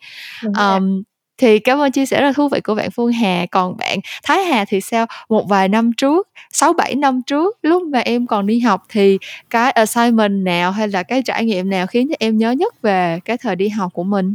um, 0.58 1.02
thì 1.38 1.58
cảm 1.58 1.78
ơn 1.78 1.92
chia 1.92 2.06
sẻ 2.06 2.20
rất 2.20 2.36
thú 2.36 2.48
vị 2.48 2.60
của 2.60 2.74
bạn 2.74 2.90
Phương 2.90 3.12
Hà. 3.12 3.46
Còn 3.50 3.76
bạn 3.76 3.98
Thái 4.24 4.44
Hà 4.44 4.64
thì 4.64 4.80
sao? 4.80 5.06
Một 5.28 5.48
vài 5.48 5.68
năm 5.68 5.92
trước 5.92 6.28
sáu 6.52 6.72
bảy 6.72 6.94
năm 6.94 7.22
trước 7.22 7.58
lúc 7.62 7.82
mà 7.82 7.98
em 7.98 8.26
còn 8.26 8.46
đi 8.46 8.60
học 8.60 8.82
thì 8.88 9.18
cái 9.50 9.70
assignment 9.70 10.44
nào 10.44 10.70
hay 10.70 10.88
là 10.88 11.02
cái 11.02 11.22
trải 11.22 11.44
nghiệm 11.44 11.70
nào 11.70 11.86
khiến 11.86 12.08
cho 12.08 12.14
em 12.18 12.38
nhớ 12.38 12.50
nhất 12.50 12.82
về 12.82 13.20
cái 13.24 13.38
thời 13.38 13.56
đi 13.56 13.68
học 13.68 13.92
của 13.92 14.04
mình? 14.04 14.34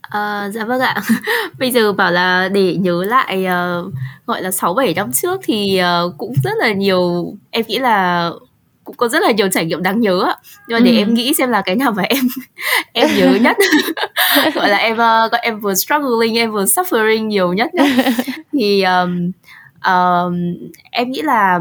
À, 0.00 0.50
dạ 0.54 0.64
vâng 0.64 0.80
ạ. 0.80 1.02
Bây 1.58 1.70
giờ 1.70 1.92
bảo 1.92 2.12
là 2.12 2.48
để 2.48 2.74
nhớ 2.74 3.04
lại 3.04 3.46
uh, 3.46 3.92
gọi 4.26 4.42
là 4.42 4.50
6 4.50 4.74
7 4.74 4.94
năm 4.94 5.12
trước 5.12 5.40
thì 5.44 5.80
uh, 6.06 6.14
cũng 6.18 6.32
rất 6.44 6.52
là 6.58 6.72
nhiều 6.72 7.34
em 7.50 7.64
nghĩ 7.68 7.78
là 7.78 8.30
cũng 8.86 8.96
có 8.96 9.08
rất 9.08 9.22
là 9.22 9.30
nhiều 9.30 9.48
trải 9.48 9.64
nghiệm 9.64 9.82
đáng 9.82 10.00
nhớ 10.00 10.22
ạ. 10.26 10.36
Nhưng 10.68 10.78
mà 10.78 10.84
để 10.84 10.90
ừ. 10.90 10.96
em 10.96 11.14
nghĩ 11.14 11.34
xem 11.34 11.50
là 11.50 11.62
cái 11.62 11.76
nào 11.76 11.92
mà 11.92 12.02
em 12.02 12.24
em 12.92 13.08
nhớ 13.16 13.38
nhất 13.40 13.56
gọi 14.54 14.68
là 14.68 14.76
em 14.76 14.96
uh, 14.96 15.32
em 15.42 15.60
vừa 15.60 15.74
struggling 15.74 16.38
em 16.38 16.52
vừa 16.52 16.64
suffering 16.64 17.26
nhiều 17.26 17.52
nhất 17.52 17.70
thì 18.52 18.82
um, 18.82 19.30
um, 19.86 20.34
em 20.90 21.10
nghĩ 21.10 21.22
là 21.22 21.60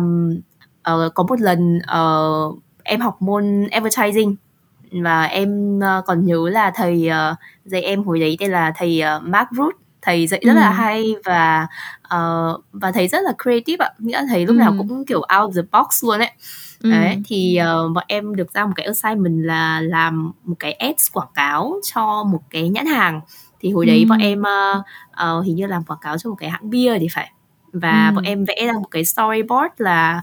uh, 0.93 1.13
có 1.15 1.23
một 1.29 1.41
lần 1.41 1.77
uh, 1.77 2.59
em 2.83 2.99
học 2.99 3.21
môn 3.21 3.67
advertising 3.71 4.35
và 4.91 5.23
em 5.23 5.77
uh, 5.77 6.05
còn 6.05 6.25
nhớ 6.25 6.49
là 6.51 6.71
thầy 6.75 7.09
uh, 7.31 7.38
dạy 7.65 7.81
em 7.81 8.03
hồi 8.03 8.19
đấy 8.19 8.38
tên 8.39 8.51
là 8.51 8.73
thầy 8.75 9.01
uh, 9.17 9.23
Mark 9.23 9.47
Root 9.51 9.73
thầy 10.01 10.27
dạy 10.27 10.41
rất 10.45 10.53
ừ. 10.53 10.59
là 10.59 10.69
hay 10.69 11.15
và 11.25 11.67
uh, 12.15 12.63
và 12.71 12.91
thầy 12.91 13.07
rất 13.07 13.23
là 13.23 13.33
creative 13.43 13.85
ạ 13.85 13.91
nghĩa 13.99 14.17
là 14.17 14.25
thầy 14.29 14.45
lúc 14.45 14.55
ừ. 14.55 14.59
nào 14.59 14.73
cũng 14.77 15.05
kiểu 15.05 15.21
out 15.39 15.55
the 15.55 15.61
box 15.61 16.03
luôn 16.03 16.19
ấy 16.19 16.31
ừ. 16.86 16.91
đấy 16.91 17.21
thì 17.26 17.60
uh, 17.62 17.91
bọn 17.93 18.04
em 18.08 18.36
được 18.36 18.54
ra 18.54 18.65
một 18.65 18.74
cái 18.76 18.86
assignment 18.86 19.45
là 19.45 19.80
làm 19.80 20.32
một 20.43 20.56
cái 20.60 20.74
ads 20.74 21.12
quảng 21.13 21.32
cáo 21.34 21.80
cho 21.93 22.24
một 22.24 22.41
cái 22.50 22.69
nhãn 22.69 22.86
hàng 22.86 23.21
thì 23.60 23.71
hồi 23.71 23.86
đấy 23.86 24.00
ừ. 24.00 24.06
bọn 24.10 24.19
em 24.19 24.39
uh, 24.39 24.84
uh, 25.39 25.45
hình 25.45 25.56
như 25.56 25.67
làm 25.67 25.84
quảng 25.84 26.00
cáo 26.02 26.17
cho 26.17 26.30
một 26.30 26.36
cái 26.39 26.50
hãng 26.50 26.69
bia 26.69 27.00
thì 27.00 27.08
phải 27.12 27.32
và 27.74 28.08
ừ. 28.08 28.15
bọn 28.15 28.24
em 28.24 28.45
vẽ 28.45 28.65
ra 28.65 28.74
một 28.74 28.91
cái 28.91 29.06
storyboard 29.06 29.74
là 29.78 30.21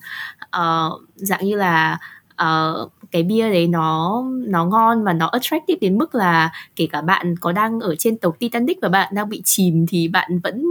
uh, 0.57 1.01
dạng 1.17 1.45
như 1.45 1.57
là 1.57 1.99
uh, 2.43 2.93
cái 3.11 3.23
bia 3.23 3.51
đấy 3.51 3.67
nó 3.67 4.23
nó 4.47 4.65
ngon 4.65 5.05
và 5.05 5.13
nó 5.13 5.27
attractive 5.27 5.79
đến 5.81 5.99
mức 5.99 6.15
là 6.15 6.53
kể 6.77 6.87
cả 6.93 7.01
bạn 7.01 7.35
có 7.41 7.53
đang 7.53 7.81
ở 7.81 7.95
trên 7.99 8.19
tàu 8.19 8.33
Titanic 8.39 8.79
và 8.83 8.89
bạn 8.89 9.15
đang 9.15 9.29
bị 9.29 9.43
chìm 9.45 9.87
thì 9.89 10.09
bạn 10.09 10.39
vẫn 10.39 10.65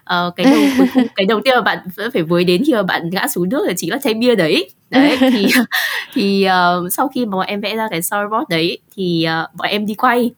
uh, 0.00 0.36
cái 0.36 0.46
đầu 0.46 0.60
cuối 0.78 0.86
cùng 0.94 1.06
cái 1.16 1.26
đầu 1.26 1.40
tiên 1.44 1.54
mà 1.56 1.62
bạn 1.62 1.78
vẫn 1.96 2.10
phải 2.10 2.22
với 2.22 2.44
đến 2.44 2.62
khi 2.66 2.72
mà 2.72 2.82
bạn 2.82 3.10
ngã 3.12 3.28
xuống 3.28 3.48
nước 3.48 3.66
là 3.66 3.72
chính 3.76 3.90
là 3.90 3.98
chai 3.98 4.14
bia 4.14 4.34
đấy 4.34 4.70
đấy 4.90 5.16
thì 5.20 5.46
thì 6.14 6.46
uh, 6.46 6.92
sau 6.92 7.08
khi 7.08 7.26
mà 7.26 7.36
bọn 7.36 7.46
em 7.46 7.60
vẽ 7.60 7.76
ra 7.76 7.88
cái 7.90 8.02
storyboard 8.02 8.48
đấy 8.48 8.78
thì 8.96 9.26
uh, 9.42 9.54
bọn 9.54 9.68
em 9.68 9.86
đi 9.86 9.94
quay 9.94 10.30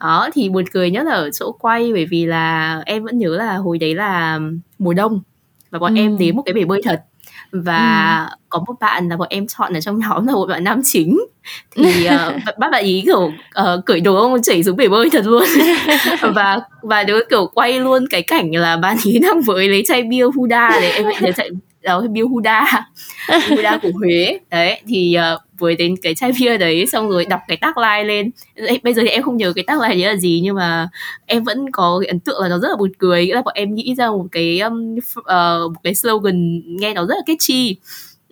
đó 0.00 0.28
thì 0.34 0.48
buồn 0.48 0.64
cười 0.72 0.90
nhất 0.90 1.06
là 1.06 1.14
ở 1.14 1.30
chỗ 1.30 1.52
quay 1.52 1.92
bởi 1.92 2.06
vì 2.06 2.26
là 2.26 2.82
em 2.86 3.04
vẫn 3.04 3.18
nhớ 3.18 3.36
là 3.36 3.56
hồi 3.56 3.78
đấy 3.78 3.94
là 3.94 4.40
mùa 4.78 4.94
đông 4.94 5.20
và 5.70 5.78
bọn 5.78 5.94
ừ. 5.94 5.98
em 5.98 6.18
đến 6.18 6.36
một 6.36 6.42
cái 6.46 6.52
bể 6.52 6.64
bơi 6.64 6.80
thật 6.84 7.02
và 7.52 8.26
ừ. 8.30 8.34
có 8.48 8.64
một 8.66 8.74
bạn 8.80 9.08
là 9.08 9.16
bọn 9.16 9.28
em 9.30 9.46
chọn 9.46 9.72
ở 9.72 9.80
trong 9.80 9.98
nhóm 9.98 10.26
là 10.26 10.32
một 10.32 10.46
bạn 10.46 10.64
nam 10.64 10.80
chính 10.84 11.20
thì 11.70 12.08
uh, 12.08 12.58
bắt 12.58 12.70
bạn 12.72 12.84
ý 12.84 13.02
kiểu 13.06 13.32
uh, 13.60 13.84
cởi 13.86 14.00
đồ 14.00 14.14
ông 14.16 14.42
chảy 14.42 14.64
xuống 14.64 14.76
bể 14.76 14.88
bơi 14.88 15.10
thật 15.10 15.26
luôn 15.26 15.44
và 16.34 16.60
và 16.82 17.04
đứa 17.04 17.20
kiểu 17.30 17.46
quay 17.54 17.80
luôn 17.80 18.04
cái 18.10 18.22
cảnh 18.22 18.54
là 18.54 18.76
bạn 18.76 18.96
ý 19.04 19.18
đang 19.18 19.40
với 19.40 19.68
lấy 19.68 19.82
chai 19.86 20.02
bia 20.02 20.24
Huda 20.24 20.78
để 20.80 20.90
em 20.90 21.06
nhớ 21.20 21.32
chạy 21.36 21.50
đó 21.82 22.02
bia 22.10 22.22
Huda. 22.22 22.86
Huda 23.48 23.78
của 23.82 23.90
Huế. 23.94 24.38
Đấy 24.50 24.80
thì 24.86 25.16
uh, 25.34 25.40
với 25.58 25.76
đến 25.76 25.94
cái 26.02 26.14
chai 26.14 26.32
bia 26.40 26.58
đấy 26.58 26.86
xong 26.86 27.08
rồi 27.08 27.24
đọc 27.24 27.40
cái 27.48 27.56
tác 27.56 27.78
line 27.78 28.04
lên 28.04 28.30
bây 28.82 28.94
giờ 28.94 29.02
thì 29.02 29.08
em 29.08 29.22
không 29.22 29.36
nhớ 29.36 29.52
cái 29.52 29.64
tác 29.66 29.80
line 29.80 29.94
đấy 29.94 30.14
là 30.14 30.16
gì 30.16 30.40
nhưng 30.44 30.56
mà 30.56 30.88
em 31.26 31.44
vẫn 31.44 31.70
có 31.72 31.98
cái 32.00 32.08
ấn 32.08 32.20
tượng 32.20 32.42
là 32.42 32.48
nó 32.48 32.58
rất 32.58 32.68
là 32.68 32.76
buồn 32.76 32.92
cười. 32.98 33.26
Nghĩa 33.26 33.34
là 33.34 33.42
bọn 33.42 33.54
em 33.54 33.74
nghĩ 33.74 33.94
ra 33.94 34.10
một 34.10 34.26
cái 34.32 34.60
um, 34.60 34.96
uh, 35.18 35.24
một 35.72 35.80
cái 35.82 35.94
slogan 35.94 36.62
nghe 36.66 36.94
nó 36.94 37.06
rất 37.06 37.14
là 37.14 37.22
catchy 37.26 37.76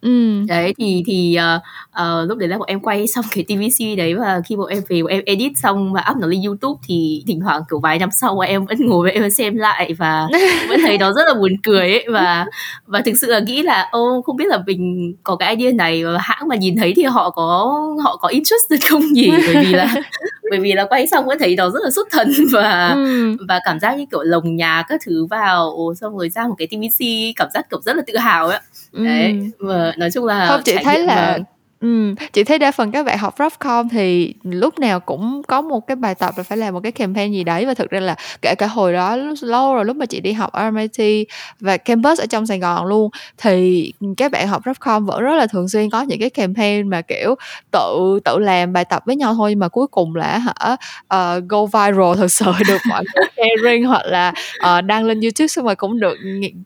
Ừ. 0.03 0.43
đấy 0.49 0.75
thì 0.79 1.03
thì 1.07 1.39
uh, 1.57 1.63
uh, 2.03 2.29
lúc 2.29 2.39
đấy 2.39 2.49
là 2.49 2.59
bọn 2.59 2.67
em 2.69 2.81
quay 2.81 3.07
xong 3.07 3.25
cái 3.35 3.45
TVC 3.45 3.97
đấy 3.97 4.15
và 4.15 4.41
khi 4.47 4.57
bọn 4.57 4.67
em 4.67 4.83
về 4.89 5.03
bọn 5.03 5.11
em 5.11 5.23
edit 5.27 5.53
xong 5.57 5.93
và 5.93 6.05
up 6.11 6.17
nó 6.17 6.27
lên 6.27 6.43
YouTube 6.43 6.81
thì 6.89 7.25
thỉnh 7.27 7.41
thoảng 7.41 7.63
kiểu 7.71 7.81
vài 7.81 7.99
năm 7.99 8.09
sau 8.21 8.35
bọn 8.35 8.47
em 8.47 8.65
vẫn 8.65 8.79
ngồi 8.87 9.11
em 9.11 9.31
xem 9.31 9.57
lại 9.57 9.95
và 9.99 10.29
vẫn 10.69 10.81
thấy 10.87 10.99
nó 10.99 11.13
rất 11.13 11.23
là 11.27 11.35
buồn 11.35 11.53
cười 11.63 11.81
ấy 11.81 12.07
và 12.13 12.47
và 12.87 13.01
thực 13.01 13.13
sự 13.21 13.27
là 13.27 13.39
nghĩ 13.39 13.63
là 13.63 13.89
ô 13.91 14.23
không 14.27 14.37
biết 14.37 14.47
là 14.49 14.63
mình 14.67 15.15
có 15.23 15.37
cái 15.37 15.57
idea 15.57 15.73
này 15.73 16.05
và 16.05 16.19
hãng 16.21 16.49
mà 16.49 16.57
nhìn 16.57 16.77
thấy 16.77 16.93
thì 16.97 17.03
họ 17.03 17.31
có 17.31 17.81
họ 18.05 18.17
có 18.17 18.29
interested 18.29 18.87
không 18.89 19.03
nhỉ 19.13 19.31
bởi 19.31 19.65
vì 19.65 19.73
là 19.73 19.95
bởi 20.51 20.61
vì 20.61 20.73
là 20.73 20.85
quay 20.85 21.07
xong 21.07 21.27
vẫn 21.27 21.39
thấy 21.39 21.57
nó 21.57 21.71
rất 21.71 21.81
là 21.83 21.91
xuất 21.91 22.09
thần 22.11 22.33
và 22.53 22.89
ừ. 22.89 23.37
và 23.49 23.61
cảm 23.65 23.81
giác 23.81 23.99
như 23.99 24.05
kiểu 24.11 24.23
lồng 24.23 24.57
nhà 24.57 24.85
các 24.89 25.01
thứ 25.07 25.27
vào 25.27 25.95
xong 26.01 26.19
rồi 26.19 26.29
ra 26.29 26.49
một 26.49 26.55
cái 26.59 26.69
TVC 26.69 27.05
cảm 27.37 27.49
giác 27.55 27.71
kiểu 27.71 27.81
rất 27.85 27.97
là 27.97 28.03
tự 28.07 28.17
hào 28.17 28.49
ấy 28.49 28.61
ừ. 28.93 29.05
đấy 29.05 29.51
và 29.59 29.93
nói 29.97 30.11
chung 30.11 30.25
là 30.25 30.49
không 30.49 30.61
chị 30.65 30.77
thấy 30.85 30.99
là 30.99 31.39
mà 31.39 31.45
Ừ, 31.81 32.15
chị 32.33 32.45
thấy 32.45 32.59
đa 32.59 32.71
phần 32.71 32.91
các 32.91 33.07
bạn 33.07 33.19
học 33.19 33.35
Roughcom 33.39 33.89
thì 33.89 34.35
lúc 34.43 34.79
nào 34.79 35.01
cũng 35.01 35.43
có 35.49 35.63
một 35.63 35.87
cái 35.87 35.97
bài 35.97 36.15
tập 36.15 36.35
là 36.37 36.43
phải 36.43 36.59
làm 36.59 36.75
một 36.75 36.81
cái 36.83 36.93
campaign 36.93 37.33
gì 37.33 37.45
đấy. 37.45 37.67
Và 37.67 37.75
thực 37.75 37.91
ra 37.91 38.01
là 38.01 38.17
kể 38.43 38.55
cả 38.59 38.67
hồi 38.67 38.93
đó 38.93 39.17
lâu 39.41 39.75
rồi 39.75 39.85
lúc 39.85 39.97
mà 39.97 40.07
chị 40.07 40.21
đi 40.21 40.33
học 40.33 40.53
RMIT 40.55 41.29
và 41.61 41.77
campus 41.77 42.21
ở 42.21 42.27
trong 42.27 42.47
Sài 42.47 42.59
Gòn 42.59 42.87
luôn 42.87 43.11
thì 43.39 43.93
các 44.17 44.33
bạn 44.33 44.49
học 44.49 44.63
Roughcom 44.67 45.07
vẫn 45.07 45.23
rất 45.23 45.35
là 45.35 45.47
thường 45.47 45.69
xuyên 45.69 45.91
có 45.91 46.03
những 46.03 46.21
cái 46.21 46.31
campaign 46.31 46.89
mà 46.89 47.03
kiểu 47.03 47.35
tự 47.71 48.19
tự 48.25 48.39
làm 48.39 48.73
bài 48.73 48.85
tập 48.85 49.03
với 49.07 49.17
nhau 49.17 49.35
thôi. 49.35 49.51
Nhưng 49.51 49.59
mà 49.59 49.69
cuối 49.69 49.87
cùng 49.87 50.17
là 50.17 50.39
hả 50.39 50.77
uh, 51.15 51.45
go 51.49 51.67
viral 51.67 52.17
thực 52.17 52.33
sự 52.33 52.53
được 52.69 52.79
mọi 52.89 53.05
người 53.15 53.27
sharing 53.37 53.85
hoặc 53.85 54.07
là 54.07 54.33
uh, 54.59 54.85
đăng 54.85 55.05
lên 55.05 55.21
YouTube 55.21 55.49
xong 55.49 55.65
rồi 55.65 55.77
cũng 55.77 56.01
được 56.01 56.17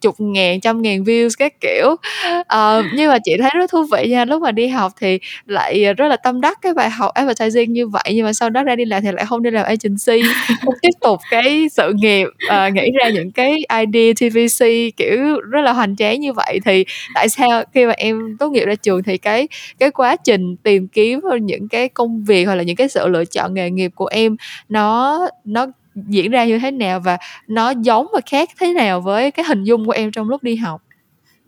chục 0.01 0.15
ngàn 0.17 0.61
trăm 0.61 0.81
ngàn 0.81 1.03
views 1.03 1.29
các 1.39 1.53
kiểu. 1.61 1.95
Uh, 2.39 2.85
nhưng 2.93 3.09
mà 3.09 3.17
chị 3.23 3.31
thấy 3.41 3.49
rất 3.53 3.71
thú 3.71 3.83
vị 3.91 4.07
nha 4.09 4.25
lúc 4.25 4.41
mà 4.41 4.51
đi 4.51 4.67
học 4.67 4.91
thì 4.99 5.02
lại 5.45 5.93
rất 5.93 6.07
là 6.07 6.17
tâm 6.17 6.41
đắc 6.41 6.59
cái 6.61 6.73
bài 6.73 6.89
học 6.89 7.13
advertising 7.13 7.73
như 7.73 7.87
vậy 7.87 8.03
nhưng 8.13 8.25
mà 8.25 8.33
sau 8.33 8.49
đó 8.49 8.63
ra 8.63 8.75
đi 8.75 8.85
làm 8.85 9.03
thì 9.03 9.11
lại 9.11 9.25
không 9.25 9.43
đi 9.43 9.51
làm 9.51 9.65
agency. 9.65 10.29
Không 10.65 10.73
tiếp 10.81 10.89
tục 11.01 11.19
cái 11.31 11.67
sự 11.71 11.93
nghiệp 11.95 12.27
uh, 12.27 12.73
nghĩ 12.73 12.91
ra 13.01 13.09
những 13.09 13.31
cái 13.31 13.63
idea 13.79 14.13
TVC 14.13 14.65
kiểu 14.97 15.39
rất 15.51 15.61
là 15.61 15.73
hoành 15.73 15.95
tráng 15.95 16.19
như 16.19 16.33
vậy. 16.33 16.59
Thì 16.65 16.85
tại 17.15 17.29
sao 17.29 17.63
khi 17.73 17.85
mà 17.85 17.93
em 17.97 18.37
tốt 18.39 18.49
nghiệp 18.49 18.65
ra 18.65 18.75
trường 18.75 19.03
thì 19.03 19.17
cái 19.17 19.47
cái 19.79 19.91
quá 19.91 20.15
trình 20.15 20.55
tìm 20.55 20.87
kiếm 20.87 21.19
những 21.41 21.67
cái 21.67 21.89
công 21.89 22.23
việc 22.23 22.45
hoặc 22.45 22.55
là 22.55 22.63
những 22.63 22.75
cái 22.75 22.89
sự 22.89 23.07
lựa 23.07 23.25
chọn 23.25 23.53
nghề 23.53 23.69
nghiệp 23.69 23.91
của 23.95 24.07
em 24.07 24.35
nó 24.69 25.19
nó 25.45 25.67
diễn 25.95 26.31
ra 26.31 26.45
như 26.45 26.59
thế 26.59 26.71
nào 26.71 26.99
và 26.99 27.17
nó 27.47 27.73
giống 27.81 28.07
và 28.13 28.19
khác 28.25 28.49
thế 28.59 28.73
nào 28.73 29.01
với 29.01 29.31
cái 29.31 29.45
hình 29.45 29.63
dung 29.63 29.85
của 29.85 29.91
em 29.91 30.11
trong 30.11 30.29
lúc 30.29 30.43
đi 30.43 30.55
học 30.55 30.81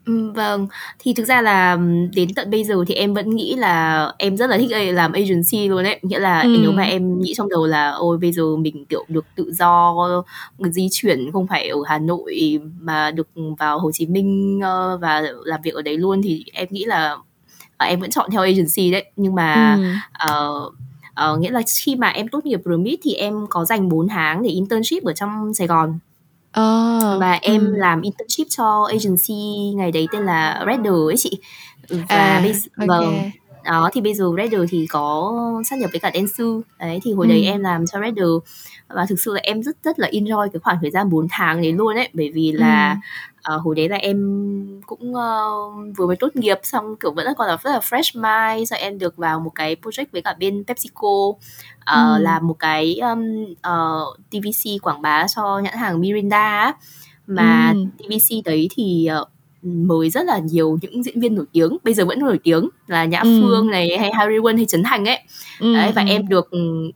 vâng, 0.06 0.68
thì 1.00 1.14
thực 1.14 1.24
ra 1.24 1.42
là 1.42 1.78
đến 2.16 2.34
tận 2.36 2.50
bây 2.50 2.64
giờ 2.64 2.76
thì 2.88 2.96
em 2.96 3.14
vẫn 3.14 3.30
nghĩ 3.30 3.56
là 3.56 4.08
em 4.18 4.38
rất 4.38 4.50
là 4.50 4.58
thích 4.58 4.94
làm 4.94 5.12
agency 5.12 5.68
luôn 5.68 5.84
ấy. 5.84 6.00
Nghĩa 6.02 6.20
là 6.20 6.44
nếu 6.44 6.72
mà 6.72 6.84
em 6.84 7.22
nghĩ 7.22 7.34
trong 7.38 7.50
đầu 7.50 7.66
là 7.66 7.92
ôi 7.92 8.18
bây 8.18 8.32
giờ 8.32 8.56
mình 8.56 8.86
kiểu 8.86 9.06
được 9.08 9.26
tự 9.36 9.52
do 9.54 9.96
di 10.60 10.88
chuyển 10.92 11.32
không 11.32 11.48
phải 11.48 11.68
ở 11.68 11.78
Hà 11.86 12.00
Nội 12.00 12.60
mà 12.80 13.12
được 13.12 13.28
vào 13.60 13.80
Hồ 13.80 13.92
Chí 13.94 14.06
Minh 14.06 14.60
ờ, 14.64 14.98
và 15.02 15.24
làm 15.44 15.62
việc 15.64 15.74
ở 15.74 15.82
đấy 15.82 15.98
luôn 15.98 16.22
thì 16.22 16.46
em 16.54 16.68
nghĩ 16.72 16.86
là 16.86 17.18
ờ, 17.78 17.86
em 17.86 18.00
vẫn 18.00 18.10
chọn 18.10 18.32
theo 18.32 18.42
agency 18.42 18.92
đấy. 18.92 19.06
Nhưng 19.16 19.36
mà 19.36 19.80
uh, 20.32 20.74
uh, 21.34 21.40
nghĩa 21.40 21.52
là 21.52 21.62
khi 21.80 21.96
mà 21.96 22.08
em 22.10 22.28
tốt 22.28 22.46
nghiệp 22.46 22.62
RMIT 22.66 23.00
thì 23.04 23.14
em 23.14 23.46
có 23.50 23.66
dành 23.66 23.90
4 23.90 24.08
tháng 24.08 24.44
để 24.44 24.50
internship 24.50 25.04
ở 25.04 25.14
trong 25.14 25.54
Sài 25.54 25.68
Gòn 25.68 26.00
Oh, 26.60 27.20
và 27.20 27.40
em 27.42 27.62
ừ. 27.62 27.74
làm 27.76 28.02
internship 28.02 28.48
cho 28.50 28.88
agency 28.92 29.74
ngày 29.76 29.92
đấy 29.92 30.08
tên 30.12 30.22
là 30.22 30.64
Redder 30.68 30.94
ấy 30.94 31.18
chị 31.18 31.40
và 31.90 31.98
à, 32.08 32.42
bây 32.44 32.54
okay. 32.78 32.88
vâng 32.88 33.32
đó 33.66 33.90
thì 33.94 34.02
bây 34.02 34.14
giờ 34.14 34.26
Redder 34.38 34.62
thì 34.70 34.88
có 34.90 35.34
sát 35.66 35.80
nhập 35.80 35.90
với 35.92 36.00
cả 36.00 36.12
Dentsu 36.14 36.62
đấy 36.80 37.00
thì 37.04 37.14
hồi 37.14 37.28
ừ. 37.28 37.30
đấy 37.30 37.46
em 37.46 37.62
làm 37.62 37.86
cho 37.86 38.00
Redder 38.00 38.30
và 38.88 39.06
thực 39.10 39.20
sự 39.20 39.34
là 39.34 39.40
em 39.44 39.64
rất 39.64 39.78
rất 39.84 40.00
là 40.00 40.10
enjoy 40.12 40.50
cái 40.50 40.60
khoảng 40.60 40.78
thời 40.82 40.92
gian 40.92 41.10
4 41.10 41.28
tháng 41.30 41.62
đấy 41.62 41.74
luôn 41.74 41.96
ấy 41.96 42.10
bởi 42.14 42.32
vì 42.34 42.52
là 42.52 42.92
ừ. 42.92 42.98
Uh, 43.54 43.62
hồi 43.62 43.76
đấy 43.76 43.90
là 43.90 43.96
em 43.96 44.18
cũng 44.86 45.14
uh, 45.14 45.98
vừa 45.98 46.08
mới 46.08 46.16
tốt 46.16 46.36
nghiệp 46.36 46.58
xong 46.64 46.96
kiểu 47.00 47.12
vẫn 47.12 47.28
còn 47.38 47.48
là 47.48 47.58
rất 47.64 47.72
là 47.72 47.80
fresh 47.80 48.22
mind 48.22 48.70
sau 48.70 48.80
em 48.80 49.00
được 49.00 49.18
vào 49.18 49.40
một 49.40 49.52
cái 49.56 49.76
project 49.82 50.06
với 50.12 50.22
cả 50.22 50.36
bên 50.40 50.64
PepsiCo 50.68 51.08
uh, 51.08 51.38
ừ. 51.86 52.18
làm 52.20 52.48
một 52.48 52.60
cái 52.60 53.00
um, 53.02 53.44
uh, 53.44 54.20
TVC 54.30 54.82
quảng 54.82 55.02
bá 55.02 55.28
cho 55.36 55.60
nhãn 55.60 55.78
hàng 55.78 56.02
Mirinda 56.02 56.74
mà 57.28 57.74
ừ. 57.74 57.86
TVC 57.98 58.46
đấy 58.46 58.70
thì 58.76 59.10
uh, 59.22 59.28
mời 59.66 60.10
rất 60.10 60.26
là 60.26 60.40
nhiều 60.40 60.78
những 60.82 61.04
diễn 61.04 61.20
viên 61.20 61.36
nổi 61.36 61.46
tiếng 61.52 61.78
bây 61.84 61.94
giờ 61.94 62.06
vẫn 62.06 62.20
nổi 62.20 62.40
tiếng 62.44 62.70
là 62.88 63.06
nhã 63.06 63.20
ừ. 63.20 63.42
phương 63.42 63.70
này 63.70 63.98
hay 63.98 64.12
harry 64.14 64.36
won 64.36 64.56
hay 64.56 64.66
trấn 64.66 64.84
thành 64.84 65.06
ấy 65.06 65.20
ừ. 65.60 65.74
đấy 65.74 65.92
và 65.96 66.04
em 66.08 66.28
được 66.28 66.50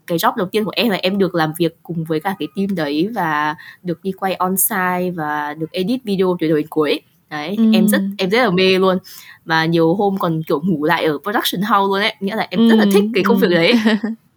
cái 0.08 0.18
job 0.18 0.36
đầu 0.36 0.48
tiên 0.48 0.66
của 0.66 0.72
em 0.76 0.90
là 0.90 0.98
em 1.02 1.18
được 1.18 1.36
làm 1.36 1.52
việc 1.58 1.78
cùng 1.84 2.04
với 2.04 2.20
cả 2.20 2.36
cái 2.40 2.48
team 2.56 2.76
đấy 2.76 3.10
và 3.16 3.56
được 3.84 4.04
đi 4.04 4.12
quay 4.12 4.34
on 4.34 4.58
site 4.58 5.12
và 5.16 5.54
được 5.54 5.72
edit 5.72 6.04
video 6.04 6.38
từ 6.40 6.48
đầu 6.48 6.58
đến 6.58 6.68
cuối 6.70 7.02
đấy 7.30 7.56
ừ. 7.58 7.64
em 7.74 7.88
rất 7.88 8.02
em 8.18 8.30
rất 8.30 8.44
là 8.44 8.50
mê 8.50 8.80
luôn 8.80 8.98
và 9.46 9.66
nhiều 9.66 9.96
hôm 9.96 10.18
còn 10.18 10.44
kiểu 10.44 10.62
ngủ 10.64 10.84
lại 10.84 11.06
ở 11.06 11.18
production 11.24 11.62
house 11.62 11.90
luôn 11.90 12.02
ấy 12.02 12.16
nghĩa 12.20 12.36
là 12.36 12.48
em 12.50 12.70
rất 12.70 12.76
là 12.76 12.86
thích 12.94 13.04
cái 13.14 13.24
công 13.24 13.38
việc 13.38 13.50
đấy 13.50 13.74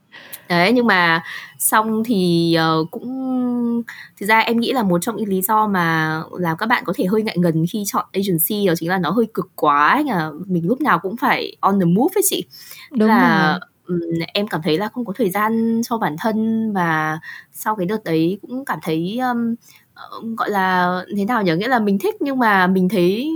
đấy 0.58 0.72
nhưng 0.72 0.86
mà 0.86 1.22
xong 1.58 2.04
thì 2.04 2.56
uh, 2.80 2.90
cũng 2.90 3.82
thực 4.20 4.26
ra 4.26 4.38
em 4.38 4.60
nghĩ 4.60 4.72
là 4.72 4.82
một 4.82 4.98
trong 5.02 5.16
những 5.16 5.28
lý 5.28 5.42
do 5.42 5.66
mà 5.66 6.22
làm 6.38 6.56
các 6.56 6.66
bạn 6.66 6.84
có 6.86 6.92
thể 6.96 7.04
hơi 7.04 7.22
ngại 7.22 7.36
ngần 7.38 7.64
khi 7.72 7.84
chọn 7.86 8.06
agency 8.12 8.66
đó 8.66 8.74
chính 8.76 8.88
là 8.88 8.98
nó 8.98 9.10
hơi 9.10 9.26
cực 9.34 9.50
quá 9.54 9.88
ấy, 9.88 10.04
là 10.04 10.30
mình 10.46 10.66
lúc 10.66 10.80
nào 10.80 10.98
cũng 10.98 11.16
phải 11.16 11.56
on 11.60 11.80
the 11.80 11.84
move 11.84 12.12
với 12.14 12.22
chị. 12.26 12.44
Đúng 12.90 13.08
là 13.08 13.58
um, 13.86 14.00
em 14.34 14.48
cảm 14.48 14.60
thấy 14.64 14.78
là 14.78 14.88
không 14.88 15.04
có 15.04 15.12
thời 15.16 15.30
gian 15.30 15.80
cho 15.84 15.98
bản 15.98 16.16
thân 16.20 16.72
và 16.72 17.18
sau 17.52 17.76
cái 17.76 17.86
đợt 17.86 18.04
đấy 18.04 18.38
cũng 18.42 18.64
cảm 18.64 18.78
thấy 18.82 19.18
um, 19.18 20.34
gọi 20.36 20.50
là 20.50 21.00
thế 21.16 21.24
nào 21.24 21.42
nhỉ 21.42 21.52
nghĩa 21.56 21.68
là 21.68 21.78
mình 21.78 21.98
thích 21.98 22.14
nhưng 22.20 22.38
mà 22.38 22.66
mình 22.66 22.88
thấy 22.88 23.30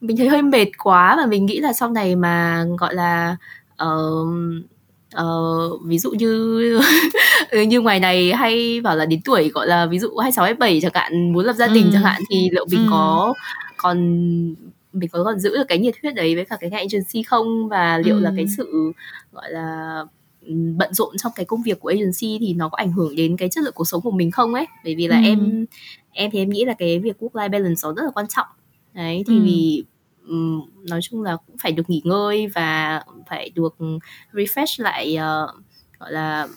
mình 0.00 0.16
thấy 0.16 0.28
hơi 0.28 0.42
mệt 0.42 0.66
quá 0.78 1.16
và 1.16 1.26
mình 1.26 1.46
nghĩ 1.46 1.60
là 1.60 1.72
sau 1.72 1.90
này 1.90 2.16
mà 2.16 2.64
gọi 2.78 2.94
là 2.94 3.36
uh, 3.84 4.28
uh, 5.16 5.82
ví 5.84 5.98
dụ 5.98 6.10
như 6.10 6.82
như 7.68 7.80
ngoài 7.80 8.00
này 8.00 8.32
hay 8.32 8.80
bảo 8.80 8.96
là 8.96 9.06
đến 9.06 9.20
tuổi 9.24 9.48
gọi 9.48 9.66
là 9.66 9.86
ví 9.86 9.98
dụ 9.98 10.16
26 10.16 10.44
27 10.44 10.80
chẳng 10.82 10.92
hạn 10.94 11.32
muốn 11.32 11.44
lập 11.44 11.52
gia 11.52 11.66
đình 11.66 11.84
ừ. 11.84 11.90
chẳng 11.92 12.02
hạn 12.02 12.22
thì 12.30 12.48
liệu 12.52 12.66
mình 12.70 12.84
ừ. 12.84 12.88
có 12.90 13.34
còn 13.76 13.98
mình 14.92 15.08
có 15.12 15.24
còn 15.24 15.38
giữ 15.38 15.56
được 15.56 15.68
cái 15.68 15.78
nhiệt 15.78 15.94
huyết 16.02 16.14
đấy 16.14 16.34
với 16.34 16.44
cả 16.44 16.56
cái 16.60 16.70
ngành 16.70 16.80
agency 16.80 17.22
không 17.22 17.68
và 17.68 17.98
liệu 17.98 18.14
ừ. 18.14 18.20
là 18.20 18.32
cái 18.36 18.46
sự 18.56 18.92
gọi 19.32 19.50
là 19.50 20.04
bận 20.76 20.94
rộn 20.94 21.16
trong 21.18 21.32
cái 21.36 21.46
công 21.46 21.62
việc 21.62 21.80
của 21.80 21.88
agency 21.88 22.38
thì 22.40 22.54
nó 22.54 22.68
có 22.68 22.76
ảnh 22.76 22.92
hưởng 22.92 23.16
đến 23.16 23.36
cái 23.36 23.48
chất 23.48 23.64
lượng 23.64 23.74
cuộc 23.76 23.88
sống 23.88 24.00
của 24.02 24.10
mình 24.10 24.30
không 24.30 24.54
ấy 24.54 24.66
bởi 24.84 24.94
vì 24.94 25.06
là 25.08 25.16
ừ. 25.16 25.22
em 25.24 25.66
em 26.12 26.30
thì 26.30 26.38
em 26.38 26.50
nghĩ 26.50 26.64
là 26.64 26.74
cái 26.78 26.98
việc 26.98 27.16
work 27.20 27.32
life 27.32 27.50
balance 27.50 27.80
nó 27.82 27.92
rất 27.92 28.02
là 28.02 28.10
quan 28.14 28.26
trọng 28.28 28.46
đấy 28.94 29.24
thì 29.26 29.34
ừ. 29.34 29.42
vì 29.44 29.84
um, 30.30 30.66
nói 30.90 31.00
chung 31.02 31.22
là 31.22 31.36
cũng 31.46 31.56
phải 31.62 31.72
được 31.72 31.90
nghỉ 31.90 32.02
ngơi 32.04 32.46
và 32.46 33.02
phải 33.28 33.50
được 33.50 33.76
refresh 34.32 34.82
lại 34.84 35.16
uh, 35.16 35.64
gọi 35.98 36.12
là 36.12 36.48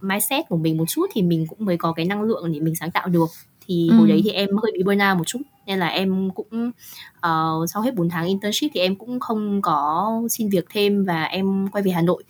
mindset 0.00 0.48
của 0.48 0.56
mình 0.56 0.76
một 0.76 0.84
chút 0.88 1.06
thì 1.12 1.22
mình 1.22 1.46
cũng 1.48 1.64
mới 1.64 1.76
có 1.76 1.92
cái 1.92 2.04
năng 2.06 2.22
lượng 2.22 2.52
để 2.52 2.60
mình 2.60 2.74
sáng 2.76 2.90
tạo 2.90 3.08
được 3.08 3.26
thì 3.66 3.88
ừ. 3.90 3.96
hồi 3.96 4.08
đấy 4.08 4.20
thì 4.24 4.30
em 4.30 4.48
hơi 4.62 4.72
bị 4.72 4.82
burnout 4.82 5.18
một 5.18 5.26
chút 5.26 5.40
nên 5.66 5.78
là 5.78 5.86
em 5.86 6.30
cũng 6.34 6.70
uh, 7.16 7.70
sau 7.70 7.82
hết 7.82 7.94
4 7.94 8.08
tháng 8.08 8.26
internship 8.26 8.70
thì 8.74 8.80
em 8.80 8.96
cũng 8.96 9.20
không 9.20 9.62
có 9.62 10.12
xin 10.30 10.48
việc 10.48 10.66
thêm 10.70 11.04
và 11.04 11.22
em 11.22 11.68
quay 11.72 11.82
về 11.82 11.90
Hà 11.90 12.02
Nội 12.02 12.24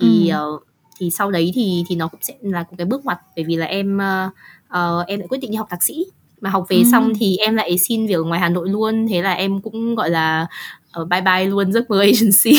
thì 0.00 0.30
ừ. 0.30 0.54
uh, 0.54 0.62
thì 0.98 1.10
sau 1.10 1.30
đấy 1.30 1.52
thì 1.54 1.84
thì 1.88 1.96
nó 1.96 2.08
cũng 2.08 2.20
sẽ 2.22 2.34
là 2.40 2.62
một 2.70 2.74
cái 2.78 2.86
bước 2.86 3.04
ngoặt 3.04 3.18
bởi 3.36 3.44
vì 3.44 3.56
là 3.56 3.66
em 3.66 3.96
uh, 3.96 4.32
uh, 4.66 5.06
em 5.06 5.18
lại 5.18 5.28
quyết 5.28 5.38
định 5.38 5.50
đi 5.50 5.56
học 5.56 5.66
thạc 5.70 5.82
sĩ 5.82 6.04
mà 6.40 6.50
học 6.50 6.66
về 6.68 6.76
ừ. 6.76 6.84
xong 6.92 7.12
thì 7.20 7.36
em 7.36 7.56
lại 7.56 7.78
xin 7.78 8.06
việc 8.06 8.14
ở 8.14 8.22
ngoài 8.22 8.40
Hà 8.40 8.48
Nội 8.48 8.68
luôn 8.68 9.06
thế 9.08 9.22
là 9.22 9.32
em 9.32 9.60
cũng 9.60 9.94
gọi 9.94 10.10
là 10.10 10.46
uh, 11.00 11.08
bye 11.08 11.20
bye 11.20 11.44
luôn 11.44 11.72
giấc 11.72 11.90
mơ 11.90 12.00
agency 12.00 12.52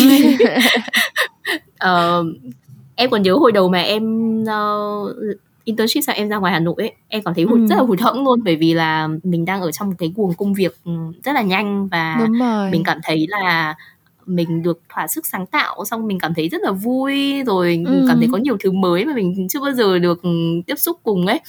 uh, 1.83 2.25
em 2.95 3.09
còn 3.09 3.21
nhớ 3.21 3.33
hồi 3.33 3.51
đầu 3.51 3.69
mà 3.69 3.81
em 3.81 4.03
uh, 4.43 5.15
internship 5.63 6.03
sang 6.03 6.15
em 6.15 6.29
ra 6.29 6.37
ngoài 6.37 6.53
Hà 6.53 6.59
Nội 6.59 6.75
ấy, 6.77 6.93
em 7.07 7.23
cảm 7.23 7.33
thấy 7.33 7.43
hụt 7.43 7.59
ừ. 7.59 7.67
rất 7.67 7.75
là 7.75 7.81
hụt 7.81 7.99
hẫng 7.99 8.23
luôn 8.23 8.39
bởi 8.43 8.55
vì 8.55 8.73
là 8.73 9.07
mình 9.23 9.45
đang 9.45 9.61
ở 9.61 9.71
trong 9.71 9.87
một 9.87 9.95
cái 9.97 10.13
guồng 10.15 10.33
công 10.33 10.53
việc 10.53 10.77
ừ, 10.85 10.91
rất 11.23 11.31
là 11.31 11.41
nhanh 11.41 11.87
và 11.87 12.27
mình 12.71 12.83
cảm 12.83 12.97
thấy 13.03 13.25
là 13.29 13.75
mình 14.25 14.63
được 14.63 14.79
thỏa 14.93 15.07
sức 15.07 15.25
sáng 15.25 15.45
tạo 15.45 15.85
xong 15.85 16.07
mình 16.07 16.19
cảm 16.19 16.33
thấy 16.33 16.49
rất 16.49 16.61
là 16.61 16.71
vui 16.71 17.43
rồi 17.43 17.83
ừ. 17.87 18.05
cảm 18.07 18.19
thấy 18.19 18.29
có 18.31 18.37
nhiều 18.37 18.57
thứ 18.63 18.71
mới 18.71 19.05
mà 19.05 19.13
mình 19.15 19.47
chưa 19.49 19.59
bao 19.61 19.71
giờ 19.71 19.99
được 19.99 20.21
tiếp 20.67 20.75
xúc 20.75 20.97
cùng 21.03 21.27
ấy 21.27 21.39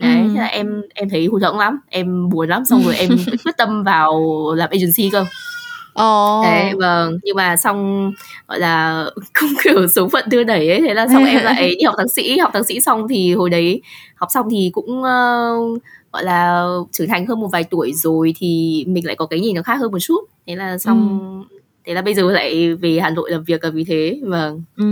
đấy 0.00 0.20
ừ. 0.22 0.28
thế 0.34 0.40
là 0.40 0.46
em 0.46 0.82
em 0.94 1.08
thấy 1.08 1.26
hụt 1.26 1.42
hẫng 1.42 1.58
lắm 1.58 1.80
em 1.88 2.28
buồn 2.28 2.48
lắm 2.48 2.64
xong 2.64 2.82
rồi 2.84 2.96
em 2.96 3.10
quyết 3.44 3.56
tâm 3.56 3.82
vào 3.82 4.20
làm 4.56 4.70
agency 4.70 5.10
cơ 5.12 5.24
Ồ. 5.92 6.42
Đấy, 6.44 6.74
vâng, 6.78 7.18
nhưng 7.22 7.36
mà 7.36 7.56
xong 7.56 8.12
gọi 8.48 8.58
là 8.58 9.04
cũng 9.40 9.48
kiểu 9.64 9.88
số 9.88 10.08
phận 10.08 10.24
đưa 10.28 10.44
đẩy 10.44 10.70
ấy, 10.70 10.80
thế 10.80 10.94
là 10.94 11.08
xong 11.08 11.24
em 11.24 11.44
lại 11.44 11.74
đi 11.78 11.84
học 11.84 11.94
thạc 11.98 12.12
sĩ, 12.12 12.38
học 12.38 12.50
thạc 12.54 12.66
sĩ 12.66 12.80
xong 12.80 13.08
thì 13.08 13.34
hồi 13.34 13.50
đấy 13.50 13.82
học 14.14 14.28
xong 14.32 14.46
thì 14.50 14.70
cũng 14.74 14.98
uh, 14.98 15.82
gọi 16.12 16.24
là 16.24 16.66
trưởng 16.92 17.08
thành 17.08 17.26
hơn 17.26 17.40
một 17.40 17.48
vài 17.52 17.64
tuổi 17.64 17.92
rồi 17.94 18.34
thì 18.36 18.84
mình 18.88 19.06
lại 19.06 19.16
có 19.16 19.26
cái 19.26 19.40
nhìn 19.40 19.56
nó 19.56 19.62
khác 19.62 19.74
hơn 19.80 19.92
một 19.92 19.98
chút. 19.98 20.20
Thế 20.46 20.56
là 20.56 20.78
xong 20.78 21.18
ừ 21.50 21.59
thế 21.86 21.94
là 21.94 22.02
bây 22.02 22.14
giờ 22.14 22.22
lại 22.22 22.74
về 22.74 22.98
Hà 23.02 23.10
Nội 23.10 23.30
làm 23.30 23.44
việc 23.44 23.64
là 23.64 23.70
vì 23.70 23.84
thế 23.84 24.20
vâng. 24.22 24.62
Ừ, 24.76 24.84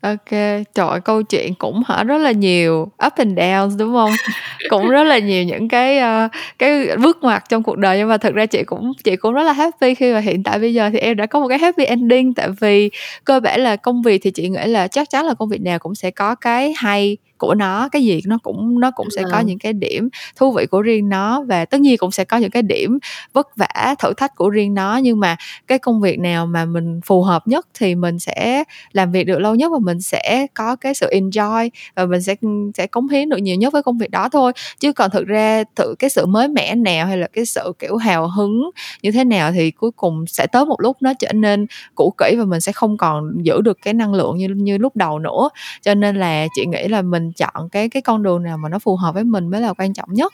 ok. 0.00 0.40
Trời 0.74 1.00
câu 1.04 1.22
chuyện 1.22 1.54
cũng 1.54 1.82
hả 1.86 2.04
rất 2.04 2.18
là 2.18 2.32
nhiều 2.32 2.82
up 3.06 3.12
and 3.16 3.38
downs 3.38 3.78
đúng 3.78 3.92
không? 3.92 4.10
Cũng 4.70 4.88
rất 4.88 5.04
là 5.04 5.18
nhiều 5.18 5.44
những 5.44 5.68
cái 5.68 5.98
uh, 5.98 6.30
cái 6.58 6.96
bước 6.96 7.18
ngoặt 7.20 7.48
trong 7.48 7.62
cuộc 7.62 7.78
đời 7.78 7.98
nhưng 7.98 8.08
mà 8.08 8.16
thực 8.16 8.34
ra 8.34 8.46
chị 8.46 8.62
cũng 8.62 8.92
chị 9.04 9.16
cũng 9.16 9.32
rất 9.32 9.42
là 9.42 9.52
happy 9.52 9.94
khi 9.94 10.12
mà 10.12 10.18
hiện 10.18 10.42
tại 10.42 10.58
bây 10.58 10.74
giờ 10.74 10.90
thì 10.92 10.98
em 10.98 11.16
đã 11.16 11.26
có 11.26 11.40
một 11.40 11.48
cái 11.48 11.58
happy 11.58 11.84
ending. 11.84 12.34
Tại 12.34 12.48
vì 12.60 12.90
cơ 13.24 13.40
bản 13.40 13.60
là 13.60 13.76
công 13.76 14.02
việc 14.02 14.20
thì 14.24 14.30
chị 14.30 14.48
nghĩ 14.48 14.64
là 14.66 14.88
chắc 14.88 15.10
chắn 15.10 15.26
là 15.26 15.34
công 15.34 15.48
việc 15.48 15.60
nào 15.60 15.78
cũng 15.78 15.94
sẽ 15.94 16.10
có 16.10 16.34
cái 16.34 16.74
hay 16.76 17.16
của 17.38 17.54
nó 17.54 17.88
cái 17.88 18.04
gì 18.04 18.20
nó 18.26 18.38
cũng 18.42 18.80
nó 18.80 18.90
cũng 18.90 19.08
sẽ 19.16 19.22
có 19.32 19.40
những 19.40 19.58
cái 19.58 19.72
điểm 19.72 20.08
thú 20.36 20.52
vị 20.52 20.66
của 20.66 20.82
riêng 20.82 21.08
nó 21.08 21.42
và 21.42 21.64
tất 21.64 21.80
nhiên 21.80 21.96
cũng 21.98 22.10
sẽ 22.10 22.24
có 22.24 22.36
những 22.36 22.50
cái 22.50 22.62
điểm 22.62 22.98
vất 23.32 23.56
vả 23.56 23.94
thử 23.98 24.12
thách 24.16 24.34
của 24.36 24.48
riêng 24.50 24.74
nó. 24.74 24.96
Nhưng 24.96 25.20
mà 25.20 25.36
cái 25.66 25.78
công 25.78 26.00
việc 26.00 26.18
nào 26.18 26.46
mà 26.46 26.64
mình 26.64 27.00
phù 27.04 27.22
hợp 27.22 27.48
nhất 27.48 27.66
thì 27.74 27.94
mình 27.94 28.18
sẽ 28.18 28.64
làm 28.92 29.12
việc 29.12 29.24
được 29.24 29.38
lâu 29.38 29.54
nhất 29.54 29.72
và 29.72 29.78
mình 29.82 30.00
sẽ 30.00 30.46
có 30.54 30.76
cái 30.76 30.94
sự 30.94 31.10
enjoy 31.12 31.70
và 31.94 32.06
mình 32.06 32.22
sẽ 32.22 32.34
sẽ 32.74 32.86
cống 32.86 33.08
hiến 33.08 33.28
được 33.28 33.36
nhiều 33.36 33.56
nhất 33.56 33.72
với 33.72 33.82
công 33.82 33.98
việc 33.98 34.10
đó 34.10 34.28
thôi. 34.28 34.52
Chứ 34.80 34.92
còn 34.92 35.10
thực 35.10 35.26
ra 35.26 35.64
thử 35.76 35.94
cái 35.98 36.10
sự 36.10 36.26
mới 36.26 36.48
mẻ 36.48 36.74
nào 36.74 37.06
hay 37.06 37.18
là 37.18 37.26
cái 37.26 37.46
sự 37.46 37.72
kiểu 37.78 37.96
hào 37.96 38.28
hứng 38.28 38.70
như 39.02 39.10
thế 39.12 39.24
nào 39.24 39.52
thì 39.52 39.70
cuối 39.70 39.90
cùng 39.96 40.24
sẽ 40.26 40.46
tới 40.46 40.64
một 40.64 40.80
lúc 40.80 40.96
nó 41.00 41.12
trở 41.18 41.32
nên 41.32 41.66
cũ 41.94 42.14
kỹ 42.18 42.34
và 42.38 42.44
mình 42.44 42.60
sẽ 42.60 42.72
không 42.72 42.96
còn 42.96 43.32
giữ 43.42 43.60
được 43.60 43.78
cái 43.82 43.94
năng 43.94 44.14
lượng 44.14 44.36
như 44.36 44.48
như 44.48 44.78
lúc 44.78 44.96
đầu 44.96 45.18
nữa. 45.18 45.48
Cho 45.82 45.94
nên 45.94 46.16
là 46.16 46.46
chị 46.54 46.66
nghĩ 46.66 46.88
là 46.88 47.02
mình 47.02 47.27
chọn 47.32 47.68
cái 47.68 47.88
cái 47.88 48.02
con 48.02 48.22
đường 48.22 48.42
nào 48.42 48.58
mà 48.58 48.68
nó 48.68 48.78
phù 48.78 48.96
hợp 48.96 49.14
với 49.14 49.24
mình 49.24 49.48
mới 49.48 49.60
là 49.60 49.72
quan 49.72 49.94
trọng 49.94 50.12
nhất. 50.12 50.32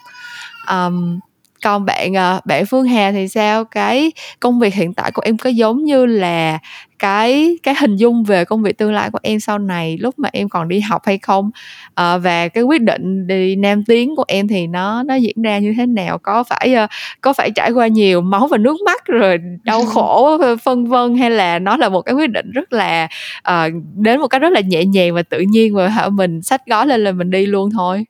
Um, 0.70 1.18
còn 1.64 1.84
bạn 1.84 2.14
ờ, 2.14 2.40
bạn 2.44 2.66
Phương 2.66 2.84
Hà 2.84 3.12
thì 3.12 3.28
sao? 3.28 3.64
Cái 3.64 4.12
công 4.40 4.60
việc 4.60 4.74
hiện 4.74 4.94
tại 4.94 5.10
của 5.10 5.22
em 5.22 5.38
có 5.38 5.50
giống 5.50 5.84
như 5.84 6.06
là 6.06 6.58
cái 7.04 7.58
cái 7.62 7.74
hình 7.80 7.96
dung 7.96 8.24
về 8.24 8.44
công 8.44 8.62
việc 8.62 8.78
tương 8.78 8.92
lai 8.92 9.10
của 9.10 9.18
em 9.22 9.40
sau 9.40 9.58
này 9.58 9.98
lúc 10.00 10.18
mà 10.18 10.28
em 10.32 10.48
còn 10.48 10.68
đi 10.68 10.80
học 10.80 11.02
hay 11.04 11.18
không 11.18 11.50
à, 11.94 12.18
và 12.18 12.48
cái 12.48 12.64
quyết 12.64 12.82
định 12.82 13.26
đi 13.26 13.56
nam 13.56 13.84
tiến 13.84 14.16
của 14.16 14.24
em 14.28 14.48
thì 14.48 14.66
nó 14.66 15.02
nó 15.02 15.14
diễn 15.14 15.42
ra 15.42 15.58
như 15.58 15.74
thế 15.76 15.86
nào 15.86 16.18
có 16.18 16.44
phải 16.44 16.76
uh, 16.84 16.90
có 17.20 17.32
phải 17.32 17.50
trải 17.50 17.70
qua 17.70 17.86
nhiều 17.86 18.20
máu 18.20 18.46
và 18.46 18.58
nước 18.58 18.76
mắt 18.86 19.04
rồi 19.06 19.38
đau 19.62 19.84
khổ 19.94 20.38
phân 20.62 20.86
vân 20.86 21.16
hay 21.16 21.30
là 21.30 21.58
nó 21.58 21.76
là 21.76 21.88
một 21.88 22.02
cái 22.02 22.14
quyết 22.14 22.30
định 22.30 22.50
rất 22.50 22.72
là 22.72 23.08
uh, 23.48 23.72
đến 23.94 24.20
một 24.20 24.26
cách 24.26 24.42
rất 24.42 24.52
là 24.52 24.60
nhẹ 24.60 24.84
nhàng 24.84 25.14
và 25.14 25.22
tự 25.22 25.40
nhiên 25.40 25.74
và 25.74 25.88
hả 25.88 26.08
mình 26.08 26.42
sách 26.42 26.62
gói 26.66 26.86
lên 26.86 27.04
là 27.04 27.12
mình 27.12 27.30
đi 27.30 27.46
luôn 27.46 27.70
thôi 27.70 28.04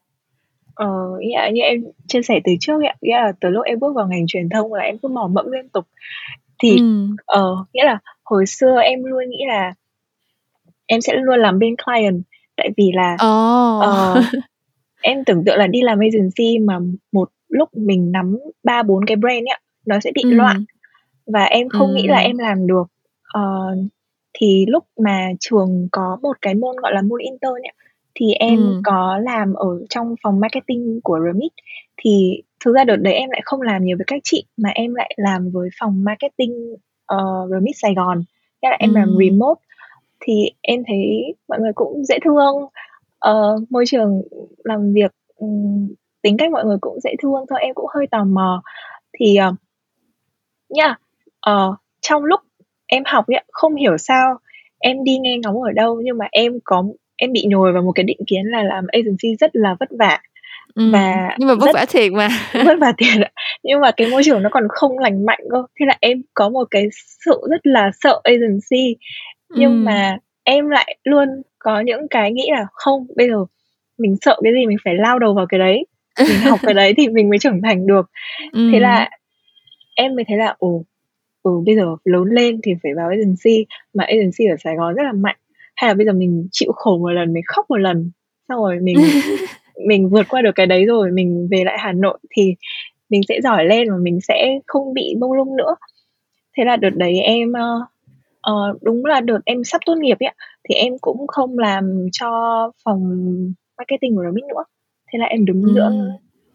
Ờ, 0.75 0.87
yeah, 1.33 1.53
như 1.53 1.61
em 1.63 1.85
chia 2.09 2.23
sẻ 2.23 2.41
từ 2.45 2.53
trước 2.61 2.83
ạ, 2.85 2.95
nghĩa 3.01 3.17
là 3.17 3.33
từ 3.41 3.49
lúc 3.49 3.65
em 3.65 3.81
bước 3.81 3.95
vào 3.97 4.09
ngành 4.09 4.27
truyền 4.27 4.49
thông 4.49 4.73
là 4.73 4.83
em 4.83 4.99
cứ 4.99 5.09
mò 5.09 5.29
mẫm 5.33 5.51
liên 5.53 5.69
tục. 5.69 5.85
Thì 6.63 6.77
Ừm. 6.79 7.17
ờ, 7.27 7.57
nghĩa 7.73 7.85
là 7.85 7.99
hồi 8.25 8.47
xưa 8.47 8.79
em 8.81 9.05
luôn 9.05 9.31
nghĩ 9.31 9.45
là 9.49 9.75
em 10.87 11.01
sẽ 11.01 11.13
luôn 11.17 11.39
làm 11.39 11.59
bên 11.59 11.75
client, 11.85 12.23
tại 12.57 12.71
vì 12.77 12.91
là 12.95 13.17
Ồ. 13.19 13.79
ờ, 13.81 14.15
em 15.03 15.25
tưởng 15.25 15.45
tượng 15.45 15.59
là 15.59 15.67
đi 15.67 15.83
làm 15.83 15.99
agency 15.99 16.59
mà 16.59 16.79
một 17.13 17.31
lúc 17.49 17.69
mình 17.77 18.13
nắm 18.13 18.39
ba 18.65 18.83
bốn 18.83 19.07
cái 19.07 19.17
brand 19.17 19.47
ấy 19.47 19.61
nó 19.87 20.01
sẽ 20.01 20.11
bị 20.15 20.23
Ừm. 20.25 20.37
loạn 20.37 20.65
và 21.27 21.45
em 21.45 21.69
không 21.69 21.95
nghĩ 21.95 22.07
là 22.09 22.19
em 22.19 22.39
làm 22.39 22.67
được. 22.67 22.85
Ờ, 23.23 23.77
thì 24.39 24.67
lúc 24.69 24.85
mà 25.01 25.29
trường 25.41 25.89
có 25.93 26.19
một 26.23 26.37
cái 26.43 26.55
môn 26.55 26.77
gọi 26.77 26.93
là 26.95 27.03
môn 27.03 27.21
intern 27.21 27.53
ấy 27.53 27.73
thì 28.15 28.33
em 28.33 28.59
Ừm. 28.59 28.81
có 28.85 29.19
làm 29.23 29.55
ở 29.55 29.67
trong 29.89 30.15
phòng 30.23 30.41
marketing 30.41 31.01
của 31.03 31.19
Remit. 31.27 31.53
Thì 31.97 32.43
thực 32.65 32.75
ra 32.75 32.85
đợt 32.85 32.97
đấy 32.97 33.15
em 33.15 33.31
lại 33.31 33.41
không 33.45 33.63
làm 33.63 33.85
nhiều 33.85 33.97
với 33.97 34.05
các 34.07 34.21
chị 34.25 34.45
mà 34.57 34.71
em 34.75 34.95
lại 34.95 35.15
làm 35.17 35.51
với 35.51 35.69
phòng 35.81 36.05
marketing, 36.05 36.75
ờ, 37.07 37.49
Remit 37.51 37.77
Sài 37.83 37.95
Gòn, 37.95 38.23
nghĩa 38.63 38.69
là 38.71 38.77
em 38.81 38.95
làm 38.95 39.17
remote. 39.19 39.61
Thì 40.21 40.51
em 40.63 40.83
thấy 40.87 41.35
mọi 41.49 41.61
người 41.61 41.73
cũng 41.75 42.05
dễ 42.05 42.19
thương, 42.25 42.55
ờ, 43.19 43.57
môi 43.71 43.85
trường 43.87 44.23
làm 44.65 44.93
việc, 44.93 45.13
ừm, 45.37 45.89
tính 46.23 46.37
cách 46.37 46.53
mọi 46.53 46.65
người 46.65 46.79
cũng 46.81 47.01
dễ 47.01 47.15
thương 47.23 47.45
thôi, 47.51 47.59
em 47.63 47.75
cũng 47.75 47.87
hơi 47.95 48.07
tò 48.07 48.25
mò. 48.25 48.63
Thì, 49.19 49.37
ờ 49.37 49.53
yeah, 50.79 51.01
ờ, 51.41 51.77
trong 52.01 52.25
lúc 52.25 52.41
em 52.87 53.03
học 53.07 53.27
ấy 53.27 53.45
không 53.53 53.75
hiểu 53.75 53.99
sao 53.99 54.39
em 54.79 55.05
đi 55.05 55.19
nghe 55.19 55.39
ngóng 55.39 55.63
ở 55.63 55.73
đâu 55.73 56.01
nhưng 56.05 56.19
mà 56.19 56.27
em 56.33 56.59
có 56.65 56.85
em 57.17 57.33
bị 57.33 57.45
nhồi 57.49 57.73
vào 57.73 57.83
một 57.83 57.93
cái 57.95 58.05
định 58.05 58.19
kiến 58.27 58.47
là 58.47 58.63
làm 58.63 58.87
agency 58.93 59.37
rất 59.41 59.51
là 59.57 59.77
vất 59.81 59.89
vả 59.99 60.19
Ừm, 60.75 60.93
và 60.93 61.37
nhưng 61.39 61.49
mà 61.49 61.55
vất 61.55 61.71
vả 61.75 61.85
thiệt 61.89 62.13
mà. 62.13 62.29
vất 62.65 62.79
vả 62.81 62.93
thiệt 62.99 63.23
ạ. 63.23 63.31
Nhưng 63.63 63.81
mà 63.81 63.91
cái 63.97 64.11
môi 64.11 64.23
trường 64.25 64.43
nó 64.43 64.49
còn 64.53 64.65
không 64.69 64.99
lành 64.99 65.25
mạnh 65.27 65.41
cơ. 65.51 65.63
Thế 65.81 65.87
là 65.87 65.97
em 66.01 66.23
có 66.35 66.49
một 66.49 66.65
cái 66.71 66.89
sự 67.25 67.41
rất 67.51 67.67
là 67.67 67.91
sợ 68.01 68.21
agency. 68.25 68.97
Nhưng 69.51 69.71
Ừm. 69.73 69.85
mà 69.85 70.19
em 70.45 70.69
lại 70.69 70.97
luôn 71.05 71.29
có 71.59 71.81
những 71.81 72.09
cái 72.11 72.33
nghĩ 72.33 72.49
là 72.53 72.67
không, 72.73 73.07
bây 73.17 73.29
giờ 73.29 73.37
mình 73.99 74.17
sợ 74.21 74.41
cái 74.45 74.53
gì 74.53 74.67
mình 74.67 74.77
phải 74.85 74.95
lao 74.95 75.19
đầu 75.19 75.35
vào 75.35 75.47
cái 75.49 75.59
đấy. 75.59 75.87
Mình 76.29 76.39
học 76.41 76.61
cái 76.63 76.75
đấy 76.75 76.95
thì 76.97 77.09
mình 77.09 77.29
mới 77.31 77.39
trưởng 77.39 77.63
thành 77.63 77.87
được. 77.87 78.11
Thế 78.73 78.81
là 78.81 79.11
em 79.97 80.15
mới 80.17 80.25
thấy 80.29 80.37
là 80.37 80.55
ồ, 80.59 80.85
ừ, 81.43 81.51
bây 81.67 81.77
giờ 81.77 81.87
lớn 82.05 82.25
lên 82.31 82.61
thì 82.63 82.73
phải 82.83 82.95
vào 82.95 83.09
agency, 83.09 83.67
mà 83.95 84.05
agency 84.05 84.47
ở 84.51 84.57
Sài 84.65 84.77
Gòn 84.77 84.95
rất 84.95 85.03
là 85.03 85.13
mạnh 85.13 85.37
hay 85.77 85.89
là 85.91 85.95
bây 85.95 86.07
giờ 86.07 86.13
mình 86.13 86.49
chịu 86.53 86.73
khổ 86.73 86.99
một 86.99 87.11
lần 87.11 87.33
mình 87.33 87.43
khóc 87.47 87.67
một 87.69 87.77
lần 87.77 88.11
xong 88.49 88.59
rồi 88.59 88.79
mình 88.83 88.97
mình 89.87 90.09
vượt 90.09 90.27
qua 90.29 90.43
được 90.43 90.55
cái 90.55 90.67
đấy 90.67 90.85
rồi 90.85 91.11
mình 91.11 91.49
về 91.51 91.65
lại 91.65 91.77
Hà 91.79 91.93
Nội 91.93 92.19
thì 92.37 92.55
mình 93.09 93.21
sẽ 93.29 93.41
giỏi 93.43 93.65
lên 93.65 93.91
và 93.91 93.97
mình 93.97 94.21
sẽ 94.21 94.59
không 94.67 94.95
bị 94.95 95.15
mông 95.21 95.33
lung 95.33 95.57
nữa 95.57 95.75
thế 96.57 96.65
là 96.65 96.77
đợt 96.77 96.91
đấy 96.95 97.21
em 97.21 97.53
uh, 98.51 98.83
đúng 98.83 99.05
là 99.05 99.21
đợt 99.21 99.39
em 99.45 99.65
sắp 99.65 99.81
tốt 99.87 99.95
nghiệp 99.99 100.17
ấy 100.21 100.35
thì 100.69 100.75
em 100.75 100.99
cũng 101.01 101.27
không 101.27 101.59
làm 101.59 102.09
cho 102.13 102.31
phòng 102.85 103.29
marketing 103.79 104.17
của 104.17 104.23
Remix 104.23 104.45
nữa 104.45 104.65
thế 105.13 105.19
là 105.19 105.27
em 105.27 105.45
đứng 105.45 105.63
ừ. 105.63 105.73
giữa 105.75 105.91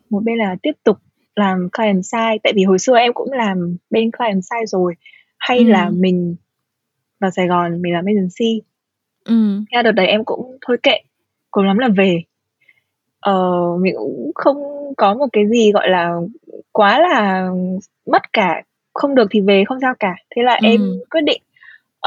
một 0.09 0.23
bên 0.23 0.37
là 0.37 0.55
tiếp 0.61 0.71
tục 0.83 0.97
làm 1.35 1.69
client 1.77 2.05
side 2.05 2.37
tại 2.43 2.53
vì 2.55 2.63
hồi 2.63 2.79
xưa 2.79 2.97
em 2.97 3.13
cũng 3.13 3.31
làm 3.31 3.77
bên 3.89 4.11
client 4.11 4.41
side 4.43 4.65
rồi 4.65 4.93
hay 5.37 5.57
ừ. 5.57 5.63
là 5.63 5.89
mình 5.89 6.35
vào 7.19 7.31
Sài 7.31 7.47
Gòn 7.47 7.81
mình 7.81 7.93
làm 7.93 8.05
agency 8.05 8.61
ừ. 9.25 9.59
thế 9.71 9.75
là 9.75 9.81
đợt 9.81 9.91
đấy 9.91 10.07
em 10.07 10.25
cũng 10.25 10.57
thôi 10.67 10.77
kệ 10.83 10.97
cùng 11.51 11.65
lắm 11.65 11.77
là 11.77 11.89
về 11.97 12.21
ờ, 13.19 13.61
mình 13.81 13.95
cũng 13.97 14.31
không 14.35 14.57
có 14.97 15.13
một 15.13 15.27
cái 15.33 15.47
gì 15.49 15.71
gọi 15.71 15.89
là 15.89 16.15
quá 16.71 16.99
là 16.99 17.49
mất 18.05 18.33
cả 18.33 18.63
không 18.93 19.15
được 19.15 19.27
thì 19.31 19.41
về 19.41 19.63
không 19.67 19.79
sao 19.81 19.93
cả 19.99 20.15
thế 20.35 20.43
là 20.43 20.53
ừ. 20.61 20.67
em 20.67 20.81
quyết 21.09 21.21
định 21.21 21.41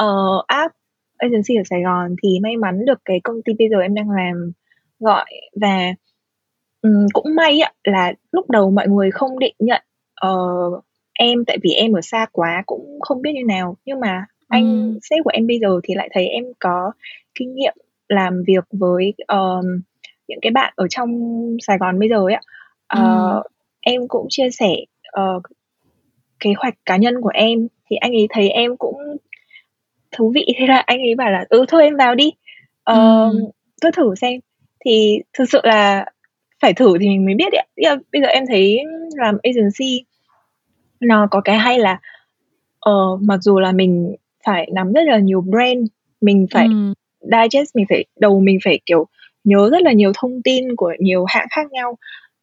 uh, 0.03 0.47
app 0.47 0.75
agency 1.17 1.57
ở 1.57 1.63
Sài 1.71 1.83
Gòn 1.83 2.17
thì 2.23 2.41
may 2.43 2.57
mắn 2.57 2.85
được 2.85 2.99
cái 3.05 3.21
công 3.25 3.43
ty 3.43 3.53
bây 3.59 3.69
giờ 3.69 3.79
em 3.79 3.95
đang 3.95 4.11
làm 4.11 4.53
gọi 5.01 5.25
và 5.61 5.95
um, 6.83 7.07
cũng 7.13 7.35
may 7.35 7.61
ạ 7.61 7.73
là 7.85 8.13
lúc 8.33 8.51
đầu 8.51 8.71
mọi 8.71 8.89
người 8.89 9.11
không 9.11 9.39
định 9.39 9.55
nhận 9.59 9.83
uh, 10.27 10.85
em 11.13 11.45
tại 11.45 11.59
vì 11.63 11.71
em 11.71 11.93
ở 11.93 12.01
xa 12.01 12.27
quá 12.33 12.63
cũng 12.67 12.99
không 13.01 13.23
biết 13.23 13.31
như 13.35 13.45
nào 13.49 13.77
nhưng 13.85 14.01
mà 14.01 14.27
anh 14.49 14.93
ừ. 14.95 14.99
sếp 15.03 15.25
của 15.25 15.31
em 15.35 15.47
bây 15.47 15.59
giờ 15.59 15.81
thì 15.83 15.95
lại 15.95 16.09
thấy 16.13 16.27
em 16.27 16.45
có 16.59 16.93
kinh 17.35 17.55
nghiệm 17.55 17.75
làm 18.09 18.43
việc 18.47 18.65
với 18.73 19.15
uh, 19.23 19.65
những 20.29 20.39
cái 20.43 20.51
bạn 20.51 20.73
ở 20.77 20.87
trong 20.91 21.11
Sài 21.67 21.79
Gòn 21.79 21.99
bây 21.99 22.09
giờ 22.09 22.17
ấy 22.17 22.35
ạ 22.35 22.41
uh, 22.99 23.45
ừ. 23.45 23.51
em 23.81 24.09
cũng 24.09 24.27
chia 24.31 24.51
sẻ 24.51 24.71
uh, 25.21 25.43
kế 26.41 26.53
hoạch 26.59 26.75
cá 26.87 26.97
nhân 26.97 27.21
của 27.21 27.31
em 27.35 27.69
thì 27.91 27.97
anh 27.97 28.13
ấy 28.13 28.27
thấy 28.31 28.49
em 28.49 28.77
cũng 28.77 29.17
thú 30.13 30.33
vị 30.35 30.47
thế 30.59 30.67
là 30.67 30.83
anh 30.87 30.99
ấy 30.99 31.15
bảo 31.15 31.31
là 31.31 31.45
ừ 31.49 31.65
thôi 31.69 31.83
em 31.83 31.97
vào 31.97 32.15
đi 32.15 32.27
uh, 32.27 32.97
ừ. 33.33 33.51
tôi 33.81 33.93
thử 33.93 34.15
xem 34.15 34.41
thì 34.85 35.19
thực 35.33 35.51
sự 35.51 35.61
là 35.65 36.07
phải 36.61 36.73
thử 36.75 36.99
thì 37.01 37.09
mình 37.09 37.25
mới 37.25 37.35
biết 37.35 37.53
ạ 37.53 37.65
bây 38.13 38.23
giờ 38.23 38.29
em 38.29 38.45
thấy 38.49 38.81
làm 39.17 39.39
agency 39.43 40.05
nó 41.01 41.27
có 41.31 41.41
cái 41.41 41.59
hay 41.59 41.79
là 41.79 42.01
uh, 42.91 43.23
mặc 43.23 43.39
dù 43.43 43.61
là 43.61 43.73
mình 43.73 44.15
phải 44.47 44.71
nắm 44.75 44.93
rất 44.93 45.03
là 45.05 45.19
nhiều 45.19 45.41
brand 45.41 45.87
mình 46.21 46.47
phải 46.51 46.67
ừ. 46.67 46.93
digest 47.21 47.77
mình 47.77 47.87
phải 47.89 48.05
đầu 48.21 48.41
mình 48.41 48.59
phải 48.65 48.81
kiểu 48.87 49.07
nhớ 49.45 49.69
rất 49.73 49.83
là 49.83 49.93
nhiều 49.93 50.13
thông 50.15 50.43
tin 50.43 50.77
của 50.77 50.93
nhiều 50.99 51.25
hãng 51.29 51.47
khác 51.51 51.73
nhau 51.73 51.99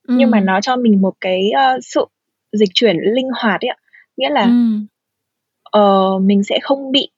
ừ. 0.08 0.16
nhưng 0.18 0.32
mà 0.32 0.40
nó 0.40 0.62
cho 0.62 0.76
mình 0.76 1.02
một 1.02 1.14
cái 1.22 1.52
uh, 1.52 1.84
sự 1.84 2.06
dịch 2.52 2.70
chuyển 2.74 2.98
linh 2.98 3.30
hoạt 3.42 3.62
ấy 3.62 3.70
ạ 3.70 3.78
nghĩa 4.18 4.30
là 4.30 4.44
ừ. 5.74 5.80
uh, 5.80 6.22
mình 6.22 6.44
sẽ 6.44 6.60
không 6.62 6.92
bị 6.92 7.10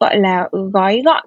gọi 0.00 0.18
là 0.18 0.48
ừ, 0.50 0.70
gói 0.72 1.02
gọn 1.04 1.26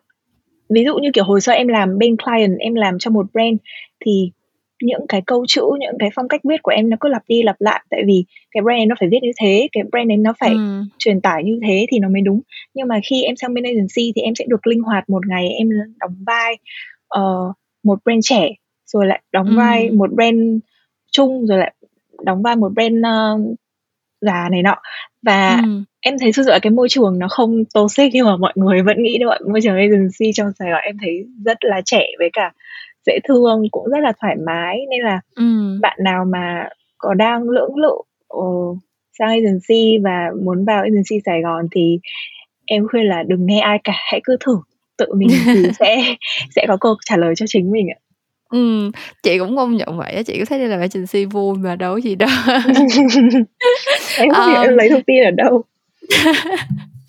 ví 0.69 0.83
dụ 0.85 0.97
như 0.97 1.09
kiểu 1.13 1.23
hồi 1.23 1.41
xưa 1.41 1.51
em 1.51 1.67
làm 1.67 1.97
bên 1.97 2.15
client 2.17 2.59
em 2.59 2.73
làm 2.75 2.99
cho 2.99 3.11
một 3.11 3.25
brand 3.33 3.57
thì 4.05 4.31
những 4.81 5.05
cái 5.09 5.21
câu 5.25 5.45
chữ 5.47 5.61
những 5.79 5.95
cái 5.99 6.09
phong 6.15 6.27
cách 6.27 6.41
viết 6.43 6.63
của 6.63 6.71
em 6.71 6.89
nó 6.89 6.97
cứ 6.99 7.09
lặp 7.09 7.21
đi 7.27 7.43
lặp 7.43 7.55
lại 7.59 7.83
tại 7.89 8.03
vì 8.07 8.25
cái 8.51 8.61
brand 8.61 8.77
này 8.77 8.85
nó 8.85 8.95
phải 8.99 9.09
viết 9.09 9.19
như 9.21 9.31
thế 9.41 9.67
cái 9.71 9.83
brand 9.91 10.07
này 10.07 10.17
nó 10.17 10.33
phải 10.39 10.49
ừ. 10.49 10.83
truyền 10.97 11.21
tải 11.21 11.43
như 11.43 11.59
thế 11.67 11.85
thì 11.91 11.99
nó 11.99 12.09
mới 12.09 12.21
đúng 12.21 12.41
nhưng 12.73 12.87
mà 12.87 12.99
khi 13.09 13.23
em 13.23 13.35
sang 13.35 13.53
bên 13.53 13.63
agency 13.63 14.11
thì 14.15 14.21
em 14.21 14.35
sẽ 14.35 14.45
được 14.47 14.67
linh 14.67 14.81
hoạt 14.81 15.09
một 15.09 15.27
ngày 15.27 15.49
em 15.49 15.69
đóng 15.99 16.15
vai 16.25 16.57
uh, 17.19 17.55
một 17.83 17.99
brand 18.05 18.19
trẻ 18.23 18.49
rồi 18.85 19.07
lại 19.07 19.21
đóng 19.31 19.47
ừ. 19.47 19.57
vai 19.57 19.91
một 19.91 20.13
brand 20.13 20.59
chung 21.11 21.45
rồi 21.47 21.57
lại 21.57 21.73
đóng 22.23 22.41
vai 22.41 22.55
một 22.55 22.71
brand 22.73 22.95
uh, 22.95 23.57
già 24.21 24.49
này 24.51 24.61
nọ 24.61 24.75
và 25.21 25.61
ừ. 25.63 25.83
em 26.01 26.19
thấy 26.19 26.31
thực 26.31 26.43
sự 26.45 26.51
là 26.51 26.59
cái 26.61 26.71
môi 26.71 26.89
trường 26.89 27.19
nó 27.19 27.27
không 27.27 27.63
toxic 27.73 28.13
nhưng 28.13 28.25
mà 28.25 28.37
mọi 28.37 28.53
người 28.55 28.81
vẫn 28.81 29.03
nghĩ 29.03 29.17
được 29.17 29.29
môi 29.49 29.61
trường 29.63 29.75
agency 29.75 30.31
trong 30.33 30.51
Sài 30.59 30.69
Gòn 30.71 30.81
em 30.83 30.97
thấy 31.01 31.25
rất 31.45 31.57
là 31.61 31.81
trẻ 31.85 32.05
với 32.19 32.29
cả 32.33 32.51
dễ 33.05 33.19
thương 33.23 33.61
cũng 33.71 33.89
rất 33.89 33.99
là 34.01 34.13
thoải 34.21 34.35
mái 34.45 34.79
nên 34.89 35.01
là 35.01 35.21
ừ. 35.35 35.43
bạn 35.81 35.97
nào 36.03 36.25
mà 36.25 36.69
có 36.97 37.13
đang 37.13 37.49
lưỡng 37.49 37.75
lự 37.75 37.95
uh, 38.37 38.77
sang 39.19 39.29
agency 39.29 39.97
và 40.03 40.31
muốn 40.43 40.65
vào 40.65 40.81
agency 40.81 41.21
Sài 41.25 41.41
Gòn 41.41 41.67
thì 41.71 41.99
em 42.65 42.87
khuyên 42.87 43.05
là 43.05 43.23
đừng 43.23 43.45
nghe 43.45 43.59
ai 43.59 43.79
cả 43.83 43.93
hãy 43.95 44.21
cứ 44.23 44.37
thử 44.39 44.57
tự 44.97 45.05
mình 45.15 45.29
thì 45.45 45.63
sẽ 45.79 46.15
sẽ 46.55 46.65
có 46.67 46.77
câu 46.81 46.95
trả 47.05 47.17
lời 47.17 47.33
cho 47.35 47.45
chính 47.49 47.71
mình 47.71 47.87
ạ 47.89 47.99
Ừ, 48.53 48.91
chị 49.23 49.39
cũng 49.39 49.55
công 49.55 49.75
nhận 49.75 49.97
vậy 49.97 50.13
á, 50.13 50.23
chị 50.23 50.39
có 50.39 50.45
thấy 50.45 50.59
đây 50.59 50.67
là 50.67 50.77
agency 50.77 51.25
vui 51.25 51.57
mà 51.57 51.75
đâu 51.75 51.97
gì 51.97 52.15
đâu. 52.15 52.29
em 54.17 54.29
không 54.29 54.49
hiểu 54.51 54.61
em 54.61 54.77
lấy 54.77 54.89
thông 54.89 55.03
tin 55.03 55.23
ở 55.23 55.31
đâu. 55.31 55.63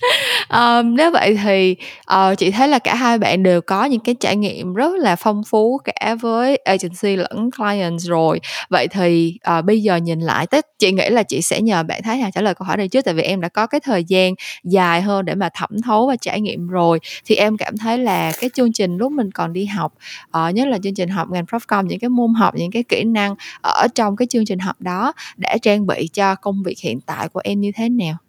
um, 0.51 0.95
nếu 0.97 1.11
vậy 1.11 1.39
thì 1.45 1.77
uh, 2.15 2.39
chị 2.39 2.51
thấy 2.51 2.69
là 2.69 2.79
cả 2.79 2.95
hai 2.95 3.19
bạn 3.19 3.43
đều 3.43 3.61
có 3.61 3.85
những 3.85 4.01
cái 4.01 4.15
trải 4.21 4.37
nghiệm 4.37 4.75
rất 4.75 4.93
là 4.95 5.17
phong 5.17 5.43
phú 5.45 5.81
cả 5.85 6.15
với 6.21 6.57
agency 6.57 7.17
lẫn 7.17 7.51
client 7.51 8.01
rồi. 8.01 8.41
Vậy 8.71 8.89
thì 8.89 9.39
uh, 9.59 9.65
bây 9.65 9.83
giờ 9.83 9.97
nhìn 9.97 10.21
lại 10.21 10.47
tức 10.47 10.67
chị 10.79 10.93
nghĩ 10.93 11.09
là 11.11 11.23
chị 11.23 11.43
sẽ 11.43 11.61
nhờ 11.61 11.83
bạn 11.83 12.01
Thái 12.05 12.19
Hà 12.19 12.31
trả 12.31 12.41
lời 12.41 12.55
câu 12.55 12.67
hỏi 12.67 12.77
này 12.77 12.89
trước 12.89 13.05
tại 13.05 13.15
vì 13.15 13.23
em 13.23 13.41
đã 13.41 13.49
có 13.49 13.67
cái 13.67 13.81
thời 13.81 14.05
gian 14.05 14.35
dài 14.65 15.03
hơn 15.03 15.25
để 15.25 15.35
mà 15.35 15.49
thẩm 15.55 15.71
thấu 15.85 16.07
và 16.07 16.17
trải 16.17 16.41
nghiệm 16.41 16.69
rồi. 16.69 16.99
Thì 17.25 17.35
em 17.35 17.57
cảm 17.57 17.77
thấy 17.77 17.99
là 17.99 18.33
cái 18.41 18.51
chương 18.55 18.73
trình 18.73 18.97
lúc 18.97 19.13
mình 19.13 19.31
còn 19.31 19.53
đi 19.53 19.65
học 19.65 19.93
uh, 20.39 20.55
nhất 20.55 20.69
là 20.69 20.79
chương 20.83 20.95
trình 20.95 21.09
học 21.09 21.29
ngành 21.31 21.45
Profcom 21.45 21.87
những 21.87 21.99
cái 21.99 22.09
môn 22.09 22.35
học 22.35 22.55
những 22.55 22.71
cái 22.71 22.83
kỹ 22.83 23.05
năng 23.05 23.35
ở 23.63 23.87
trong 23.95 24.17
cái 24.17 24.27
chương 24.27 24.45
trình 24.45 24.59
học 24.59 24.77
đó 24.81 25.13
đã 25.37 25.57
trang 25.63 25.87
bị 25.87 26.09
cho 26.13 26.35
công 26.35 26.63
việc 26.63 26.79
hiện 26.81 27.01
tại 27.01 27.29
của 27.29 27.41
em 27.45 27.61
như 27.61 27.73
thế 27.77 27.89
nào? 27.89 28.24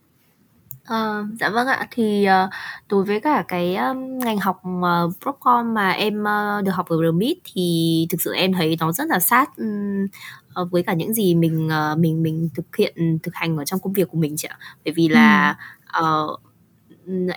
Ờ, 0.86 1.26
dạ 1.40 1.50
vâng 1.50 1.68
ạ. 1.68 1.88
Thì, 1.92 2.26
ờ, 2.26 2.50
đối 2.90 3.04
với 3.06 3.20
cả 3.20 3.44
cái, 3.48 3.76
ưm, 3.76 4.20
ngành 4.20 4.38
học, 4.38 4.62
ờ, 4.84 5.10
Profcom 5.22 5.74
mà 5.74 5.92
em, 5.92 6.24
ơ, 6.24 6.62
được 6.66 6.72
học 6.72 6.88
ở 6.90 6.98
RMIT 6.98 7.38
thì 7.54 8.08
thực 8.10 8.22
sự 8.22 8.34
em 8.34 8.54
thấy 8.54 8.76
nó 8.80 8.92
rất 8.92 9.08
là 9.10 9.20
sát, 9.20 9.58
ừm, 9.58 10.08
ờ, 10.54 10.66
với 10.66 10.84
cả 10.84 10.94
những 10.94 11.14
gì 11.14 11.36
mình, 11.36 11.70
ờ, 11.70 11.96
mình 12.00 12.24
mình 12.24 12.50
thực 12.56 12.76
hiện, 12.78 13.20
thực 13.24 13.36
hành 13.36 13.58
ở 13.58 13.66
trong 13.66 13.80
công 13.80 13.94
việc 13.94 14.08
của 14.12 14.18
mình 14.18 14.36
chị 14.38 14.48
ạ. 14.48 14.58
Bởi 14.86 14.94
vì 14.94 15.08
là, 15.08 15.48
Ừm. 15.50 16.04
ờ, 16.04 16.28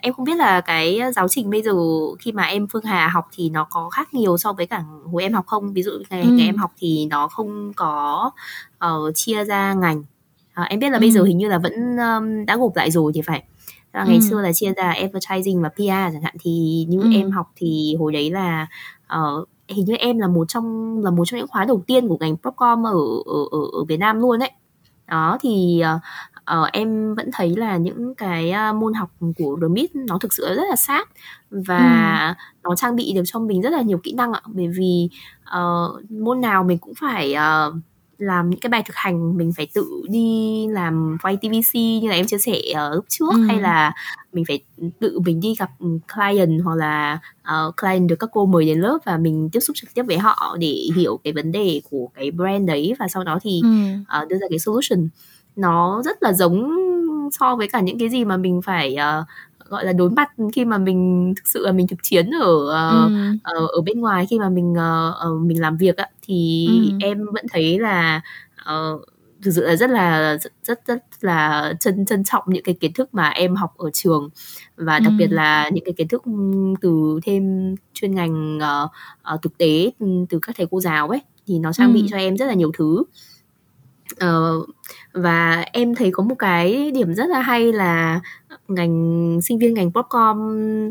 em 0.02 0.12
không 0.14 0.24
biết 0.24 0.36
là 0.36 0.60
cái 0.60 1.00
giáo 1.16 1.28
trình 1.28 1.50
bây 1.50 1.62
giờ 1.62 1.72
khi 2.20 2.32
mà 2.32 2.42
em 2.44 2.66
Phương 2.72 2.84
Hà 2.84 3.08
học 3.08 3.24
thì 3.32 3.50
nó 3.50 3.64
có 3.70 3.88
khác 3.90 4.14
nhiều 4.14 4.38
so 4.38 4.52
với 4.52 4.66
cả 4.66 4.84
hồi 5.12 5.22
em 5.22 5.32
học 5.34 5.46
không? 5.46 5.72
Ví 5.72 5.82
dụ 5.82 5.90
ngày 6.10 6.32
ngày 6.36 6.46
em 6.46 6.56
học 6.56 6.72
thì 6.78 7.06
nó 7.10 7.28
không 7.28 7.72
có, 7.76 8.30
ờ, 8.78 9.12
chia 9.14 9.44
ra 9.44 9.74
ngành 9.74 10.02
à, 10.58 10.64
em 10.64 10.80
biết 10.80 10.90
là 10.90 10.98
ừ. 10.98 11.00
bây 11.00 11.10
giờ 11.10 11.22
hình 11.22 11.38
như 11.38 11.48
là 11.48 11.58
vẫn 11.58 11.96
um, 11.96 12.46
đã 12.46 12.56
gộp 12.56 12.76
lại 12.76 12.90
rồi 12.90 13.12
thì 13.14 13.22
phải 13.22 13.44
là 13.92 14.04
ngày 14.04 14.14
ừ. 14.14 14.20
xưa 14.30 14.40
là 14.40 14.52
chia 14.52 14.72
ra 14.76 14.92
advertising 14.92 15.62
và 15.62 15.68
PR 15.68 16.12
chẳng 16.12 16.22
hạn 16.22 16.34
thì 16.40 16.86
như 16.88 17.00
ừ. 17.00 17.10
em 17.12 17.30
học 17.30 17.52
thì 17.56 17.96
hồi 17.98 18.12
đấy 18.12 18.30
là 18.30 18.66
uh, 19.16 19.48
hình 19.68 19.84
như 19.84 19.94
em 19.94 20.18
là 20.18 20.28
một 20.28 20.44
trong 20.48 20.98
là 21.04 21.10
một 21.10 21.24
trong 21.24 21.38
những 21.38 21.48
khóa 21.48 21.64
đầu 21.64 21.82
tiên 21.86 22.08
của 22.08 22.16
ngành 22.20 22.36
Procom 22.36 22.86
ở 22.86 22.92
ở 23.26 23.44
ở, 23.50 23.58
ở 23.72 23.84
Việt 23.84 23.96
Nam 23.96 24.20
luôn 24.20 24.38
đấy 24.38 24.50
đó 25.06 25.38
thì 25.40 25.82
uh, 25.96 26.00
uh, 26.60 26.72
em 26.72 27.14
vẫn 27.14 27.30
thấy 27.32 27.56
là 27.56 27.76
những 27.76 28.14
cái 28.14 28.52
uh, 28.70 28.76
môn 28.76 28.94
học 28.94 29.10
của 29.36 29.58
RMIT 29.60 29.96
nó 29.96 30.18
thực 30.18 30.32
sự 30.32 30.54
rất 30.56 30.64
là 30.70 30.76
sát 30.76 31.08
và 31.50 32.34
ừ. 32.38 32.42
nó 32.62 32.76
trang 32.76 32.96
bị 32.96 33.12
được 33.12 33.22
cho 33.24 33.40
mình 33.40 33.62
rất 33.62 33.70
là 33.70 33.82
nhiều 33.82 33.98
kỹ 34.02 34.12
năng 34.12 34.32
ạ 34.32 34.40
bởi 34.46 34.68
vì 34.68 35.08
uh, 35.58 36.10
môn 36.10 36.40
nào 36.40 36.64
mình 36.64 36.78
cũng 36.78 36.94
phải 36.94 37.34
uh, 37.34 37.74
làm 38.18 38.50
những 38.50 38.60
cái 38.60 38.70
bài 38.70 38.82
thực 38.86 38.96
hành 38.96 39.36
mình 39.36 39.52
phải 39.56 39.68
tự 39.74 40.02
đi 40.08 40.66
làm 40.70 41.16
quay 41.22 41.36
TVC 41.36 41.74
như 41.74 42.08
là 42.08 42.14
em 42.14 42.26
chia 42.26 42.38
sẻ 42.38 42.60
ở 42.74 42.94
lúc 42.94 43.04
trước 43.08 43.34
ừ. 43.34 43.40
hay 43.48 43.60
là 43.60 43.92
mình 44.32 44.44
phải 44.48 44.60
tự 45.00 45.20
mình 45.20 45.40
đi 45.40 45.54
gặp 45.58 45.70
client 46.14 46.60
hoặc 46.64 46.74
là 46.74 47.18
uh, 47.40 47.76
client 47.76 48.08
được 48.08 48.16
các 48.18 48.30
cô 48.32 48.46
mời 48.46 48.66
đến 48.66 48.80
lớp 48.80 48.98
và 49.04 49.16
mình 49.16 49.48
tiếp 49.52 49.60
xúc 49.60 49.76
trực 49.76 49.94
tiếp 49.94 50.02
với 50.06 50.18
họ 50.18 50.56
để 50.60 50.88
hiểu 50.96 51.20
cái 51.24 51.32
vấn 51.32 51.52
đề 51.52 51.80
của 51.90 52.08
cái 52.14 52.30
brand 52.30 52.68
đấy 52.68 52.94
và 52.98 53.08
sau 53.08 53.24
đó 53.24 53.38
thì 53.42 53.60
ừ. 53.62 53.68
uh, 54.22 54.28
đưa 54.28 54.38
ra 54.38 54.46
cái 54.50 54.58
solution 54.58 55.08
nó 55.56 56.02
rất 56.04 56.22
là 56.22 56.32
giống 56.32 56.70
so 57.32 57.56
với 57.56 57.68
cả 57.68 57.80
những 57.80 57.98
cái 57.98 58.08
gì 58.08 58.24
mà 58.24 58.36
mình 58.36 58.62
phải 58.62 58.96
uh, 59.20 59.26
gọi 59.68 59.84
là 59.84 59.92
đối 59.92 60.10
mặt 60.10 60.30
khi 60.54 60.64
mà 60.64 60.78
mình 60.78 61.32
thực 61.36 61.46
sự 61.46 61.66
là 61.66 61.72
mình 61.72 61.86
thực 61.86 62.02
chiến 62.02 62.30
ở 62.42 62.54
uh, 62.54 63.10
ừ. 63.10 63.36
ở, 63.42 63.66
ở 63.66 63.80
bên 63.80 64.00
ngoài 64.00 64.26
khi 64.30 64.38
mà 64.38 64.48
mình 64.48 64.72
uh, 64.72 65.46
mình 65.46 65.60
làm 65.60 65.76
việc 65.76 65.96
á 65.96 66.08
thì 66.22 66.68
ừ. 66.90 66.96
em 67.00 67.24
vẫn 67.32 67.44
thấy 67.50 67.78
là 67.78 68.20
uh, 68.60 69.00
thực 69.42 69.50
sự 69.50 69.66
là 69.66 69.76
rất 69.76 69.90
là 69.90 70.36
rất 70.40 70.52
rất, 70.64 70.80
rất 70.86 70.98
là 71.20 71.72
trân 71.80 72.06
trân 72.06 72.24
trọng 72.24 72.42
những 72.46 72.62
cái 72.62 72.74
kiến 72.74 72.92
thức 72.92 73.14
mà 73.14 73.28
em 73.28 73.54
học 73.54 73.74
ở 73.78 73.90
trường 73.92 74.28
và 74.76 74.98
đặc 74.98 75.12
ừ. 75.12 75.16
biệt 75.18 75.32
là 75.32 75.70
những 75.72 75.84
cái 75.84 75.94
kiến 75.96 76.08
thức 76.08 76.22
từ 76.80 77.20
thêm 77.22 77.74
chuyên 77.94 78.14
ngành 78.14 78.58
uh, 78.58 78.90
uh, 79.34 79.42
thực 79.42 79.58
tế 79.58 79.90
từ 80.28 80.38
các 80.42 80.56
thầy 80.56 80.66
cô 80.70 80.80
giáo 80.80 81.08
ấy 81.08 81.20
thì 81.46 81.58
nó 81.58 81.72
trang 81.72 81.92
bị 81.92 82.00
ừ. 82.00 82.06
cho 82.10 82.16
em 82.16 82.36
rất 82.36 82.46
là 82.46 82.54
nhiều 82.54 82.72
thứ 82.78 83.04
uh, 84.24 84.68
và 85.12 85.64
em 85.72 85.94
thấy 85.94 86.10
có 86.12 86.22
một 86.22 86.34
cái 86.38 86.90
điểm 86.90 87.14
rất 87.14 87.28
là 87.28 87.40
hay 87.40 87.72
là 87.72 88.20
ngành 88.68 89.38
sinh 89.42 89.58
viên 89.58 89.74
ngành 89.74 89.92
Propcom 89.92 90.36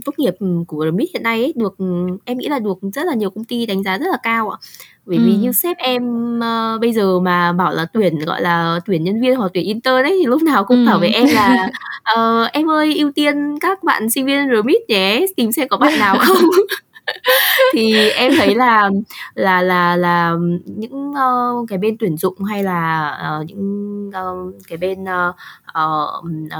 tốt 0.05 0.13
nghiệp 0.17 0.35
của 0.67 0.85
RMIT 0.91 1.09
hiện 1.13 1.23
nay 1.23 1.41
ấy, 1.41 1.53
được 1.55 1.75
em 2.25 2.37
nghĩ 2.37 2.47
là 2.47 2.59
được 2.59 2.77
rất 2.93 3.05
là 3.05 3.13
nhiều 3.13 3.29
công 3.29 3.43
ty 3.43 3.65
đánh 3.65 3.83
giá 3.83 3.97
rất 3.97 4.07
là 4.11 4.17
cao 4.23 4.49
ạ. 4.49 4.57
Bởi 5.05 5.17
vì 5.19 5.35
như 5.35 5.51
sếp 5.51 5.77
em 5.77 6.35
uh, 6.37 6.81
bây 6.81 6.93
giờ 6.93 7.19
mà 7.19 7.53
bảo 7.53 7.71
là 7.71 7.85
tuyển 7.93 8.19
gọi 8.19 8.41
là 8.41 8.79
tuyển 8.85 9.03
nhân 9.03 9.21
viên 9.21 9.35
hoặc 9.35 9.51
tuyển 9.53 9.65
intern 9.65 10.03
ấy 10.03 10.17
thì 10.19 10.25
lúc 10.25 10.41
nào 10.41 10.63
cũng 10.63 10.85
bảo 10.85 10.99
với 10.99 11.09
em 11.09 11.27
là 11.33 11.69
uh, 12.17 12.51
em 12.53 12.69
ơi 12.69 12.97
ưu 12.97 13.11
tiên 13.11 13.59
các 13.61 13.83
bạn 13.83 14.09
sinh 14.09 14.25
viên 14.25 14.47
RMIT 14.61 14.81
nhé 14.87 15.25
tìm 15.35 15.51
xem 15.51 15.67
có 15.67 15.77
bạn 15.77 15.99
nào 15.99 16.17
không 16.19 16.37
thì 17.73 18.09
em 18.09 18.31
thấy 18.37 18.55
là 18.55 18.89
là 19.33 19.61
là 19.61 19.95
là 19.95 20.35
những 20.65 21.09
uh, 21.11 21.69
cái 21.69 21.77
bên 21.77 21.97
tuyển 21.99 22.17
dụng 22.17 22.43
hay 22.43 22.63
là 22.63 23.11
uh, 23.41 23.45
những 23.45 24.07
uh, 24.09 24.55
cái 24.67 24.77
bên 24.77 25.03
uh, 25.03 25.35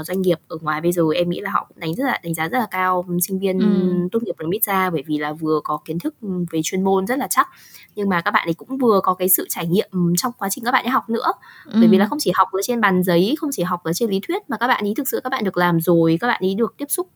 uh, 0.00 0.06
doanh 0.06 0.22
nghiệp 0.22 0.38
ở 0.48 0.56
ngoài 0.60 0.80
bây 0.80 0.92
giờ 0.92 1.02
em 1.14 1.28
nghĩ 1.28 1.40
là 1.40 1.50
họ 1.50 1.66
cũng 1.68 1.80
đánh 1.80 1.94
rất 1.94 2.04
là 2.04 2.20
đánh 2.22 2.34
giá 2.34 2.48
rất 2.48 2.58
là 2.58 2.66
cao 2.70 3.04
sinh 3.22 3.38
viên 3.38 3.58
ừ. 3.58 4.08
tốt 4.12 4.22
nghiệp 4.22 4.34
RMIT 4.38 4.64
ra 4.64 4.90
bởi 4.90 5.02
vì 5.06 5.18
là 5.18 5.32
vừa 5.32 5.60
có 5.64 5.78
kiến 5.84 5.98
thức 5.98 6.14
về 6.50 6.60
chuyên 6.64 6.84
môn 6.84 7.06
rất 7.06 7.18
là 7.18 7.26
chắc 7.30 7.48
nhưng 7.94 8.08
mà 8.08 8.20
các 8.20 8.30
bạn 8.30 8.48
ấy 8.48 8.54
cũng 8.54 8.78
vừa 8.78 9.00
có 9.02 9.14
cái 9.14 9.28
sự 9.28 9.46
trải 9.48 9.66
nghiệm 9.66 9.90
trong 10.16 10.32
quá 10.38 10.48
trình 10.48 10.64
các 10.64 10.70
bạn 10.70 10.84
ấy 10.84 10.90
học 10.90 11.10
nữa 11.10 11.32
ừ. 11.64 11.78
bởi 11.80 11.88
vì 11.88 11.98
là 11.98 12.06
không 12.06 12.18
chỉ 12.20 12.32
học 12.34 12.48
ở 12.52 12.60
trên 12.62 12.80
bàn 12.80 13.02
giấy 13.02 13.34
không 13.38 13.50
chỉ 13.52 13.62
học 13.62 13.84
ở 13.84 13.92
trên 13.92 14.10
lý 14.10 14.20
thuyết 14.28 14.42
mà 14.48 14.56
các 14.56 14.66
bạn 14.66 14.84
ấy 14.84 14.94
thực 14.96 15.08
sự 15.08 15.20
các 15.24 15.30
bạn 15.30 15.44
được 15.44 15.56
làm 15.56 15.80
rồi 15.80 16.18
các 16.20 16.26
bạn 16.26 16.40
ấy 16.42 16.54
được 16.54 16.74
tiếp 16.76 16.86
xúc 16.88 17.08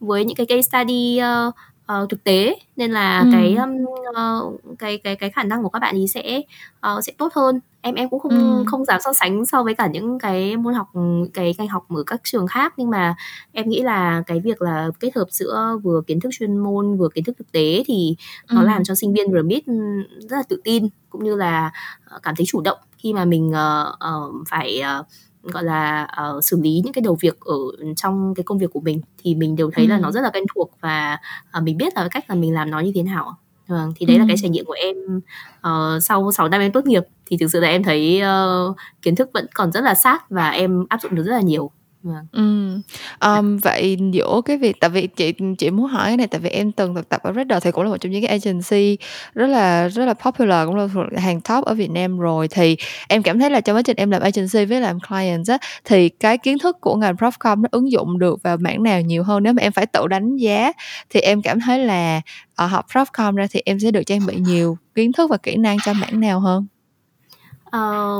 với 0.00 0.24
những 0.24 0.36
cái 0.36 0.46
case 0.46 0.62
study 0.62 1.20
uh, 1.48 1.54
uh, 1.92 2.10
thực 2.10 2.24
tế 2.24 2.58
nên 2.76 2.90
là 2.90 3.20
ừ. 3.20 3.28
cái 3.32 3.54
um, 3.54 3.70
uh, 4.10 4.78
cái 4.78 4.98
cái 4.98 5.16
cái 5.16 5.30
khả 5.30 5.42
năng 5.42 5.62
của 5.62 5.68
các 5.68 5.78
bạn 5.78 5.96
ấy 5.96 6.08
sẽ 6.08 6.40
uh, 6.86 7.04
sẽ 7.04 7.12
tốt 7.18 7.32
hơn 7.34 7.60
em 7.80 7.94
em 7.94 8.08
cũng 8.08 8.20
không 8.20 8.58
ừ. 8.58 8.64
không 8.66 8.84
dám 8.84 9.00
so 9.04 9.12
sánh 9.12 9.46
so 9.46 9.62
với 9.62 9.74
cả 9.74 9.86
những 9.86 10.18
cái 10.18 10.56
môn 10.56 10.74
học 10.74 10.88
cái 11.34 11.54
ngành 11.58 11.68
học 11.68 11.86
ở 11.88 12.02
các 12.06 12.20
trường 12.24 12.46
khác 12.46 12.74
nhưng 12.76 12.90
mà 12.90 13.14
em 13.52 13.68
nghĩ 13.68 13.82
là 13.82 14.22
cái 14.26 14.40
việc 14.40 14.62
là 14.62 14.90
kết 15.00 15.16
hợp 15.16 15.26
giữa 15.30 15.78
vừa 15.82 16.00
kiến 16.06 16.20
thức 16.20 16.30
chuyên 16.38 16.56
môn 16.56 16.96
vừa 16.96 17.08
kiến 17.08 17.24
thức 17.24 17.36
thực 17.38 17.52
tế 17.52 17.82
thì 17.86 18.16
ừ. 18.48 18.54
nó 18.54 18.62
làm 18.62 18.84
cho 18.84 18.94
sinh 18.94 19.12
viên 19.12 19.32
RMIT 19.32 19.64
rất 20.20 20.36
là 20.36 20.42
tự 20.48 20.60
tin 20.64 20.88
cũng 21.10 21.24
như 21.24 21.36
là 21.36 21.70
cảm 22.22 22.36
thấy 22.36 22.46
chủ 22.46 22.60
động 22.60 22.78
khi 22.98 23.12
mà 23.12 23.24
mình 23.24 23.50
uh, 23.50 23.88
uh, 23.94 24.48
phải 24.48 24.82
uh, 25.00 25.06
gọi 25.42 25.64
là 25.64 26.08
uh, 26.36 26.44
xử 26.44 26.60
lý 26.62 26.80
những 26.84 26.92
cái 26.92 27.02
đầu 27.02 27.16
việc 27.20 27.40
ở 27.40 27.56
trong 27.96 28.34
cái 28.34 28.44
công 28.44 28.58
việc 28.58 28.70
của 28.72 28.80
mình 28.80 29.00
thì 29.18 29.34
mình 29.34 29.56
đều 29.56 29.70
thấy 29.70 29.84
ừ. 29.84 29.88
là 29.88 29.98
nó 29.98 30.10
rất 30.10 30.20
là 30.20 30.30
quen 30.30 30.44
thuộc 30.54 30.70
và 30.80 31.18
uh, 31.58 31.62
mình 31.62 31.76
biết 31.76 31.92
là 31.96 32.08
cách 32.10 32.24
là 32.28 32.34
mình 32.34 32.54
làm 32.54 32.70
nó 32.70 32.80
như 32.80 32.92
thế 32.94 33.02
nào 33.02 33.36
vâng 33.66 33.92
thì 33.96 34.06
đấy 34.06 34.16
ừ. 34.16 34.20
là 34.20 34.24
cái 34.28 34.36
trải 34.40 34.50
nghiệm 34.50 34.64
của 34.64 34.76
em 34.78 34.96
uh, 35.58 36.02
sau 36.02 36.32
6 36.32 36.48
năm 36.48 36.60
em 36.60 36.72
tốt 36.72 36.86
nghiệp 36.86 37.02
thì 37.26 37.36
thực 37.36 37.48
sự 37.48 37.60
là 37.60 37.68
em 37.68 37.82
thấy 37.82 38.22
uh, 38.70 38.76
kiến 39.02 39.16
thức 39.16 39.30
vẫn 39.34 39.46
còn 39.54 39.72
rất 39.72 39.80
là 39.80 39.94
sát 39.94 40.30
và 40.30 40.50
em 40.50 40.86
áp 40.88 41.00
dụng 41.02 41.14
được 41.14 41.22
rất 41.22 41.32
là 41.32 41.40
nhiều 41.40 41.70
Vâng. 42.02 42.82
Ờm, 43.18 43.58
vậy 43.58 43.96
giữa 44.12 44.40
cái 44.44 44.58
việc 44.58 44.76
tại 44.80 44.90
vì 44.90 45.06
chị 45.06 45.32
chị 45.58 45.70
muốn 45.70 45.86
hỏi 45.86 46.06
cái 46.06 46.16
này 46.16 46.26
tại 46.26 46.40
vì 46.40 46.50
em 46.50 46.72
từng 46.72 46.94
thực 46.94 47.08
tập 47.08 47.22
ở 47.22 47.32
Redder 47.32 47.62
thì 47.64 47.70
cũng 47.70 47.84
là 47.84 47.90
một 47.90 47.96
trong 47.96 48.12
những 48.12 48.22
cái 48.26 48.30
agency 48.40 48.96
rất 49.34 49.46
là 49.46 49.88
rất 49.88 50.04
là 50.06 50.14
popular, 50.14 50.66
cũng 50.66 50.74
là 50.76 50.88
thuộc 50.94 51.04
hàng 51.16 51.40
top 51.40 51.64
ở 51.64 51.74
Việt 51.74 51.90
Nam 51.90 52.18
rồi, 52.18 52.48
thì 52.48 52.76
em 53.08 53.22
cảm 53.22 53.38
thấy 53.38 53.50
là 53.50 53.60
trong 53.60 53.76
quá 53.76 53.82
trình 53.82 53.96
em 53.96 54.10
làm 54.10 54.22
agency 54.22 54.64
với 54.64 54.80
làm 54.80 54.98
clients 55.08 55.50
á, 55.50 55.58
thì 55.84 56.08
cái 56.08 56.38
kiến 56.38 56.58
thức 56.58 56.76
của 56.80 56.94
ngành 56.96 57.14
Profcom 57.14 57.60
nó 57.60 57.68
ứng 57.72 57.90
dụng 57.92 58.18
được 58.18 58.42
vào 58.42 58.56
mảng 58.56 58.82
nào 58.82 59.00
nhiều 59.00 59.22
hơn? 59.22 59.42
Nếu 59.42 59.52
mà 59.52 59.62
em 59.62 59.72
phải 59.72 59.86
tự 59.86 60.06
đánh 60.06 60.36
giá 60.36 60.72
thì 61.10 61.20
em 61.20 61.42
cảm 61.42 61.60
thấy 61.60 61.78
là, 61.84 62.20
ờ, 62.54 62.66
học 62.66 62.86
Profcom 62.92 63.34
ra 63.34 63.46
thì 63.50 63.60
em 63.64 63.78
sẽ 63.80 63.90
được 63.90 64.02
trang 64.06 64.26
bị 64.26 64.36
nhiều 64.36 64.78
kiến 64.94 65.12
thức 65.12 65.30
và 65.30 65.36
kỹ 65.36 65.56
năng 65.56 65.80
cho 65.80 65.92
mảng 65.92 66.20
nào 66.20 66.40
hơn? 66.40 66.66
Ờ 67.70 68.18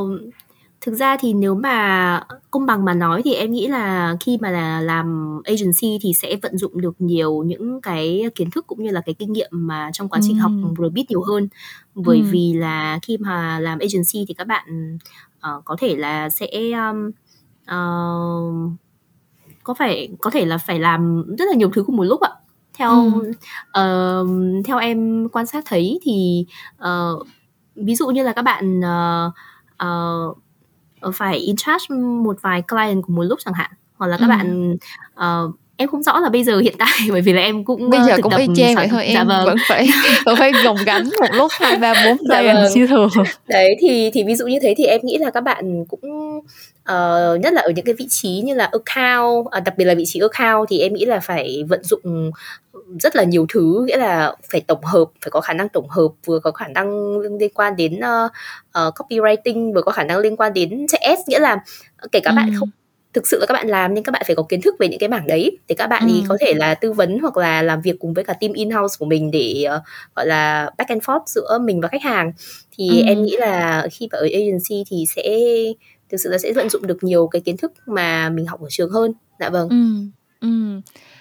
thực 0.89 0.95
ra 0.95 1.17
thì 1.21 1.33
nếu 1.33 1.55
mà 1.55 2.21
công 2.51 2.67
bằng 2.67 2.85
mà 2.85 2.95
nói 2.95 3.23
thì 3.25 3.35
em 3.35 3.53
nghĩ 3.53 3.67
là 3.67 4.17
khi 4.21 4.39
mà 4.41 4.51
là 4.51 4.81
làm 4.81 5.39
agency 5.45 5.99
thì 6.03 6.13
sẽ 6.15 6.37
vận 6.43 6.59
dụng 6.59 6.81
được 6.81 6.95
nhiều 6.99 7.43
những 7.47 7.81
cái 7.81 8.25
kiến 8.35 8.51
thức 8.51 8.67
cũng 8.67 8.83
như 8.83 8.91
là 8.91 9.01
cái 9.01 9.15
kinh 9.15 9.33
nghiệm 9.33 9.51
mà 9.53 9.91
trong 9.93 10.09
quá 10.09 10.21
trình 10.23 10.39
ừ. 10.39 10.41
học 10.41 10.53
RBIT 10.79 11.11
nhiều 11.11 11.23
hơn 11.23 11.49
bởi 11.95 12.17
ừ. 12.17 12.25
vì 12.31 12.53
là 12.53 12.99
khi 13.03 13.17
mà 13.17 13.59
làm 13.61 13.79
agency 13.79 14.25
thì 14.29 14.35
các 14.35 14.47
bạn 14.47 14.99
uh, 15.37 15.65
có 15.65 15.77
thể 15.79 15.97
là 15.97 16.31
sẽ 16.31 16.49
um, 16.71 17.11
uh, 17.63 18.73
có 19.65 19.75
phải 19.75 20.09
có 20.21 20.31
thể 20.31 20.45
là 20.45 20.59
phải 20.59 20.79
làm 20.79 21.25
rất 21.39 21.45
là 21.51 21.55
nhiều 21.57 21.71
thứ 21.75 21.83
cùng 21.87 21.97
một 21.97 22.05
lúc 22.05 22.21
ạ 22.21 22.31
theo 22.79 22.91
ừ. 22.91 23.33
uh, 23.81 24.67
theo 24.67 24.79
em 24.79 25.29
quan 25.29 25.47
sát 25.47 25.65
thấy 25.67 25.99
thì 26.03 26.47
uh, 26.77 27.27
ví 27.75 27.95
dụ 27.95 28.07
như 28.07 28.23
là 28.23 28.33
các 28.33 28.43
bạn 28.43 28.81
uh, 28.81 29.33
uh, 29.85 30.39
phải 31.15 31.37
in 31.37 31.57
charge 31.57 31.95
một 31.97 32.37
vài 32.43 32.63
client 32.63 33.03
cùng 33.07 33.17
một 33.17 33.23
lúc 33.23 33.39
chẳng 33.45 33.55
hạn 33.55 33.71
hoặc 33.97 34.07
là 34.07 34.17
các 34.17 34.27
ừ. 34.27 34.29
bạn 34.29 34.77
uh, 35.15 35.55
em 35.81 35.89
không 35.89 36.03
rõ 36.03 36.21
là 36.21 36.29
bây 36.29 36.45
giờ 36.45 36.59
hiện 36.59 36.75
tại 36.79 36.99
bởi 37.11 37.21
vì 37.21 37.33
là 37.33 37.43
em 37.43 37.65
cũng 37.65 37.91
bây 37.91 38.01
giờ 38.07 38.17
cũng 38.23 38.37
y 38.37 38.47
chang 38.57 38.75
vậy 38.75 38.89
thôi 38.91 39.05
em 39.05 39.15
dạ 39.15 39.25
vâng. 39.25 39.47
vẫn 39.47 39.57
phải 39.69 39.89
vẫn 40.25 40.37
phải 40.37 40.53
gồng 40.65 40.77
gánh 40.87 41.05
một 41.21 41.35
lúc 41.35 41.53
hai 41.55 41.77
ba 41.77 41.95
bốn 42.05 42.17
tay 42.29 42.47
dạ 42.47 42.55
vâng. 42.55 42.73
siêu 42.73 42.87
thường 42.87 43.09
đấy 43.47 43.77
thì 43.81 44.11
thì 44.13 44.25
ví 44.25 44.35
dụ 44.35 44.47
như 44.47 44.59
thế 44.63 44.75
thì 44.79 44.85
em 44.85 45.01
nghĩ 45.05 45.19
là 45.19 45.31
các 45.31 45.41
bạn 45.41 45.85
cũng 45.89 46.01
uh, 46.93 47.41
nhất 47.41 47.53
là 47.53 47.61
ở 47.61 47.71
những 47.71 47.85
cái 47.85 47.95
vị 47.95 48.07
trí 48.11 48.43
như 48.45 48.55
là 48.55 48.71
account 48.73 49.47
uh, 49.47 49.65
đặc 49.65 49.79
biệt 49.79 49.85
là 49.85 49.95
vị 49.95 50.05
trí 50.07 50.21
account 50.21 50.69
thì 50.71 50.81
em 50.81 50.95
nghĩ 50.95 51.05
là 51.05 51.21
phải 51.21 51.65
vận 51.69 51.85
dụng 51.85 52.31
rất 53.01 53.17
là 53.17 53.25
nhiều 53.25 53.47
thứ 53.49 53.85
nghĩa 53.87 53.97
là 53.97 54.35
phải 54.51 54.61
tổng 54.61 54.85
hợp 54.85 55.05
phải 55.21 55.31
có 55.31 55.41
khả 55.41 55.53
năng 55.53 55.69
tổng 55.69 55.89
hợp 55.89 56.09
vừa 56.25 56.39
có 56.39 56.51
khả 56.51 56.69
năng 56.69 57.19
liên 57.19 57.51
quan 57.55 57.77
đến 57.77 57.97
uh, 57.97 58.31
uh, 58.79 58.95
copywriting 58.95 59.75
vừa 59.75 59.83
có 59.83 59.93
khả 59.93 60.05
năng 60.05 60.19
liên 60.19 60.37
quan 60.37 60.53
đến 60.53 60.87
CS 60.87 61.29
nghĩa 61.29 61.39
là 61.39 61.57
kể 62.13 62.21
cả 62.21 62.31
ừ. 62.31 62.35
bạn 62.37 62.51
không 62.61 62.71
thực 63.19 63.27
sự 63.27 63.39
là 63.41 63.47
các 63.47 63.53
bạn 63.55 63.69
làm 63.69 63.95
nhưng 63.95 64.05
các 64.05 64.13
bạn 64.13 64.23
phải 64.27 64.37
có 64.37 64.43
kiến 64.43 64.61
thức 64.61 64.75
về 64.79 64.89
những 64.89 64.99
cái 64.99 65.09
mảng 65.09 65.27
đấy 65.27 65.59
để 65.69 65.75
các 65.75 65.87
bạn 65.87 66.03
ừ. 66.03 66.09
thì 66.13 66.23
có 66.29 66.37
thể 66.41 66.55
là 66.55 66.75
tư 66.75 66.93
vấn 66.93 67.19
hoặc 67.19 67.37
là 67.37 67.63
làm 67.63 67.81
việc 67.81 67.97
cùng 67.99 68.15
với 68.15 68.25
cả 68.25 68.33
team 68.33 68.53
in 68.53 68.71
house 68.71 68.97
của 68.99 69.07
mình 69.07 69.31
để 69.31 69.65
uh, 69.77 69.83
gọi 70.17 70.27
là 70.27 70.71
back 70.79 70.89
and 70.89 71.03
forth 71.03 71.23
giữa 71.27 71.59
mình 71.63 71.81
và 71.81 71.89
khách 71.89 72.03
hàng 72.03 72.33
thì 72.77 72.89
ừ. 72.89 73.07
em 73.07 73.23
nghĩ 73.23 73.37
là 73.39 73.87
khi 73.93 74.09
vào 74.13 74.21
ở 74.21 74.29
agency 74.33 74.85
thì 74.91 75.05
sẽ 75.17 75.39
thực 76.11 76.17
sự 76.17 76.31
là 76.31 76.39
sẽ 76.39 76.53
vận 76.53 76.69
dụng 76.69 76.87
được 76.87 77.05
nhiều 77.05 77.27
cái 77.27 77.41
kiến 77.41 77.57
thức 77.57 77.73
mà 77.87 78.31
mình 78.31 78.47
học 78.47 78.61
ở 78.61 78.67
trường 78.71 78.91
hơn 78.91 79.13
dạ 79.41 79.49
vâng 79.49 79.69
ừ. 79.69 79.77
Ừ. 80.41 80.49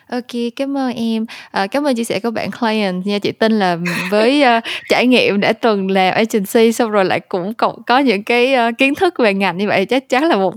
OK, 0.10 0.53
cảm 0.55 0.78
ơn 0.78 0.93
em. 0.95 1.26
À, 1.51 1.68
cảm 1.68 1.88
ơn 1.88 1.95
chia 1.95 2.03
sẻ 2.03 2.20
của 2.20 2.32
bạn 2.32 2.49
client 2.51 3.05
nha. 3.05 3.20
Chị 3.20 3.32
tin 3.32 3.60
là 3.60 3.78
với 4.12 4.43
uh, 4.58 4.64
trải 4.89 5.08
nghiệm 5.08 5.39
đã 5.39 5.53
từng 5.53 5.91
làm 5.91 6.14
agency 6.14 6.72
xong 6.72 6.91
rồi 6.91 7.05
lại 7.05 7.20
cũng 7.20 7.53
có, 7.53 7.74
có 7.88 7.99
những 7.99 8.24
cái 8.24 8.55
uh, 8.70 8.78
kiến 8.78 8.95
thức 8.95 9.14
về 9.20 9.34
ngành 9.34 9.58
như 9.58 9.68
vậy 9.68 9.86
chắc 9.86 10.10
chắn 10.10 10.24
là 10.24 10.36
một 10.36 10.53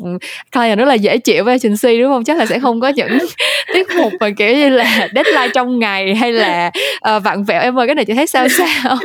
client 0.52 0.78
rất 0.78 0.84
là 0.84 0.94
dễ 0.94 1.18
chịu 1.18 1.44
với 1.44 1.58
agency 1.62 2.02
đúng 2.02 2.12
không? 2.12 2.24
Chắc 2.24 2.38
là 2.38 2.46
sẽ 2.46 2.58
không 2.58 2.80
có 2.80 2.88
những 2.88 3.18
tiết 3.74 3.86
mục 3.96 4.12
mà 4.20 4.30
kiểu 4.36 4.56
như 4.56 4.68
là 4.68 5.08
deadline 5.14 5.48
trong 5.54 5.78
ngày 5.78 6.14
hay 6.14 6.32
là 6.32 6.70
uh, 7.16 7.22
vặn 7.22 7.44
vẹo 7.44 7.60
em 7.60 7.78
ơi 7.78 7.86
cái 7.86 7.94
này 7.94 8.04
chị 8.04 8.14
thấy 8.14 8.26
sao 8.26 8.46
sao? 8.58 8.96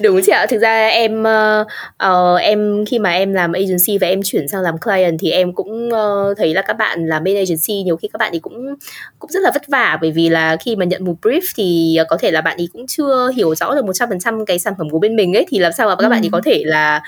đúng 0.00 0.20
chị 0.26 0.32
ạ. 0.32 0.46
Thực 0.46 0.58
ra 0.58 0.88
em 0.88 1.22
uh, 1.22 1.66
uh, 2.06 2.40
em 2.40 2.84
khi 2.86 2.98
mà 2.98 3.10
em 3.10 3.34
làm 3.34 3.52
agency 3.52 3.98
và 4.00 4.06
em 4.06 4.20
chuyển 4.24 4.48
sang 4.48 4.60
làm 4.60 4.74
client 4.78 5.18
thì 5.20 5.30
em 5.30 5.52
cũng 5.52 5.88
uh, 5.88 6.38
thấy 6.38 6.54
là 6.54 6.62
các 6.62 6.78
bạn 6.78 7.06
làm 7.06 7.24
bên 7.24 7.36
agency 7.36 7.82
nhiều 7.82 7.96
khi 7.96 8.08
các 8.12 8.18
bạn 8.18 8.30
thì 8.32 8.38
cũng 8.38 8.74
cũng 9.18 9.30
rất 9.30 9.40
là 9.42 9.49
vất 9.54 9.68
vả 9.68 9.98
bởi 10.00 10.10
vì 10.10 10.28
là 10.28 10.56
khi 10.64 10.76
mà 10.76 10.84
nhận 10.84 11.04
một 11.04 11.14
brief 11.22 11.40
thì 11.56 11.98
có 12.08 12.16
thể 12.16 12.30
là 12.30 12.40
bạn 12.40 12.56
ấy 12.56 12.68
cũng 12.72 12.86
chưa 12.86 13.30
hiểu 13.36 13.54
rõ 13.54 13.74
được 13.74 13.84
một 13.84 13.92
trăm 13.92 14.08
phần 14.08 14.20
trăm 14.20 14.46
cái 14.46 14.58
sản 14.58 14.74
phẩm 14.78 14.90
của 14.90 14.98
bên 14.98 15.16
mình 15.16 15.36
ấy 15.36 15.46
thì 15.48 15.58
làm 15.58 15.72
sao 15.72 15.88
mà 15.88 15.96
các 15.96 16.06
ừ. 16.06 16.10
bạn 16.10 16.22
ấy 16.22 16.28
có 16.32 16.40
thể 16.44 16.62
là 16.66 17.02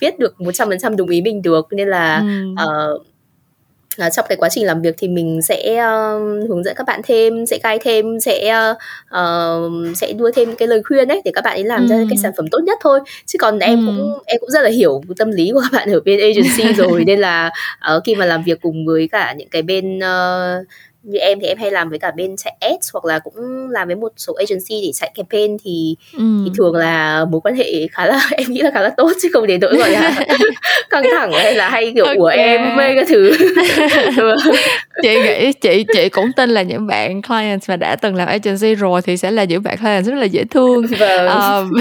viết 0.00 0.18
được 0.18 0.40
một 0.40 0.52
trăm 0.54 0.68
phần 0.68 0.78
trăm 0.78 0.96
đồng 0.96 1.08
ý 1.08 1.22
mình 1.22 1.42
được 1.42 1.66
nên 1.70 1.88
là 1.88 2.18
ừ. 2.18 2.52
uh, 2.52 3.02
trong 4.12 4.26
cái 4.28 4.36
quá 4.36 4.48
trình 4.48 4.66
làm 4.66 4.82
việc 4.82 4.94
thì 4.98 5.08
mình 5.08 5.42
sẽ 5.42 5.72
uh, 5.72 6.48
hướng 6.48 6.64
dẫn 6.64 6.74
các 6.76 6.86
bạn 6.86 7.00
thêm 7.04 7.46
sẽ 7.46 7.58
guide 7.64 7.78
thêm 7.84 8.20
sẽ 8.20 8.54
uh, 9.16 9.96
sẽ 9.96 10.12
đưa 10.12 10.30
thêm 10.30 10.56
cái 10.56 10.68
lời 10.68 10.82
khuyên 10.82 11.08
ấy 11.08 11.22
để 11.24 11.30
các 11.34 11.44
bạn 11.44 11.56
ấy 11.56 11.64
làm 11.64 11.80
ừ. 11.80 11.86
ra 11.86 11.96
cái 12.10 12.18
sản 12.22 12.32
phẩm 12.36 12.46
tốt 12.50 12.58
nhất 12.64 12.78
thôi 12.82 13.00
chứ 13.26 13.38
còn 13.40 13.58
em 13.58 13.86
ừ. 13.86 13.92
cũng 13.92 14.18
em 14.26 14.40
cũng 14.40 14.50
rất 14.50 14.62
là 14.62 14.70
hiểu 14.70 15.02
tâm 15.18 15.30
lý 15.30 15.50
của 15.54 15.60
các 15.60 15.78
bạn 15.78 15.92
ở 15.92 16.00
bên 16.04 16.20
agency 16.20 16.74
rồi 16.82 17.04
nên 17.04 17.20
là 17.20 17.50
uh, 17.96 18.02
khi 18.04 18.14
mà 18.14 18.24
làm 18.24 18.42
việc 18.42 18.60
cùng 18.62 18.86
với 18.86 19.08
cả 19.12 19.34
những 19.38 19.48
cái 19.48 19.62
bên 19.62 19.98
uh, 19.98 20.66
như 21.06 21.18
em 21.18 21.40
thì 21.40 21.46
em 21.46 21.58
hay 21.58 21.70
làm 21.70 21.90
với 21.90 21.98
cả 21.98 22.10
bên 22.10 22.36
chạy 22.36 22.56
ads 22.60 22.90
hoặc 22.92 23.04
là 23.04 23.18
cũng 23.18 23.34
làm 23.70 23.88
với 23.88 23.96
một 23.96 24.12
số 24.16 24.34
agency 24.34 24.86
để 24.86 24.92
chạy 24.94 25.12
campaign 25.14 25.56
thì 25.64 25.96
ừ. 26.12 26.24
thì 26.44 26.50
thường 26.58 26.74
là 26.74 27.24
mối 27.24 27.40
quan 27.40 27.56
hệ 27.56 27.86
khá 27.92 28.06
là 28.06 28.28
em 28.30 28.50
nghĩ 28.50 28.62
là 28.62 28.70
khá 28.74 28.80
là 28.80 28.90
tốt 28.96 29.12
chứ 29.22 29.28
không 29.32 29.46
đến 29.46 29.60
nỗi 29.60 29.76
gọi 29.76 29.90
là 29.90 30.24
căng 30.90 31.04
thẳng 31.12 31.32
hay 31.32 31.54
là 31.54 31.68
hay 31.68 31.92
kiểu 31.94 32.04
okay. 32.04 32.16
của 32.18 32.26
em 32.26 32.76
mê 32.76 32.94
cái 32.94 33.04
thứ 33.08 33.32
chị 35.02 35.14
nghĩ 35.20 35.52
chị 35.52 35.84
chị 35.94 36.08
cũng 36.08 36.32
tin 36.36 36.50
là 36.50 36.62
những 36.62 36.86
bạn 36.86 37.22
clients 37.22 37.68
mà 37.68 37.76
đã 37.76 37.96
từng 37.96 38.14
làm 38.14 38.28
agency 38.28 38.74
rồi 38.74 39.02
thì 39.02 39.16
sẽ 39.16 39.30
là 39.30 39.44
những 39.44 39.62
bạn 39.62 39.76
clients 39.76 40.08
rất 40.08 40.14
là 40.14 40.24
dễ 40.24 40.44
thương 40.50 40.86
vâng. 40.98 41.28
um, 41.28 41.80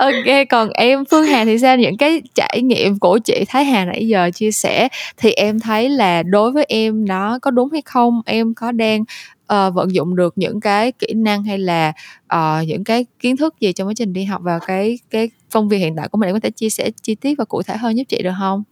ok 0.00 0.48
còn 0.48 0.70
em 0.70 1.04
phương 1.04 1.24
hà 1.24 1.44
thì 1.44 1.58
sao 1.58 1.76
những 1.76 1.96
cái 1.96 2.22
trải 2.34 2.60
nghiệm 2.62 2.98
của 2.98 3.18
chị 3.18 3.44
thái 3.48 3.64
hà 3.64 3.84
nãy 3.84 4.08
giờ 4.08 4.30
chia 4.34 4.50
sẻ 4.50 4.88
thì 5.16 5.32
em 5.32 5.60
thấy 5.60 5.88
là 5.88 6.22
đối 6.22 6.52
với 6.52 6.64
em 6.68 7.04
nó 7.04 7.38
có 7.42 7.50
đúng 7.50 7.70
hay 7.72 7.82
không 7.84 8.22
em 8.26 8.54
có 8.54 8.72
đang 8.72 9.00
uh, 9.52 9.74
vận 9.74 9.94
dụng 9.94 10.16
được 10.16 10.32
những 10.36 10.60
cái 10.60 10.92
kỹ 10.92 11.06
năng 11.14 11.44
hay 11.44 11.58
là 11.58 11.92
uh, 12.34 12.68
những 12.68 12.84
cái 12.84 13.06
kiến 13.18 13.36
thức 13.36 13.60
gì 13.60 13.72
trong 13.72 13.88
quá 13.88 13.94
trình 13.96 14.12
đi 14.12 14.24
học 14.24 14.42
vào 14.44 14.58
cái 14.66 14.98
cái 15.10 15.30
công 15.52 15.68
việc 15.68 15.78
hiện 15.78 15.96
tại 15.96 16.08
của 16.08 16.18
mình 16.18 16.28
em 16.28 16.34
có 16.34 16.40
thể 16.40 16.50
chia 16.50 16.70
sẻ 16.70 16.90
chi 17.02 17.14
tiết 17.14 17.34
và 17.38 17.44
cụ 17.44 17.62
thể 17.62 17.76
hơn 17.76 17.96
giúp 17.96 18.04
chị 18.08 18.22
được 18.22 18.34
không 18.38 18.62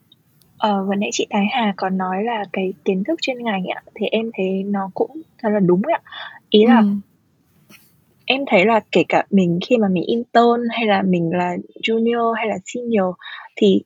Ờ, 0.59 0.85
vừa 0.85 0.95
nãy 0.95 1.11
chị 1.13 1.27
Thái 1.31 1.47
Hà 1.51 1.75
còn 1.77 1.99
nói 1.99 2.25
là 2.25 2.45
cái 2.53 2.73
kiến 2.85 3.05
thức 3.05 3.19
chuyên 3.23 3.45
ngành 3.45 3.67
ạ 3.67 3.83
thì 3.95 4.07
em 4.07 4.31
thấy 4.37 4.63
nó 4.67 4.91
cũng 4.95 5.11
thật 5.43 5.49
là 5.49 5.61
đúng 5.61 5.83
ạ. 5.93 6.01
Ý 6.51 6.67
là 6.67 6.79
ừ. 6.79 6.87
Em 8.29 8.45
thấy 8.47 8.67
là 8.67 8.81
kể 8.93 9.05
cả 9.09 9.25
mình 9.31 9.59
khi 9.69 9.77
mà 9.77 9.89
mình 9.89 10.05
intern 10.07 10.61
hay 10.71 10.87
là 10.87 11.03
mình 11.03 11.31
là 11.33 11.57
junior 11.83 12.33
hay 12.33 12.47
là 12.47 12.59
senior 12.65 13.15
thì 13.57 13.83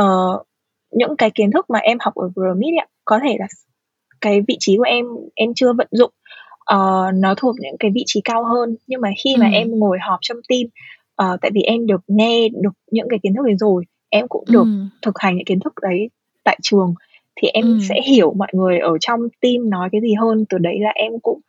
uh, 0.00 0.46
những 0.90 1.16
cái 1.16 1.30
kiến 1.30 1.50
thức 1.50 1.70
mà 1.70 1.78
em 1.78 1.98
học 2.00 2.14
ở 2.14 2.30
Gromit 2.34 2.74
ạ 2.80 2.86
có 3.04 3.20
thể 3.22 3.36
là 3.38 3.46
cái 4.20 4.42
vị 4.48 4.56
trí 4.60 4.76
của 4.76 4.82
em 4.82 5.06
em 5.34 5.52
chưa 5.54 5.72
vận 5.72 5.88
dụng 5.90 6.10
uh, 6.74 7.14
nó 7.14 7.34
thuộc 7.36 7.56
những 7.58 7.76
cái 7.78 7.90
vị 7.94 8.02
trí 8.06 8.20
cao 8.24 8.44
hơn 8.44 8.76
nhưng 8.86 9.00
mà 9.00 9.10
khi 9.24 9.36
mà 9.38 9.46
ừ. 9.46 9.52
em 9.52 9.70
ngồi 9.70 9.98
họp 10.00 10.18
trong 10.22 10.38
team 10.48 10.62
uh, 11.32 11.40
tại 11.40 11.50
vì 11.54 11.62
em 11.62 11.86
được 11.86 12.00
nghe 12.08 12.48
được 12.48 12.72
những 12.90 13.06
cái 13.10 13.18
kiến 13.22 13.34
thức 13.34 13.46
đấy 13.46 13.56
rồi 13.58 13.84
em 14.08 14.28
cũng 14.28 14.44
được 14.50 14.64
ừ. 14.64 14.84
thực 15.02 15.18
hành 15.18 15.36
những 15.36 15.44
kiến 15.44 15.60
thức 15.60 15.72
đấy 15.82 16.10
tại 16.44 16.58
trường 16.62 16.94
thì 17.36 17.48
em 17.48 17.64
ừ. 17.64 17.78
sẽ 17.88 18.00
hiểu 18.06 18.34
mọi 18.36 18.48
người 18.52 18.78
ở 18.78 18.98
trong 19.00 19.20
team 19.40 19.70
nói 19.70 19.88
cái 19.92 20.00
gì 20.00 20.14
hơn 20.14 20.44
từ 20.48 20.58
đấy 20.58 20.78
là 20.80 20.90
em 20.94 21.12
cũng 21.22 21.40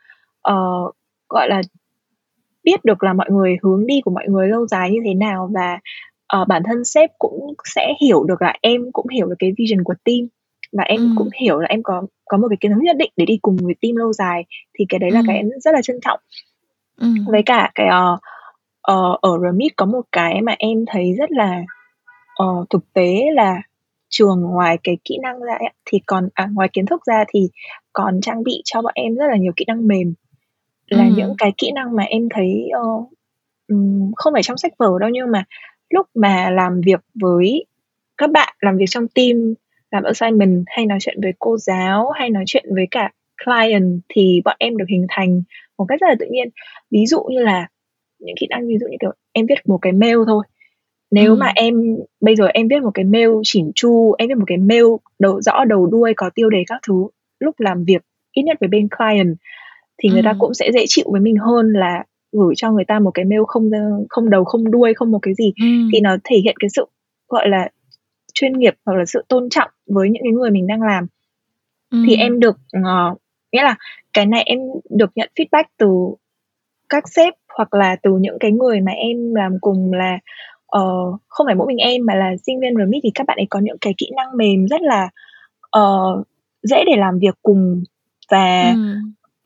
uh, 0.51 0.95
gọi 1.29 1.49
là 1.49 1.61
biết 2.63 2.85
được 2.85 3.03
là 3.03 3.13
mọi 3.13 3.27
người 3.31 3.57
hướng 3.63 3.85
đi 3.85 4.01
của 4.05 4.11
mọi 4.11 4.25
người 4.27 4.47
lâu 4.47 4.67
dài 4.67 4.91
như 4.91 4.99
thế 5.05 5.13
nào 5.13 5.49
và 5.53 5.79
uh, 6.41 6.47
bản 6.47 6.63
thân 6.65 6.85
sếp 6.85 7.09
cũng 7.19 7.53
sẽ 7.75 7.93
hiểu 8.01 8.23
được 8.23 8.41
là 8.41 8.53
em 8.61 8.91
cũng 8.93 9.07
hiểu 9.07 9.27
được 9.27 9.35
cái 9.39 9.51
vision 9.57 9.83
của 9.83 9.93
team 10.03 10.27
và 10.71 10.83
em 10.83 10.99
ừ. 10.99 11.07
cũng 11.17 11.29
hiểu 11.41 11.59
là 11.59 11.67
em 11.69 11.83
có 11.83 12.03
có 12.25 12.37
một 12.37 12.47
cái 12.49 12.57
kiến 12.61 12.71
thức 12.71 12.81
nhất 12.81 12.97
định 12.97 13.11
để 13.17 13.25
đi 13.25 13.39
cùng 13.41 13.57
với 13.61 13.75
team 13.81 13.95
lâu 13.95 14.13
dài 14.13 14.45
thì 14.79 14.85
cái 14.89 14.99
đấy 14.99 15.11
là 15.11 15.19
ừ. 15.19 15.23
cái 15.27 15.35
em 15.37 15.49
rất 15.63 15.71
là 15.73 15.81
trân 15.81 15.99
trọng 16.01 16.19
ừ. 17.01 17.07
với 17.27 17.43
cả 17.45 17.71
cái 17.75 17.87
uh, 17.87 18.19
uh, 18.91 19.21
ở 19.21 19.39
Remit 19.43 19.71
có 19.75 19.85
một 19.85 20.01
cái 20.11 20.41
mà 20.41 20.55
em 20.59 20.85
thấy 20.87 21.13
rất 21.17 21.31
là 21.31 21.61
uh, 22.43 22.69
thực 22.69 22.93
tế 22.93 23.19
là 23.33 23.61
trường 24.09 24.41
ngoài 24.41 24.77
cái 24.83 24.97
kỹ 25.05 25.17
năng 25.21 25.39
ra 25.39 25.57
thì 25.85 25.99
còn 26.05 26.29
à, 26.33 26.49
ngoài 26.53 26.69
kiến 26.73 26.85
thức 26.85 27.01
ra 27.05 27.23
thì 27.27 27.49
còn 27.93 28.21
trang 28.21 28.43
bị 28.43 28.61
cho 28.65 28.81
bọn 28.81 28.93
em 28.95 29.15
rất 29.15 29.25
là 29.29 29.37
nhiều 29.37 29.51
kỹ 29.55 29.65
năng 29.67 29.87
mềm 29.87 30.13
là 30.87 31.03
ừ. 31.03 31.13
những 31.17 31.33
cái 31.37 31.51
kỹ 31.57 31.71
năng 31.75 31.95
mà 31.95 32.03
em 32.03 32.27
thấy 32.29 32.69
uh, 32.81 33.09
um, 33.67 34.11
không 34.15 34.33
phải 34.33 34.43
trong 34.43 34.57
sách 34.57 34.73
vở 34.77 34.91
đâu 34.99 35.09
nhưng 35.09 35.31
mà 35.31 35.43
lúc 35.89 36.07
mà 36.15 36.49
làm 36.49 36.81
việc 36.81 37.01
với 37.15 37.65
các 38.17 38.31
bạn 38.31 38.53
làm 38.59 38.77
việc 38.77 38.85
trong 38.89 39.07
team 39.07 39.53
làm 39.91 40.03
assignment 40.03 40.63
hay 40.67 40.85
nói 40.85 40.97
chuyện 41.01 41.17
với 41.21 41.33
cô 41.39 41.57
giáo 41.57 42.09
hay 42.09 42.29
nói 42.29 42.43
chuyện 42.47 42.65
với 42.75 42.87
cả 42.91 43.11
client 43.45 44.01
thì 44.09 44.41
bọn 44.45 44.55
em 44.59 44.77
được 44.77 44.85
hình 44.89 45.05
thành 45.09 45.41
một 45.77 45.85
cách 45.89 46.01
rất 46.01 46.07
là 46.07 46.15
tự 46.19 46.25
nhiên 46.31 46.49
ví 46.91 47.05
dụ 47.05 47.23
như 47.23 47.39
là 47.39 47.67
những 48.19 48.35
kỹ 48.39 48.47
năng 48.49 48.67
ví 48.67 48.77
dụ 48.79 48.87
như 48.87 48.97
kiểu 49.01 49.11
em 49.31 49.45
viết 49.45 49.69
một 49.69 49.77
cái 49.81 49.91
mail 49.91 50.17
thôi 50.27 50.43
nếu 51.11 51.29
ừ. 51.29 51.35
mà 51.35 51.51
em 51.55 51.97
bây 52.21 52.35
giờ 52.35 52.45
em 52.45 52.67
viết 52.67 52.81
một 52.81 52.91
cái 52.93 53.05
mail 53.05 53.29
chỉn 53.43 53.71
chu 53.75 54.15
em 54.17 54.29
viết 54.29 54.37
một 54.37 54.45
cái 54.47 54.57
mail 54.57 54.85
đầu 55.19 55.41
rõ 55.41 55.65
đầu 55.65 55.87
đuôi 55.87 56.13
có 56.17 56.29
tiêu 56.35 56.49
đề 56.49 56.63
các 56.67 56.79
thứ 56.87 57.07
lúc 57.39 57.59
làm 57.59 57.83
việc 57.83 58.01
ít 58.31 58.43
nhất 58.43 58.57
với 58.59 58.67
bên 58.67 58.87
client 58.97 59.35
thì 59.97 60.09
người 60.09 60.21
ừ. 60.21 60.25
ta 60.25 60.33
cũng 60.39 60.53
sẽ 60.53 60.71
dễ 60.73 60.85
chịu 60.87 61.05
với 61.11 61.21
mình 61.21 61.35
hơn 61.35 61.73
là 61.73 62.03
gửi 62.31 62.53
cho 62.57 62.71
người 62.71 62.85
ta 62.87 62.99
một 62.99 63.11
cái 63.13 63.25
mail 63.25 63.41
không 63.47 63.71
không 64.09 64.29
đầu 64.29 64.43
không 64.43 64.71
đuôi 64.71 64.93
không 64.93 65.11
một 65.11 65.19
cái 65.21 65.33
gì 65.33 65.53
ừ. 65.61 65.67
thì 65.93 65.99
nó 65.99 66.17
thể 66.23 66.37
hiện 66.37 66.55
cái 66.59 66.69
sự 66.69 66.85
gọi 67.29 67.49
là 67.49 67.69
chuyên 68.33 68.59
nghiệp 68.59 68.73
hoặc 68.85 68.93
là 68.93 69.05
sự 69.05 69.23
tôn 69.27 69.49
trọng 69.49 69.69
với 69.87 70.09
những 70.09 70.23
cái 70.23 70.31
người 70.31 70.51
mình 70.51 70.67
đang 70.67 70.81
làm 70.81 71.07
ừ. 71.91 71.97
thì 72.07 72.15
em 72.15 72.39
được 72.39 72.55
uh, 72.77 73.21
nghĩa 73.51 73.63
là 73.63 73.75
cái 74.13 74.25
này 74.25 74.43
em 74.45 74.59
được 74.89 75.11
nhận 75.15 75.29
feedback 75.35 75.63
từ 75.77 75.87
các 76.89 77.03
sếp 77.09 77.33
hoặc 77.57 77.73
là 77.73 77.95
từ 78.03 78.17
những 78.21 78.37
cái 78.39 78.51
người 78.51 78.81
mà 78.81 78.91
em 78.91 79.35
làm 79.35 79.57
cùng 79.61 79.93
là 79.93 80.19
uh, 80.77 81.21
không 81.27 81.45
phải 81.45 81.55
mỗi 81.55 81.67
mình 81.67 81.77
em 81.77 82.05
mà 82.05 82.15
là 82.15 82.31
sinh 82.45 82.59
viên 82.59 82.75
remit 82.77 83.03
thì 83.03 83.11
các 83.15 83.27
bạn 83.27 83.37
ấy 83.37 83.47
có 83.49 83.59
những 83.59 83.77
cái 83.81 83.93
kỹ 83.97 84.11
năng 84.15 84.37
mềm 84.37 84.67
rất 84.67 84.81
là 84.81 85.09
uh, 85.79 86.27
dễ 86.63 86.83
để 86.85 86.95
làm 86.97 87.19
việc 87.19 87.35
cùng 87.41 87.83
và 88.31 88.71
ừ. 88.71 88.95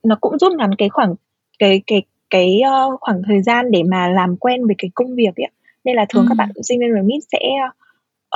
Nó 0.04 0.16
cũng 0.20 0.38
rút 0.38 0.52
ngắn 0.52 0.70
cái 0.78 0.88
khoảng 0.88 1.14
cái 1.58 1.82
cái 1.86 2.02
cái 2.30 2.60
uh, 2.60 3.00
khoảng 3.00 3.22
thời 3.28 3.42
gian 3.42 3.70
để 3.70 3.82
mà 3.82 4.08
làm 4.08 4.36
quen 4.36 4.66
với 4.66 4.74
cái 4.78 4.90
công 4.94 5.14
việc 5.14 5.36
ấy 5.36 5.50
nên 5.84 5.96
là 5.96 6.06
thường 6.08 6.24
ừ. 6.24 6.26
các 6.28 6.34
bạn 6.34 6.48
sinh 6.62 6.80
viên 6.80 6.94
remit 6.94 7.22
sẽ 7.32 7.38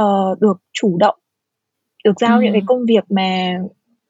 uh, 0.02 0.40
được 0.40 0.62
chủ 0.72 0.96
động 0.98 1.18
được 2.04 2.20
giao 2.20 2.38
ừ. 2.38 2.42
những 2.42 2.52
cái 2.52 2.62
công 2.66 2.86
việc 2.86 3.04
mà 3.10 3.58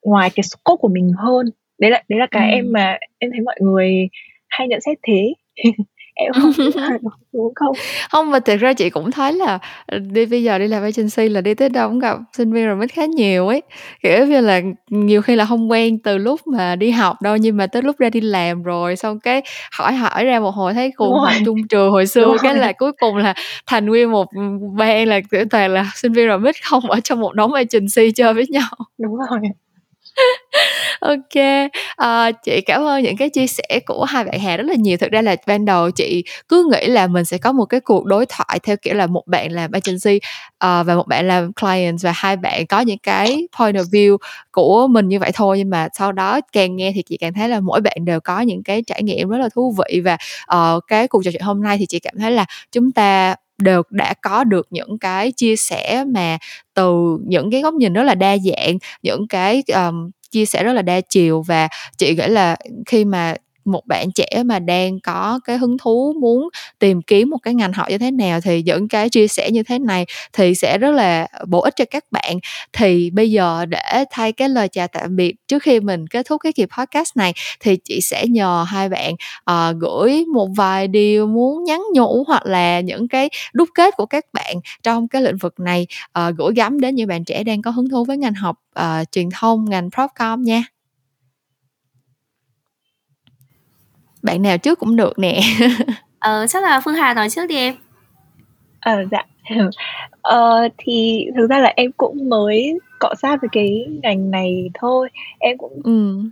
ngoài 0.03 0.30
cái 0.34 0.42
scope 0.42 0.80
của 0.80 0.88
mình 0.88 1.12
hơn 1.18 1.50
đấy 1.78 1.90
là 1.90 2.03
đấy 2.09 2.18
là 2.18 2.26
cái 2.30 2.53
ừ. 2.53 2.55
em 2.55 2.72
mà 2.72 2.98
em 3.18 3.30
thấy 3.30 3.40
mọi 3.40 3.57
người 3.61 4.09
hay 4.48 4.68
nhận 4.68 4.80
xét 4.80 4.98
thế 5.03 5.34
em 6.14 6.32
không 6.32 6.52
đúng 7.32 7.52
không. 7.54 7.74
Không 8.10 8.30
mà 8.30 8.40
thực 8.40 8.56
ra 8.60 8.72
chị 8.72 8.90
cũng 8.90 9.10
thấy 9.10 9.32
là 9.32 9.58
ờ, 9.86 9.98
đi 9.98 10.26
bây 10.26 10.42
giờ 10.42 10.58
đi 10.58 10.68
làm 10.68 10.82
agency 10.82 11.28
là 11.28 11.40
đi 11.40 11.54
tới 11.54 11.68
đâu 11.68 11.88
cũng 11.88 11.98
gặp 11.98 12.18
sinh 12.32 12.52
viên 12.52 12.66
rồi 12.66 12.76
mới 12.76 12.88
khá 12.88 13.04
nhiều 13.06 13.48
ấy. 13.48 13.62
Kiểu 14.02 14.26
như 14.26 14.40
là 14.40 14.60
nhiều 14.90 15.22
khi 15.22 15.36
là 15.36 15.44
không 15.44 15.70
quen 15.70 15.98
từ 15.98 16.18
lúc 16.18 16.46
mà 16.46 16.76
đi 16.76 16.90
học 16.90 17.22
đâu 17.22 17.36
nhưng 17.36 17.56
mà 17.56 17.66
tới 17.66 17.82
lúc 17.82 17.98
ra 17.98 18.10
đi 18.10 18.20
làm 18.20 18.62
rồi 18.62 18.96
xong 18.96 19.20
cái 19.20 19.42
hỏi 19.78 19.92
hỏi 19.94 20.24
ra 20.24 20.40
một 20.40 20.50
hồi 20.50 20.74
thấy 20.74 20.92
cùng 20.96 21.14
học 21.14 21.32
chung 21.44 21.68
trường 21.68 21.90
hồi 21.90 22.06
xưa 22.06 22.36
cái 22.42 22.54
là 22.54 22.72
cuối 22.72 22.92
cùng 22.92 23.16
là 23.16 23.34
thành 23.66 23.86
nguyên 23.86 24.10
một 24.12 24.26
ban 24.78 25.08
là 25.08 25.20
kiểu 25.30 25.44
toàn 25.50 25.70
là 25.74 25.90
sinh 25.94 26.12
viên 26.12 26.26
rồi 26.26 26.38
mít 26.38 26.54
không 26.70 26.90
ở 26.90 27.00
trong 27.00 27.20
một 27.20 27.34
đống 27.34 27.52
agency 27.52 28.12
chơi 28.14 28.34
với 28.34 28.46
nhau. 28.50 28.68
Đúng 28.98 29.16
rồi 29.16 29.40
ok. 31.00 31.68
À, 31.96 32.30
chị 32.30 32.60
cảm 32.60 32.84
ơn 32.84 33.02
những 33.02 33.16
cái 33.16 33.30
chia 33.30 33.46
sẻ 33.46 33.80
của 33.86 34.04
hai 34.04 34.24
bạn 34.24 34.40
Hà 34.40 34.56
rất 34.56 34.66
là 34.66 34.74
nhiều. 34.74 34.96
Thực 34.96 35.10
ra 35.10 35.22
là 35.22 35.36
ban 35.46 35.64
đầu 35.64 35.90
chị 35.90 36.24
cứ 36.48 36.70
nghĩ 36.72 36.86
là 36.86 37.06
mình 37.06 37.24
sẽ 37.24 37.38
có 37.38 37.52
một 37.52 37.64
cái 37.64 37.80
cuộc 37.80 38.04
đối 38.04 38.26
thoại 38.26 38.58
theo 38.62 38.76
kiểu 38.76 38.94
là 38.94 39.06
một 39.06 39.22
bạn 39.26 39.52
làm 39.52 39.70
agency 39.72 40.16
uh, 40.16 40.86
và 40.86 40.94
một 40.94 41.08
bạn 41.08 41.28
làm 41.28 41.52
client 41.52 41.98
và 42.02 42.12
hai 42.14 42.36
bạn 42.36 42.66
có 42.66 42.80
những 42.80 42.98
cái 42.98 43.46
point 43.58 43.76
of 43.76 43.84
view 43.84 44.16
của 44.52 44.86
mình 44.86 45.08
như 45.08 45.18
vậy 45.18 45.30
thôi. 45.34 45.58
Nhưng 45.58 45.70
mà 45.70 45.88
sau 45.98 46.12
đó 46.12 46.40
càng 46.52 46.76
nghe 46.76 46.92
thì 46.94 47.02
chị 47.02 47.16
càng 47.16 47.32
thấy 47.32 47.48
là 47.48 47.60
mỗi 47.60 47.80
bạn 47.80 47.96
đều 48.04 48.20
có 48.20 48.40
những 48.40 48.62
cái 48.62 48.82
trải 48.86 49.02
nghiệm 49.02 49.28
rất 49.28 49.38
là 49.38 49.48
thú 49.54 49.74
vị. 49.78 50.00
Và 50.00 50.16
uh, 50.56 50.82
cái 50.86 51.08
cuộc 51.08 51.24
trò 51.24 51.30
chuyện 51.30 51.42
hôm 51.42 51.62
nay 51.62 51.78
thì 51.78 51.86
chị 51.86 51.98
cảm 51.98 52.14
thấy 52.18 52.30
là 52.30 52.44
chúng 52.72 52.92
ta 52.92 53.34
đều 53.62 53.82
đã 53.90 54.14
có 54.22 54.44
được 54.44 54.66
những 54.70 54.98
cái 54.98 55.32
chia 55.32 55.56
sẻ 55.56 56.04
mà 56.14 56.38
từ 56.74 57.18
những 57.26 57.50
cái 57.50 57.62
góc 57.62 57.74
nhìn 57.74 57.92
rất 57.92 58.02
là 58.02 58.14
đa 58.14 58.36
dạng 58.38 58.78
những 59.02 59.28
cái 59.28 59.62
um, 59.74 60.10
chia 60.30 60.46
sẻ 60.46 60.64
rất 60.64 60.72
là 60.72 60.82
đa 60.82 61.00
chiều 61.00 61.42
và 61.42 61.68
chị 61.98 62.14
nghĩ 62.14 62.26
là 62.26 62.56
khi 62.86 63.04
mà 63.04 63.34
một 63.64 63.86
bạn 63.86 64.12
trẻ 64.14 64.42
mà 64.44 64.58
đang 64.58 65.00
có 65.00 65.40
cái 65.44 65.58
hứng 65.58 65.78
thú 65.78 66.14
muốn 66.20 66.48
tìm 66.78 67.02
kiếm 67.02 67.30
một 67.30 67.38
cái 67.42 67.54
ngành 67.54 67.72
học 67.72 67.86
như 67.90 67.98
thế 67.98 68.10
nào 68.10 68.40
thì 68.40 68.62
những 68.62 68.88
cái 68.88 69.08
chia 69.08 69.28
sẻ 69.28 69.50
như 69.50 69.62
thế 69.62 69.78
này 69.78 70.06
thì 70.32 70.54
sẽ 70.54 70.78
rất 70.78 70.90
là 70.90 71.26
bổ 71.48 71.60
ích 71.60 71.76
cho 71.76 71.84
các 71.90 72.04
bạn. 72.10 72.38
Thì 72.72 73.10
bây 73.10 73.30
giờ 73.30 73.64
để 73.66 74.04
thay 74.10 74.32
cái 74.32 74.48
lời 74.48 74.68
chào 74.68 74.88
tạm 74.88 75.16
biệt 75.16 75.34
trước 75.48 75.62
khi 75.62 75.80
mình 75.80 76.06
kết 76.06 76.26
thúc 76.26 76.40
cái 76.44 76.52
kỳ 76.52 76.66
podcast 76.78 77.16
này 77.16 77.32
thì 77.60 77.76
chị 77.84 78.00
sẽ 78.00 78.26
nhờ 78.26 78.64
hai 78.68 78.88
bạn 78.88 79.14
uh, 79.50 79.76
gửi 79.80 80.24
một 80.34 80.48
vài 80.56 80.88
điều 80.88 81.26
muốn 81.26 81.64
nhắn 81.64 81.82
nhủ 81.94 82.24
hoặc 82.26 82.46
là 82.46 82.80
những 82.80 83.08
cái 83.08 83.30
đúc 83.52 83.68
kết 83.74 83.94
của 83.96 84.06
các 84.06 84.24
bạn 84.32 84.56
trong 84.82 85.08
cái 85.08 85.22
lĩnh 85.22 85.36
vực 85.36 85.60
này 85.60 85.86
uh, 86.18 86.34
gửi 86.38 86.52
gắm 86.56 86.80
đến 86.80 86.94
những 86.94 87.08
bạn 87.08 87.24
trẻ 87.24 87.44
đang 87.44 87.62
có 87.62 87.70
hứng 87.70 87.88
thú 87.88 88.04
với 88.04 88.16
ngành 88.16 88.34
học 88.34 88.56
uh, 88.80 89.12
truyền 89.12 89.28
thông 89.40 89.70
ngành 89.70 89.90
propcom 89.90 90.42
nha. 90.42 90.71
Bạn 94.22 94.42
nào 94.42 94.58
trước 94.58 94.78
cũng 94.78 94.96
được 94.96 95.18
nè. 95.18 95.40
Ờ 96.18 96.46
chắc 96.46 96.62
là 96.62 96.80
phương 96.84 96.94
hà 96.94 97.14
nói 97.14 97.30
trước 97.30 97.46
đi 97.46 97.56
em. 97.56 97.74
Ờ 98.80 99.04
dạ. 99.10 99.24
Ờ 100.22 100.68
thì 100.78 101.26
thực 101.36 101.50
ra 101.50 101.58
là 101.58 101.72
em 101.76 101.92
cũng 101.96 102.28
mới 102.28 102.78
cọ 102.98 103.14
sát 103.22 103.40
với 103.40 103.48
cái 103.52 103.86
ngành 104.02 104.30
này 104.30 104.70
thôi. 104.74 105.08
Em 105.38 105.58
cũng 105.58 105.80
ừ. 105.84 106.22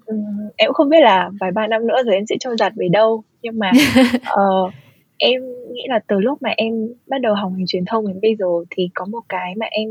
em 0.56 0.66
cũng 0.66 0.74
không 0.74 0.88
biết 0.88 1.00
là 1.00 1.30
vài 1.40 1.50
ba 1.50 1.66
năm 1.66 1.86
nữa 1.86 2.02
rồi 2.04 2.14
em 2.14 2.26
sẽ 2.26 2.36
trôi 2.40 2.56
giặt 2.58 2.72
về 2.76 2.88
đâu. 2.88 3.22
Nhưng 3.42 3.58
mà 3.58 3.70
uh, 4.18 4.72
em 5.18 5.42
nghĩ 5.72 5.82
là 5.88 5.98
từ 6.06 6.18
lúc 6.18 6.42
mà 6.42 6.50
em 6.56 6.72
bắt 7.06 7.20
đầu 7.20 7.34
học 7.34 7.52
ngành 7.56 7.66
truyền 7.66 7.84
thông 7.84 8.06
đến 8.06 8.20
bây 8.22 8.36
giờ 8.36 8.46
thì 8.70 8.90
có 8.94 9.04
một 9.04 9.20
cái 9.28 9.54
mà 9.56 9.66
em 9.70 9.90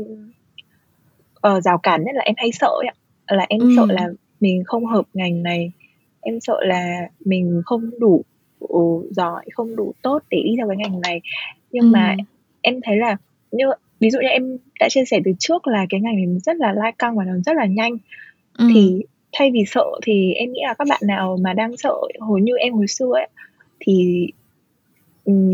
uh, 1.48 1.62
rào 1.62 1.78
cản 1.78 2.04
nhất 2.04 2.14
là 2.14 2.22
em 2.24 2.34
hay 2.38 2.52
sợ 2.52 2.70
ấy, 2.78 2.94
là 3.36 3.46
em 3.48 3.60
ừ. 3.60 3.74
sợ 3.76 3.86
là 3.88 4.08
mình 4.40 4.64
không 4.64 4.86
hợp 4.86 5.04
ngành 5.14 5.42
này 5.42 5.72
em 6.20 6.40
sợ 6.40 6.56
là 6.60 7.08
mình 7.24 7.62
không 7.64 7.90
đủ 7.98 8.24
giỏi 9.10 9.44
không 9.52 9.76
đủ 9.76 9.92
tốt 10.02 10.18
để 10.30 10.42
đi 10.44 10.54
theo 10.58 10.68
cái 10.68 10.76
ngành 10.76 11.00
này 11.00 11.20
nhưng 11.72 11.84
ừ. 11.84 11.88
mà 11.88 12.16
em 12.60 12.80
thấy 12.84 12.96
là 12.96 13.16
như 13.52 13.64
ví 14.00 14.10
dụ 14.10 14.18
như 14.20 14.28
em 14.28 14.58
đã 14.80 14.88
chia 14.88 15.04
sẻ 15.04 15.20
từ 15.24 15.32
trước 15.38 15.66
là 15.66 15.86
cái 15.88 16.00
ngành 16.00 16.16
này 16.16 16.26
rất 16.44 16.56
là 16.56 16.72
lai 16.72 16.92
căng 16.98 17.16
và 17.16 17.24
nó 17.24 17.32
rất 17.46 17.56
là 17.56 17.66
nhanh 17.66 17.96
ừ. 18.58 18.68
thì 18.74 19.02
thay 19.32 19.50
vì 19.50 19.64
sợ 19.66 19.86
thì 20.02 20.32
em 20.32 20.52
nghĩ 20.52 20.60
là 20.66 20.74
các 20.74 20.88
bạn 20.88 21.00
nào 21.04 21.36
mà 21.40 21.52
đang 21.52 21.76
sợ 21.76 21.94
hồi 22.20 22.40
như 22.40 22.56
em 22.56 22.74
hồi 22.74 22.86
xưa 22.86 23.12
ấy 23.12 23.28
thì 23.80 24.26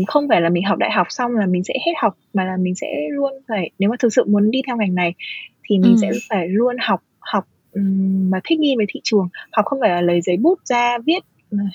không 0.07 0.27
phải 0.29 0.41
là 0.41 0.49
mình 0.49 0.63
học 0.63 0.77
đại 0.77 0.91
học 0.91 1.07
xong 1.09 1.35
là 1.35 1.45
mình 1.45 1.63
sẽ 1.63 1.73
hết 1.85 1.91
học 2.01 2.17
mà 2.33 2.43
là 2.43 2.57
mình 2.57 2.75
sẽ 2.75 2.87
luôn 3.11 3.33
phải 3.47 3.69
nếu 3.79 3.89
mà 3.89 3.95
thực 3.99 4.13
sự 4.13 4.25
muốn 4.27 4.51
đi 4.51 4.61
theo 4.67 4.77
ngành 4.77 4.95
này 4.95 5.13
thì 5.69 5.79
mình 5.79 5.91
ừ. 5.91 5.97
sẽ 6.01 6.11
phải 6.29 6.47
luôn 6.47 6.75
học 6.79 7.03
học 7.19 7.47
mà 8.31 8.39
thích 8.43 8.59
nghi 8.59 8.73
với 8.77 8.85
thị 8.89 8.99
trường. 9.03 9.29
Học 9.51 9.65
không 9.65 9.79
phải 9.81 9.89
là 9.89 10.01
lấy 10.01 10.21
giấy 10.21 10.37
bút 10.37 10.59
ra 10.63 10.97
viết 11.05 11.19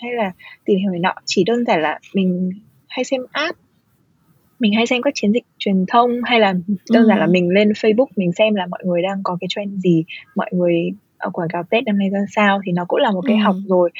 hay 0.02 0.12
là 0.12 0.32
tìm 0.64 0.78
hiểu 0.78 0.90
này 0.90 1.00
nọ. 1.00 1.14
Chỉ 1.24 1.44
đơn 1.44 1.64
giản 1.64 1.82
là 1.82 1.98
mình 2.14 2.50
hay 2.88 3.04
xem 3.04 3.20
app 3.32 3.58
mình 4.62 4.72
hay 4.72 4.86
xem 4.86 5.02
các 5.02 5.12
chiến 5.14 5.32
dịch 5.32 5.44
truyền 5.58 5.84
thông 5.88 6.10
hay 6.24 6.40
là 6.40 6.54
đơn 6.90 7.06
giản 7.06 7.18
là 7.18 7.26
mình 7.26 7.50
lên 7.50 7.68
Facebook 7.68 8.06
mình 8.16 8.32
xem 8.32 8.54
là 8.54 8.66
mọi 8.66 8.80
người 8.84 9.02
đang 9.02 9.22
có 9.22 9.36
cái 9.40 9.48
trend 9.50 9.78
gì 9.78 10.04
mọi 10.34 10.50
người 10.52 10.90
ở 11.18 11.30
quảng 11.30 11.48
cáo 11.52 11.62
Tết 11.70 11.84
năm 11.84 11.98
nay 11.98 12.10
ra 12.10 12.18
sao 12.34 12.60
thì 12.66 12.72
nó 12.72 12.84
cũng 12.88 13.00
là 13.00 13.10
một 13.10 13.20
cái 13.26 13.36
học 13.36 13.56
rồi. 13.68 13.90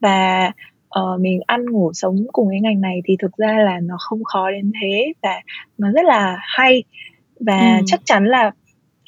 Và 0.00 0.52
uh, 1.00 1.20
mình 1.20 1.40
ăn 1.46 1.66
ngủ 1.70 1.92
sống 1.92 2.16
cùng 2.32 2.48
cái 2.50 2.60
ngành 2.60 2.80
này 2.80 3.00
thì 3.04 3.16
thực 3.18 3.36
ra 3.36 3.58
là 3.58 3.80
nó 3.82 3.96
không 3.98 4.24
khó 4.24 4.50
đến 4.50 4.72
thế 4.82 5.12
và 5.22 5.40
nó 5.78 5.92
rất 5.92 6.04
là 6.04 6.36
hay. 6.40 6.82
Và 7.40 7.76
ừ. 7.78 7.82
chắc 7.86 8.00
chắn 8.04 8.24
là 8.24 8.50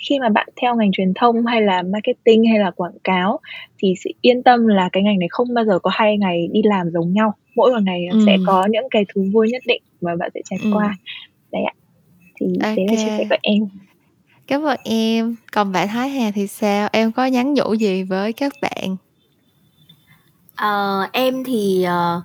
khi 0.09 0.19
mà 0.19 0.29
bạn 0.29 0.49
theo 0.61 0.77
ngành 0.77 0.93
truyền 0.93 1.15
thông 1.15 1.47
hay 1.47 1.63
là 1.63 1.83
marketing 1.83 2.45
hay 2.45 2.59
là 2.59 2.71
quảng 2.71 2.99
cáo 3.05 3.41
thì 3.79 3.95
sự 4.05 4.11
yên 4.21 4.43
tâm 4.43 4.67
là 4.67 4.89
cái 4.93 5.03
ngành 5.03 5.19
này 5.19 5.29
không 5.31 5.55
bao 5.55 5.65
giờ 5.65 5.79
có 5.79 5.91
hai 5.95 6.19
ngày 6.19 6.49
đi 6.53 6.61
làm 6.65 6.91
giống 6.91 7.13
nhau. 7.13 7.35
Mỗi 7.57 7.73
một 7.73 7.81
ngày 7.83 8.07
ừ. 8.13 8.23
sẽ 8.27 8.37
có 8.47 8.67
những 8.71 8.85
cái 8.91 9.05
thú 9.15 9.25
vui 9.33 9.49
nhất 9.51 9.63
định 9.67 9.83
mà 10.01 10.17
bạn 10.17 10.31
sẽ 10.35 10.41
trải 10.51 10.59
ừ. 10.63 10.71
qua. 10.75 10.97
Đấy 11.53 11.63
ạ. 11.63 11.75
Thì 12.41 12.47
okay. 12.61 12.77
đấy 12.77 12.87
là 12.89 12.97
chia 12.97 13.09
sẻ 13.19 13.27
của 13.31 13.37
em. 13.43 13.69
Cảm 14.47 14.63
ơn 14.63 14.79
em. 14.85 15.37
Còn 15.53 15.73
bạn 15.73 15.89
Thái 15.89 16.09
Hà 16.09 16.31
thì 16.31 16.47
sao? 16.47 16.89
Em 16.93 17.13
có 17.13 17.27
nhắn 17.27 17.55
nhủ 17.55 17.75
gì 17.75 18.03
với 18.03 18.33
các 18.33 18.53
bạn? 18.63 18.97
Uh, 20.53 21.13
em 21.13 21.45
thì 21.45 21.85
uh, 21.87 22.25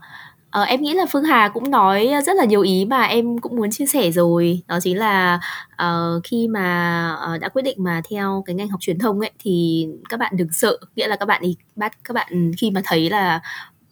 uh, 0.61 0.67
em 0.67 0.81
nghĩ 0.81 0.93
là 0.93 1.05
Phương 1.11 1.23
Hà 1.23 1.49
cũng 1.49 1.71
nói 1.71 2.11
rất 2.25 2.35
là 2.35 2.45
nhiều 2.45 2.61
ý 2.61 2.85
mà 2.85 3.03
em 3.03 3.37
cũng 3.37 3.55
muốn 3.55 3.71
chia 3.71 3.85
sẻ 3.85 4.11
rồi. 4.11 4.61
Đó 4.67 4.79
chính 4.81 4.97
là 4.97 5.39
uh, 5.83 6.23
khi 6.23 6.47
mà 6.47 7.17
uh, 7.35 7.41
đã 7.41 7.49
quyết 7.49 7.61
định 7.61 7.77
mà 7.83 8.01
theo 8.09 8.43
cái 8.45 8.55
ngành 8.55 8.69
học 8.69 8.79
truyền 8.81 8.99
thông 8.99 9.19
ấy 9.19 9.31
thì 9.39 9.87
các 10.09 10.19
bạn 10.19 10.33
đừng 10.37 10.51
sợ. 10.51 10.77
Nghĩa 10.95 11.07
là 11.07 11.15
các 11.15 11.25
bạn 11.25 11.41
bắt 11.75 11.97
các 12.03 12.13
bạn 12.13 12.51
khi 12.57 12.71
mà 12.71 12.81
thấy 12.85 13.09
là 13.09 13.39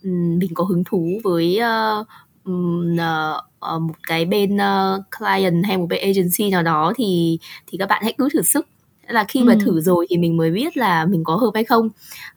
um, 0.04 0.40
mình 0.40 0.54
có 0.54 0.64
hứng 0.64 0.84
thú 0.84 1.08
với 1.24 1.60
uh, 2.00 2.08
um, 2.44 2.96
uh, 2.96 3.82
một 3.82 3.96
cái 4.08 4.26
bên 4.26 4.56
uh, 4.56 5.04
client 5.20 5.66
hay 5.66 5.78
một 5.78 5.86
bên 5.90 6.02
agency 6.02 6.50
nào 6.50 6.64
đó 6.64 6.94
thì 6.96 7.40
thì 7.68 7.78
các 7.78 7.90
bạn 7.90 8.04
hãy 8.04 8.14
cứ 8.18 8.30
thử 8.34 8.42
sức 8.42 8.68
là 9.08 9.24
khi 9.24 9.44
mà 9.44 9.56
thử 9.66 9.82
rồi 9.82 10.06
thì 10.10 10.18
mình 10.18 10.38
mới 10.38 10.52
biết 10.52 10.78
là 10.78 11.06
mình 11.06 11.24
có 11.24 11.36
hợp 11.36 11.52
hay 11.54 11.64
không. 11.64 11.90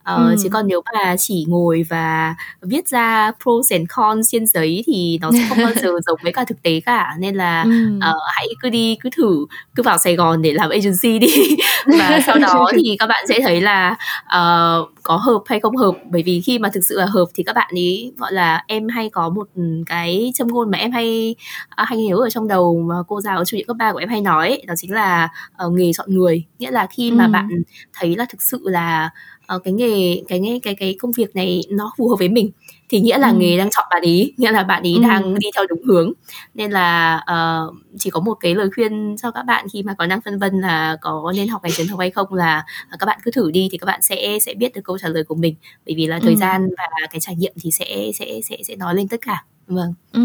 Ờ, 0.02 0.28
ừ. 0.30 0.36
chứ 0.42 0.48
còn 0.52 0.66
nếu 0.68 0.82
mà 0.94 1.16
chỉ 1.18 1.44
ngồi 1.48 1.86
và 1.88 2.34
viết 2.62 2.88
ra 2.88 3.32
pros 3.42 3.72
and 3.72 3.86
cons 3.96 4.28
trên 4.32 4.46
giấy 4.46 4.84
thì 4.86 5.18
nó 5.20 5.30
sẽ 5.32 5.46
không 5.48 5.58
bao 5.58 5.72
giờ 5.74 5.90
giống 6.06 6.18
với 6.22 6.32
cả 6.32 6.44
thực 6.44 6.62
tế 6.62 6.80
cả. 6.86 7.14
Nên 7.18 7.34
là 7.34 7.62
ừ. 7.62 7.96
uh, 7.96 8.22
hãy 8.34 8.48
cứ 8.62 8.68
đi 8.68 8.96
cứ 9.00 9.10
thử 9.16 9.46
cứ 9.74 9.82
vào 9.82 9.98
Sài 9.98 10.16
Gòn 10.16 10.42
để 10.42 10.52
làm 10.52 10.70
agency 10.70 11.18
đi. 11.18 11.56
Và 11.98 12.20
sau 12.26 12.38
đó 12.38 12.70
thì 12.76 12.96
các 12.98 13.06
bạn 13.06 13.24
sẽ 13.28 13.40
thấy 13.40 13.60
là 13.60 13.96
uh, 14.24 14.88
có 15.02 15.16
hợp 15.16 15.42
hay 15.46 15.60
không 15.60 15.76
hợp. 15.76 15.92
Bởi 16.10 16.22
vì 16.22 16.40
khi 16.40 16.58
mà 16.58 16.68
thực 16.68 16.84
sự 16.84 16.98
là 16.98 17.06
hợp 17.06 17.26
thì 17.34 17.42
các 17.42 17.56
bạn 17.56 17.68
ấy 17.74 18.12
gọi 18.16 18.32
là 18.32 18.64
em 18.66 18.88
hay 18.88 19.10
có 19.10 19.28
một 19.28 19.48
cái 19.86 20.32
châm 20.34 20.48
ngôn 20.48 20.70
mà 20.70 20.78
em 20.78 20.92
hay 20.92 21.34
uh, 21.82 21.88
hay 21.88 21.98
nhớ 21.98 22.16
ở 22.16 22.30
trong 22.30 22.48
đầu 22.48 22.84
mà 22.88 22.94
cô 23.08 23.20
giáo 23.20 23.44
chủ 23.44 23.56
nhiệm 23.56 23.66
cấp 23.66 23.76
ba 23.76 23.92
của 23.92 23.98
em 23.98 24.08
hay 24.08 24.20
nói 24.20 24.62
đó 24.66 24.74
chính 24.76 24.92
là 24.92 25.28
uh, 25.66 25.72
nghề 25.72 25.92
chọn 25.92 26.14
người 26.14 26.44
nghĩa 26.58 26.70
là 26.70 26.86
khi 26.86 27.10
mà 27.12 27.24
ừ. 27.24 27.30
bạn 27.30 27.48
thấy 27.92 28.16
là 28.16 28.26
thực 28.30 28.42
sự 28.42 28.60
là 28.64 29.10
uh, 29.54 29.64
cái 29.64 29.72
nghề 29.72 30.22
cái 30.28 30.40
nghề 30.40 30.58
cái 30.62 30.74
cái 30.74 30.96
công 31.00 31.12
việc 31.12 31.36
này 31.36 31.60
nó 31.70 31.92
phù 31.98 32.08
hợp 32.08 32.16
với 32.18 32.28
mình 32.28 32.50
thì 32.88 33.00
nghĩa 33.00 33.18
là 33.18 33.28
ừ. 33.28 33.36
nghề 33.38 33.58
đang 33.58 33.70
chọn 33.70 33.86
bạn 33.90 34.02
ý 34.02 34.32
nghĩa 34.36 34.52
là 34.52 34.62
bạn 34.62 34.82
ý 34.82 34.94
ừ. 34.94 35.02
đang 35.02 35.34
đi 35.34 35.48
theo 35.56 35.66
đúng 35.68 35.82
hướng 35.82 36.12
nên 36.54 36.70
là 36.70 37.16
uh, 37.16 37.74
chỉ 37.98 38.10
có 38.10 38.20
một 38.20 38.34
cái 38.34 38.54
lời 38.54 38.70
khuyên 38.74 39.16
cho 39.22 39.30
các 39.30 39.42
bạn 39.42 39.66
khi 39.72 39.82
mà 39.82 39.94
còn 39.98 40.08
đang 40.08 40.20
phân 40.20 40.38
vân 40.38 40.60
là 40.60 40.96
có 41.00 41.32
nên 41.36 41.48
học 41.48 41.62
ngành 41.62 41.72
truyền 41.72 41.86
thông 41.86 41.98
hay 41.98 42.10
không 42.10 42.34
là 42.34 42.64
các 42.98 43.06
bạn 43.06 43.18
cứ 43.22 43.30
thử 43.30 43.50
đi 43.50 43.68
thì 43.72 43.78
các 43.78 43.86
bạn 43.86 44.02
sẽ 44.02 44.38
sẽ 44.42 44.54
biết 44.54 44.74
được 44.74 44.80
câu 44.84 44.98
trả 44.98 45.08
lời 45.08 45.24
của 45.24 45.34
mình 45.34 45.54
bởi 45.86 45.94
vì 45.94 46.06
là 46.06 46.18
thời 46.18 46.34
ừ. 46.34 46.36
gian 46.36 46.68
và 46.78 47.06
cái 47.10 47.20
trải 47.20 47.36
nghiệm 47.36 47.52
thì 47.62 47.70
sẽ 47.70 48.10
sẽ 48.14 48.40
sẽ 48.44 48.56
sẽ 48.64 48.76
nói 48.76 48.94
lên 48.94 49.08
tất 49.08 49.20
cả 49.26 49.44
vâng 49.66 49.94
ừ. 50.16 50.22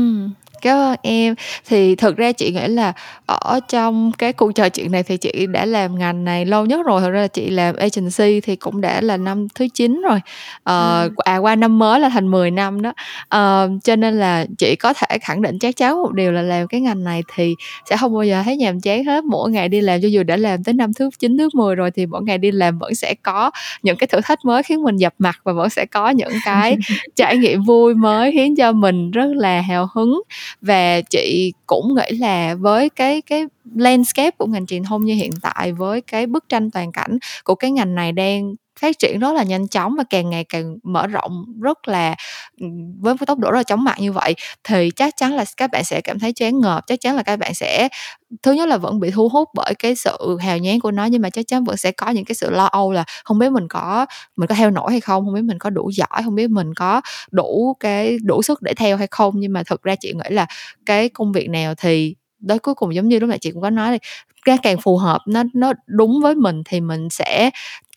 Cảm 0.61 0.77
ơn 0.77 0.95
em. 1.01 1.35
Thì 1.67 1.95
thực 1.95 2.17
ra 2.17 2.31
chị 2.31 2.51
nghĩ 2.51 2.67
là 2.67 2.93
ở 3.25 3.59
trong 3.69 4.11
cái 4.17 4.33
cuộc 4.33 4.51
trò 4.55 4.69
chuyện 4.69 4.91
này 4.91 5.03
thì 5.03 5.17
chị 5.17 5.45
đã 5.47 5.65
làm 5.65 5.99
ngành 5.99 6.23
này 6.25 6.45
lâu 6.45 6.65
nhất 6.65 6.85
rồi. 6.85 7.01
Thật 7.01 7.09
ra 7.09 7.21
là 7.21 7.27
chị 7.27 7.49
làm 7.49 7.75
agency 7.75 8.41
thì 8.41 8.55
cũng 8.55 8.81
đã 8.81 9.01
là 9.01 9.17
năm 9.17 9.47
thứ 9.55 9.67
9 9.73 10.01
rồi. 10.09 10.19
Ờ, 10.63 11.03
ừ. 11.03 11.09
à 11.17 11.37
qua 11.37 11.55
năm 11.55 11.79
mới 11.79 11.99
là 11.99 12.09
thành 12.09 12.31
10 12.31 12.51
năm 12.51 12.81
đó. 12.81 12.93
Ờ, 13.29 13.69
cho 13.83 13.95
nên 13.95 14.19
là 14.19 14.45
chị 14.57 14.75
có 14.75 14.93
thể 14.93 15.17
khẳng 15.21 15.41
định 15.41 15.59
chắc 15.59 15.77
chắn 15.77 16.01
một 16.03 16.11
điều 16.13 16.31
là 16.31 16.41
làm 16.41 16.67
cái 16.67 16.81
ngành 16.81 17.03
này 17.03 17.23
thì 17.35 17.55
sẽ 17.89 17.97
không 17.97 18.13
bao 18.13 18.23
giờ 18.23 18.41
thấy 18.45 18.57
nhàm 18.57 18.81
chán 18.81 19.03
hết. 19.05 19.23
Mỗi 19.23 19.51
ngày 19.51 19.69
đi 19.69 19.81
làm 19.81 20.01
cho 20.01 20.07
dù 20.07 20.23
đã 20.23 20.37
làm 20.37 20.63
tới 20.63 20.73
năm 20.73 20.93
thứ 20.93 21.09
9 21.19 21.37
thứ 21.37 21.49
10 21.53 21.75
rồi 21.75 21.91
thì 21.91 22.05
mỗi 22.05 22.21
ngày 22.23 22.37
đi 22.37 22.51
làm 22.51 22.79
vẫn 22.79 22.95
sẽ 22.95 23.13
có 23.23 23.51
những 23.83 23.97
cái 23.97 24.07
thử 24.07 24.21
thách 24.23 24.45
mới 24.45 24.63
khiến 24.63 24.83
mình 24.83 24.97
dập 24.97 25.13
mặt 25.19 25.39
và 25.43 25.53
vẫn 25.53 25.69
sẽ 25.69 25.85
có 25.85 26.09
những 26.09 26.33
cái 26.45 26.77
trải 27.15 27.37
nghiệm 27.37 27.63
vui 27.63 27.95
mới 27.95 28.31
khiến 28.31 28.55
cho 28.55 28.71
mình 28.71 29.11
rất 29.11 29.27
là 29.35 29.61
hào 29.61 29.80
hứng. 29.93 30.21
Và 30.61 31.01
chị 31.01 31.53
cũng 31.67 31.95
nghĩ 31.95 32.17
là 32.17 32.55
với 32.55 32.89
cái 32.89 33.21
cái 33.21 33.45
landscape 33.75 34.31
của 34.37 34.45
ngành 34.45 34.65
truyền 34.65 34.83
thông 34.83 35.05
như 35.05 35.13
hiện 35.15 35.31
tại, 35.41 35.73
với 35.73 36.01
cái 36.01 36.27
bức 36.27 36.49
tranh 36.49 36.71
toàn 36.71 36.91
cảnh 36.91 37.17
của 37.43 37.55
cái 37.55 37.71
ngành 37.71 37.95
này 37.95 38.11
đang 38.11 38.55
phát 38.81 38.99
triển 38.99 39.19
rất 39.19 39.33
là 39.33 39.43
nhanh 39.43 39.67
chóng 39.67 39.95
và 39.97 40.03
càng 40.09 40.29
ngày 40.29 40.43
càng 40.43 40.77
mở 40.83 41.07
rộng 41.07 41.45
rất 41.61 41.87
là 41.87 42.15
ừ, 42.61 42.67
với 43.01 43.17
cái 43.19 43.25
tốc 43.25 43.39
độ 43.39 43.51
rất 43.51 43.57
là 43.57 43.63
chóng 43.63 43.83
mặt 43.83 43.99
như 43.99 44.11
vậy, 44.11 44.35
thì 44.63 44.91
chắc 44.95 45.13
chắn 45.17 45.33
là 45.35 45.45
các 45.57 45.71
bạn 45.71 45.83
sẽ 45.83 46.01
cảm 46.01 46.19
thấy 46.19 46.33
chán 46.33 46.59
ngợp, 46.59 46.81
chắc 46.87 47.01
chắn 47.01 47.15
là 47.15 47.23
các 47.23 47.39
bạn 47.39 47.53
sẽ, 47.53 47.89
thứ 48.43 48.51
nhất 48.53 48.67
là 48.67 48.77
vẫn 48.77 48.99
bị 48.99 49.11
thu 49.11 49.29
hút 49.29 49.49
bởi 49.55 49.73
cái 49.79 49.95
sự 49.95 50.37
hào 50.41 50.57
nhoáng 50.57 50.79
của 50.79 50.91
nó, 50.91 51.05
nhưng 51.05 51.21
mà 51.21 51.29
chắc 51.29 51.47
chắn 51.47 51.63
vẫn 51.63 51.77
sẽ 51.77 51.91
có 51.91 52.09
những 52.09 52.25
cái 52.25 52.35
sự 52.35 52.49
lo 52.49 52.65
âu 52.65 52.91
là 52.91 53.03
không 53.23 53.39
biết 53.39 53.51
mình 53.51 53.67
có 53.67 54.05
mình 54.37 54.47
có 54.47 54.55
theo 54.55 54.71
nổi 54.71 54.91
hay 54.91 54.99
không 55.01 55.25
không 55.25 55.33
biết 55.33 55.41
mình 55.43 55.59
có 55.59 55.69
đủ 55.69 55.91
giỏi, 55.93 56.21
không 56.25 56.35
biết 56.35 56.49
mình 56.49 56.73
có 56.73 57.01
đủ 57.31 57.75
cái, 57.79 58.17
đủ 58.23 58.41
sức 58.41 58.61
để 58.61 58.73
theo 58.73 58.97
hay 58.97 59.07
không. 59.11 59.33
Nhưng 59.37 59.53
mà 59.53 59.63
thực 59.63 59.83
ra 59.83 59.95
chị 59.99 60.13
nghĩ 60.13 60.35
là 60.35 60.45
cái 60.85 61.09
công 61.09 61.31
việc 61.31 61.49
nào 61.49 61.75
thì 61.75 62.15
tới 62.47 62.59
cuối 62.59 62.75
cùng 62.75 62.95
giống 62.95 63.07
như 63.07 63.19
lúc 63.19 63.29
nãy 63.29 63.37
chị 63.41 63.51
cũng 63.51 63.61
có 63.61 63.69
nói 63.69 63.99
cái 64.45 64.57
càng 64.63 64.77
phù 64.81 64.97
hợp, 64.97 65.21
nó 65.27 65.43
nó 65.53 65.73
đúng 65.87 66.21
với 66.23 66.35
mình 66.35 66.61
thì 66.65 66.81
mình 66.81 67.09
sẽ 67.09 67.49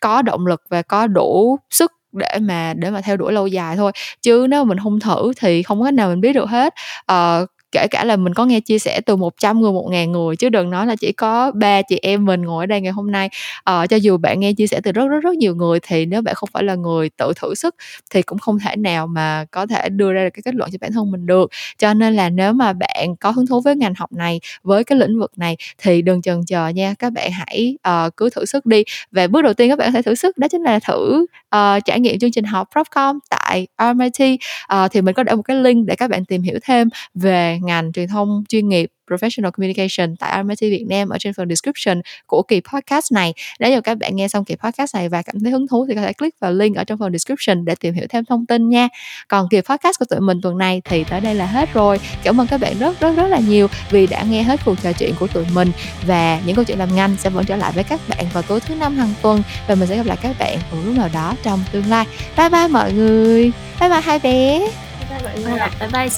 có 0.04 0.22
động 0.22 0.46
lực 0.46 0.62
và 0.70 0.82
có 0.82 1.06
đủ 1.06 1.58
sức 1.70 1.92
để 2.12 2.38
mà 2.40 2.74
để 2.76 2.90
mà 2.90 3.00
theo 3.00 3.16
đuổi 3.16 3.32
lâu 3.32 3.46
dài 3.46 3.76
thôi. 3.76 3.92
Chứ 4.22 4.46
nếu 4.50 4.64
mà 4.64 4.68
mình 4.68 4.78
không 4.78 5.00
thử 5.00 5.32
thì 5.36 5.62
không 5.62 5.80
có 5.80 5.84
cách 5.84 5.94
nào 5.94 6.08
mình 6.08 6.20
biết 6.20 6.32
được 6.32 6.48
hết. 6.48 6.74
Uh, 7.12 7.48
kể 7.74 7.86
cả 7.90 8.04
là 8.04 8.16
mình 8.16 8.34
có 8.34 8.46
nghe 8.46 8.60
chia 8.60 8.78
sẻ 8.78 9.00
từ 9.00 9.16
100 9.16 9.60
người 9.60 9.72
một 9.72 9.88
ngàn 9.90 10.12
người 10.12 10.36
chứ 10.36 10.48
đừng 10.48 10.70
nói 10.70 10.86
là 10.86 10.96
chỉ 10.96 11.12
có 11.12 11.52
ba 11.54 11.82
chị 11.82 11.98
em 12.02 12.24
mình 12.24 12.42
ngồi 12.42 12.62
ở 12.62 12.66
đây 12.66 12.80
ngày 12.80 12.92
hôm 12.92 13.12
nay. 13.12 13.28
Ờ, 13.64 13.86
cho 13.86 13.96
dù 13.96 14.16
bạn 14.16 14.40
nghe 14.40 14.52
chia 14.52 14.66
sẻ 14.66 14.80
từ 14.80 14.92
rất 14.92 15.06
rất 15.06 15.20
rất 15.22 15.36
nhiều 15.36 15.54
người 15.54 15.78
thì 15.82 16.06
nếu 16.06 16.22
bạn 16.22 16.34
không 16.34 16.48
phải 16.52 16.62
là 16.62 16.74
người 16.74 17.08
tự 17.08 17.32
thử 17.36 17.54
sức 17.54 17.74
thì 18.10 18.22
cũng 18.22 18.38
không 18.38 18.58
thể 18.58 18.76
nào 18.76 19.06
mà 19.06 19.44
có 19.50 19.66
thể 19.66 19.88
đưa 19.88 20.12
ra 20.12 20.24
được 20.24 20.30
cái 20.34 20.42
kết 20.44 20.54
luận 20.54 20.70
cho 20.70 20.78
bản 20.80 20.92
thân 20.92 21.10
mình 21.10 21.26
được. 21.26 21.50
Cho 21.78 21.94
nên 21.94 22.14
là 22.14 22.30
nếu 22.30 22.52
mà 22.52 22.72
bạn 22.72 23.16
có 23.20 23.30
hứng 23.30 23.46
thú 23.46 23.60
với 23.60 23.76
ngành 23.76 23.94
học 23.94 24.12
này 24.12 24.40
với 24.62 24.84
cái 24.84 24.98
lĩnh 24.98 25.18
vực 25.20 25.32
này 25.36 25.56
thì 25.78 26.02
đừng 26.02 26.22
chần 26.22 26.44
chờ 26.46 26.68
nha 26.68 26.94
các 26.98 27.12
bạn 27.12 27.30
hãy 27.32 27.76
uh, 27.88 28.16
cứ 28.16 28.30
thử 28.30 28.44
sức 28.44 28.66
đi. 28.66 28.82
Và 29.12 29.26
bước 29.26 29.42
đầu 29.42 29.54
tiên 29.54 29.68
các 29.68 29.78
bạn 29.78 29.88
có 29.88 29.92
thể 29.92 30.02
thử 30.02 30.14
sức 30.14 30.38
đó 30.38 30.48
chính 30.48 30.62
là 30.62 30.78
thử 30.78 31.26
uh, 31.56 31.84
trải 31.84 32.00
nghiệm 32.00 32.18
chương 32.18 32.32
trình 32.32 32.44
học 32.44 32.68
Profcom 32.74 33.18
tại 33.30 33.66
RMIT 33.78 34.34
uh, 34.34 34.40
ờ, 34.66 34.88
thì 34.88 35.00
mình 35.00 35.14
có 35.14 35.22
để 35.22 35.34
một 35.34 35.42
cái 35.42 35.56
link 35.56 35.86
để 35.86 35.96
các 35.96 36.10
bạn 36.10 36.24
tìm 36.24 36.42
hiểu 36.42 36.58
thêm 36.62 36.88
về 37.14 37.58
ngành 37.64 37.92
truyền 37.92 38.08
thông 38.08 38.44
chuyên 38.48 38.68
nghiệp, 38.68 38.90
Professional 39.10 39.50
Communication 39.50 40.16
tại 40.16 40.42
RMIT 40.42 40.60
Việt 40.60 40.84
Nam 40.88 41.08
ở 41.08 41.18
trên 41.18 41.32
phần 41.34 41.48
description 41.48 42.00
của 42.26 42.42
kỳ 42.42 42.60
podcast 42.72 43.12
này. 43.12 43.34
Nếu 43.60 43.70
như 43.70 43.80
các 43.80 43.98
bạn 43.98 44.16
nghe 44.16 44.28
xong 44.28 44.44
kỳ 44.44 44.54
podcast 44.54 44.94
này 44.94 45.08
và 45.08 45.22
cảm 45.22 45.40
thấy 45.40 45.52
hứng 45.52 45.66
thú 45.68 45.86
thì 45.88 45.94
có 45.94 46.00
thể 46.00 46.12
click 46.12 46.40
vào 46.40 46.52
link 46.52 46.76
ở 46.76 46.84
trong 46.84 46.98
phần 46.98 47.12
description 47.12 47.64
để 47.64 47.74
tìm 47.74 47.94
hiểu 47.94 48.06
thêm 48.10 48.24
thông 48.24 48.46
tin 48.46 48.68
nha. 48.68 48.88
Còn 49.28 49.48
kỳ 49.50 49.60
podcast 49.60 49.98
của 49.98 50.04
tụi 50.04 50.20
mình 50.20 50.40
tuần 50.40 50.58
này 50.58 50.82
thì 50.84 51.04
tới 51.04 51.20
đây 51.20 51.34
là 51.34 51.46
hết 51.46 51.74
rồi. 51.74 52.00
Cảm 52.24 52.40
ơn 52.40 52.46
các 52.46 52.60
bạn 52.60 52.78
rất 52.78 53.00
rất 53.00 53.16
rất 53.16 53.28
là 53.28 53.38
nhiều 53.38 53.68
vì 53.90 54.06
đã 54.06 54.22
nghe 54.22 54.42
hết 54.42 54.60
cuộc 54.64 54.82
trò 54.82 54.92
chuyện 54.92 55.14
của 55.20 55.26
tụi 55.26 55.44
mình 55.54 55.72
và 56.06 56.40
những 56.46 56.56
câu 56.56 56.64
chuyện 56.64 56.78
làm 56.78 56.96
ngành 56.96 57.16
sẽ 57.18 57.30
vẫn 57.30 57.44
trở 57.44 57.56
lại 57.56 57.72
với 57.74 57.84
các 57.84 58.00
bạn 58.08 58.26
vào 58.32 58.42
tối 58.42 58.60
thứ 58.60 58.74
năm 58.74 58.96
hàng 58.96 59.14
tuần 59.22 59.42
và 59.68 59.74
mình 59.74 59.88
sẽ 59.88 59.96
gặp 59.96 60.06
lại 60.06 60.18
các 60.22 60.36
bạn 60.38 60.58
vào 60.70 60.82
lúc 60.84 60.96
nào 60.96 61.08
đó 61.14 61.34
trong 61.42 61.60
tương 61.72 61.86
lai. 61.86 62.06
Bye 62.36 62.48
bye 62.48 62.68
mọi 62.68 62.92
người. 62.92 63.52
Bye 63.80 63.88
bye 63.88 64.00
hai 64.00 64.18
bé. 64.18 64.68
Bye 65.14 65.22
bye 65.22 65.44
mọi 65.44 65.50
người. 65.50 65.58
Bye 65.80 65.88
bye. 65.92 66.08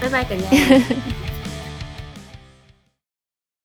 Bye 0.00 0.10
bye 0.10 0.24
cả 0.24 0.36
nhà. 0.36 0.78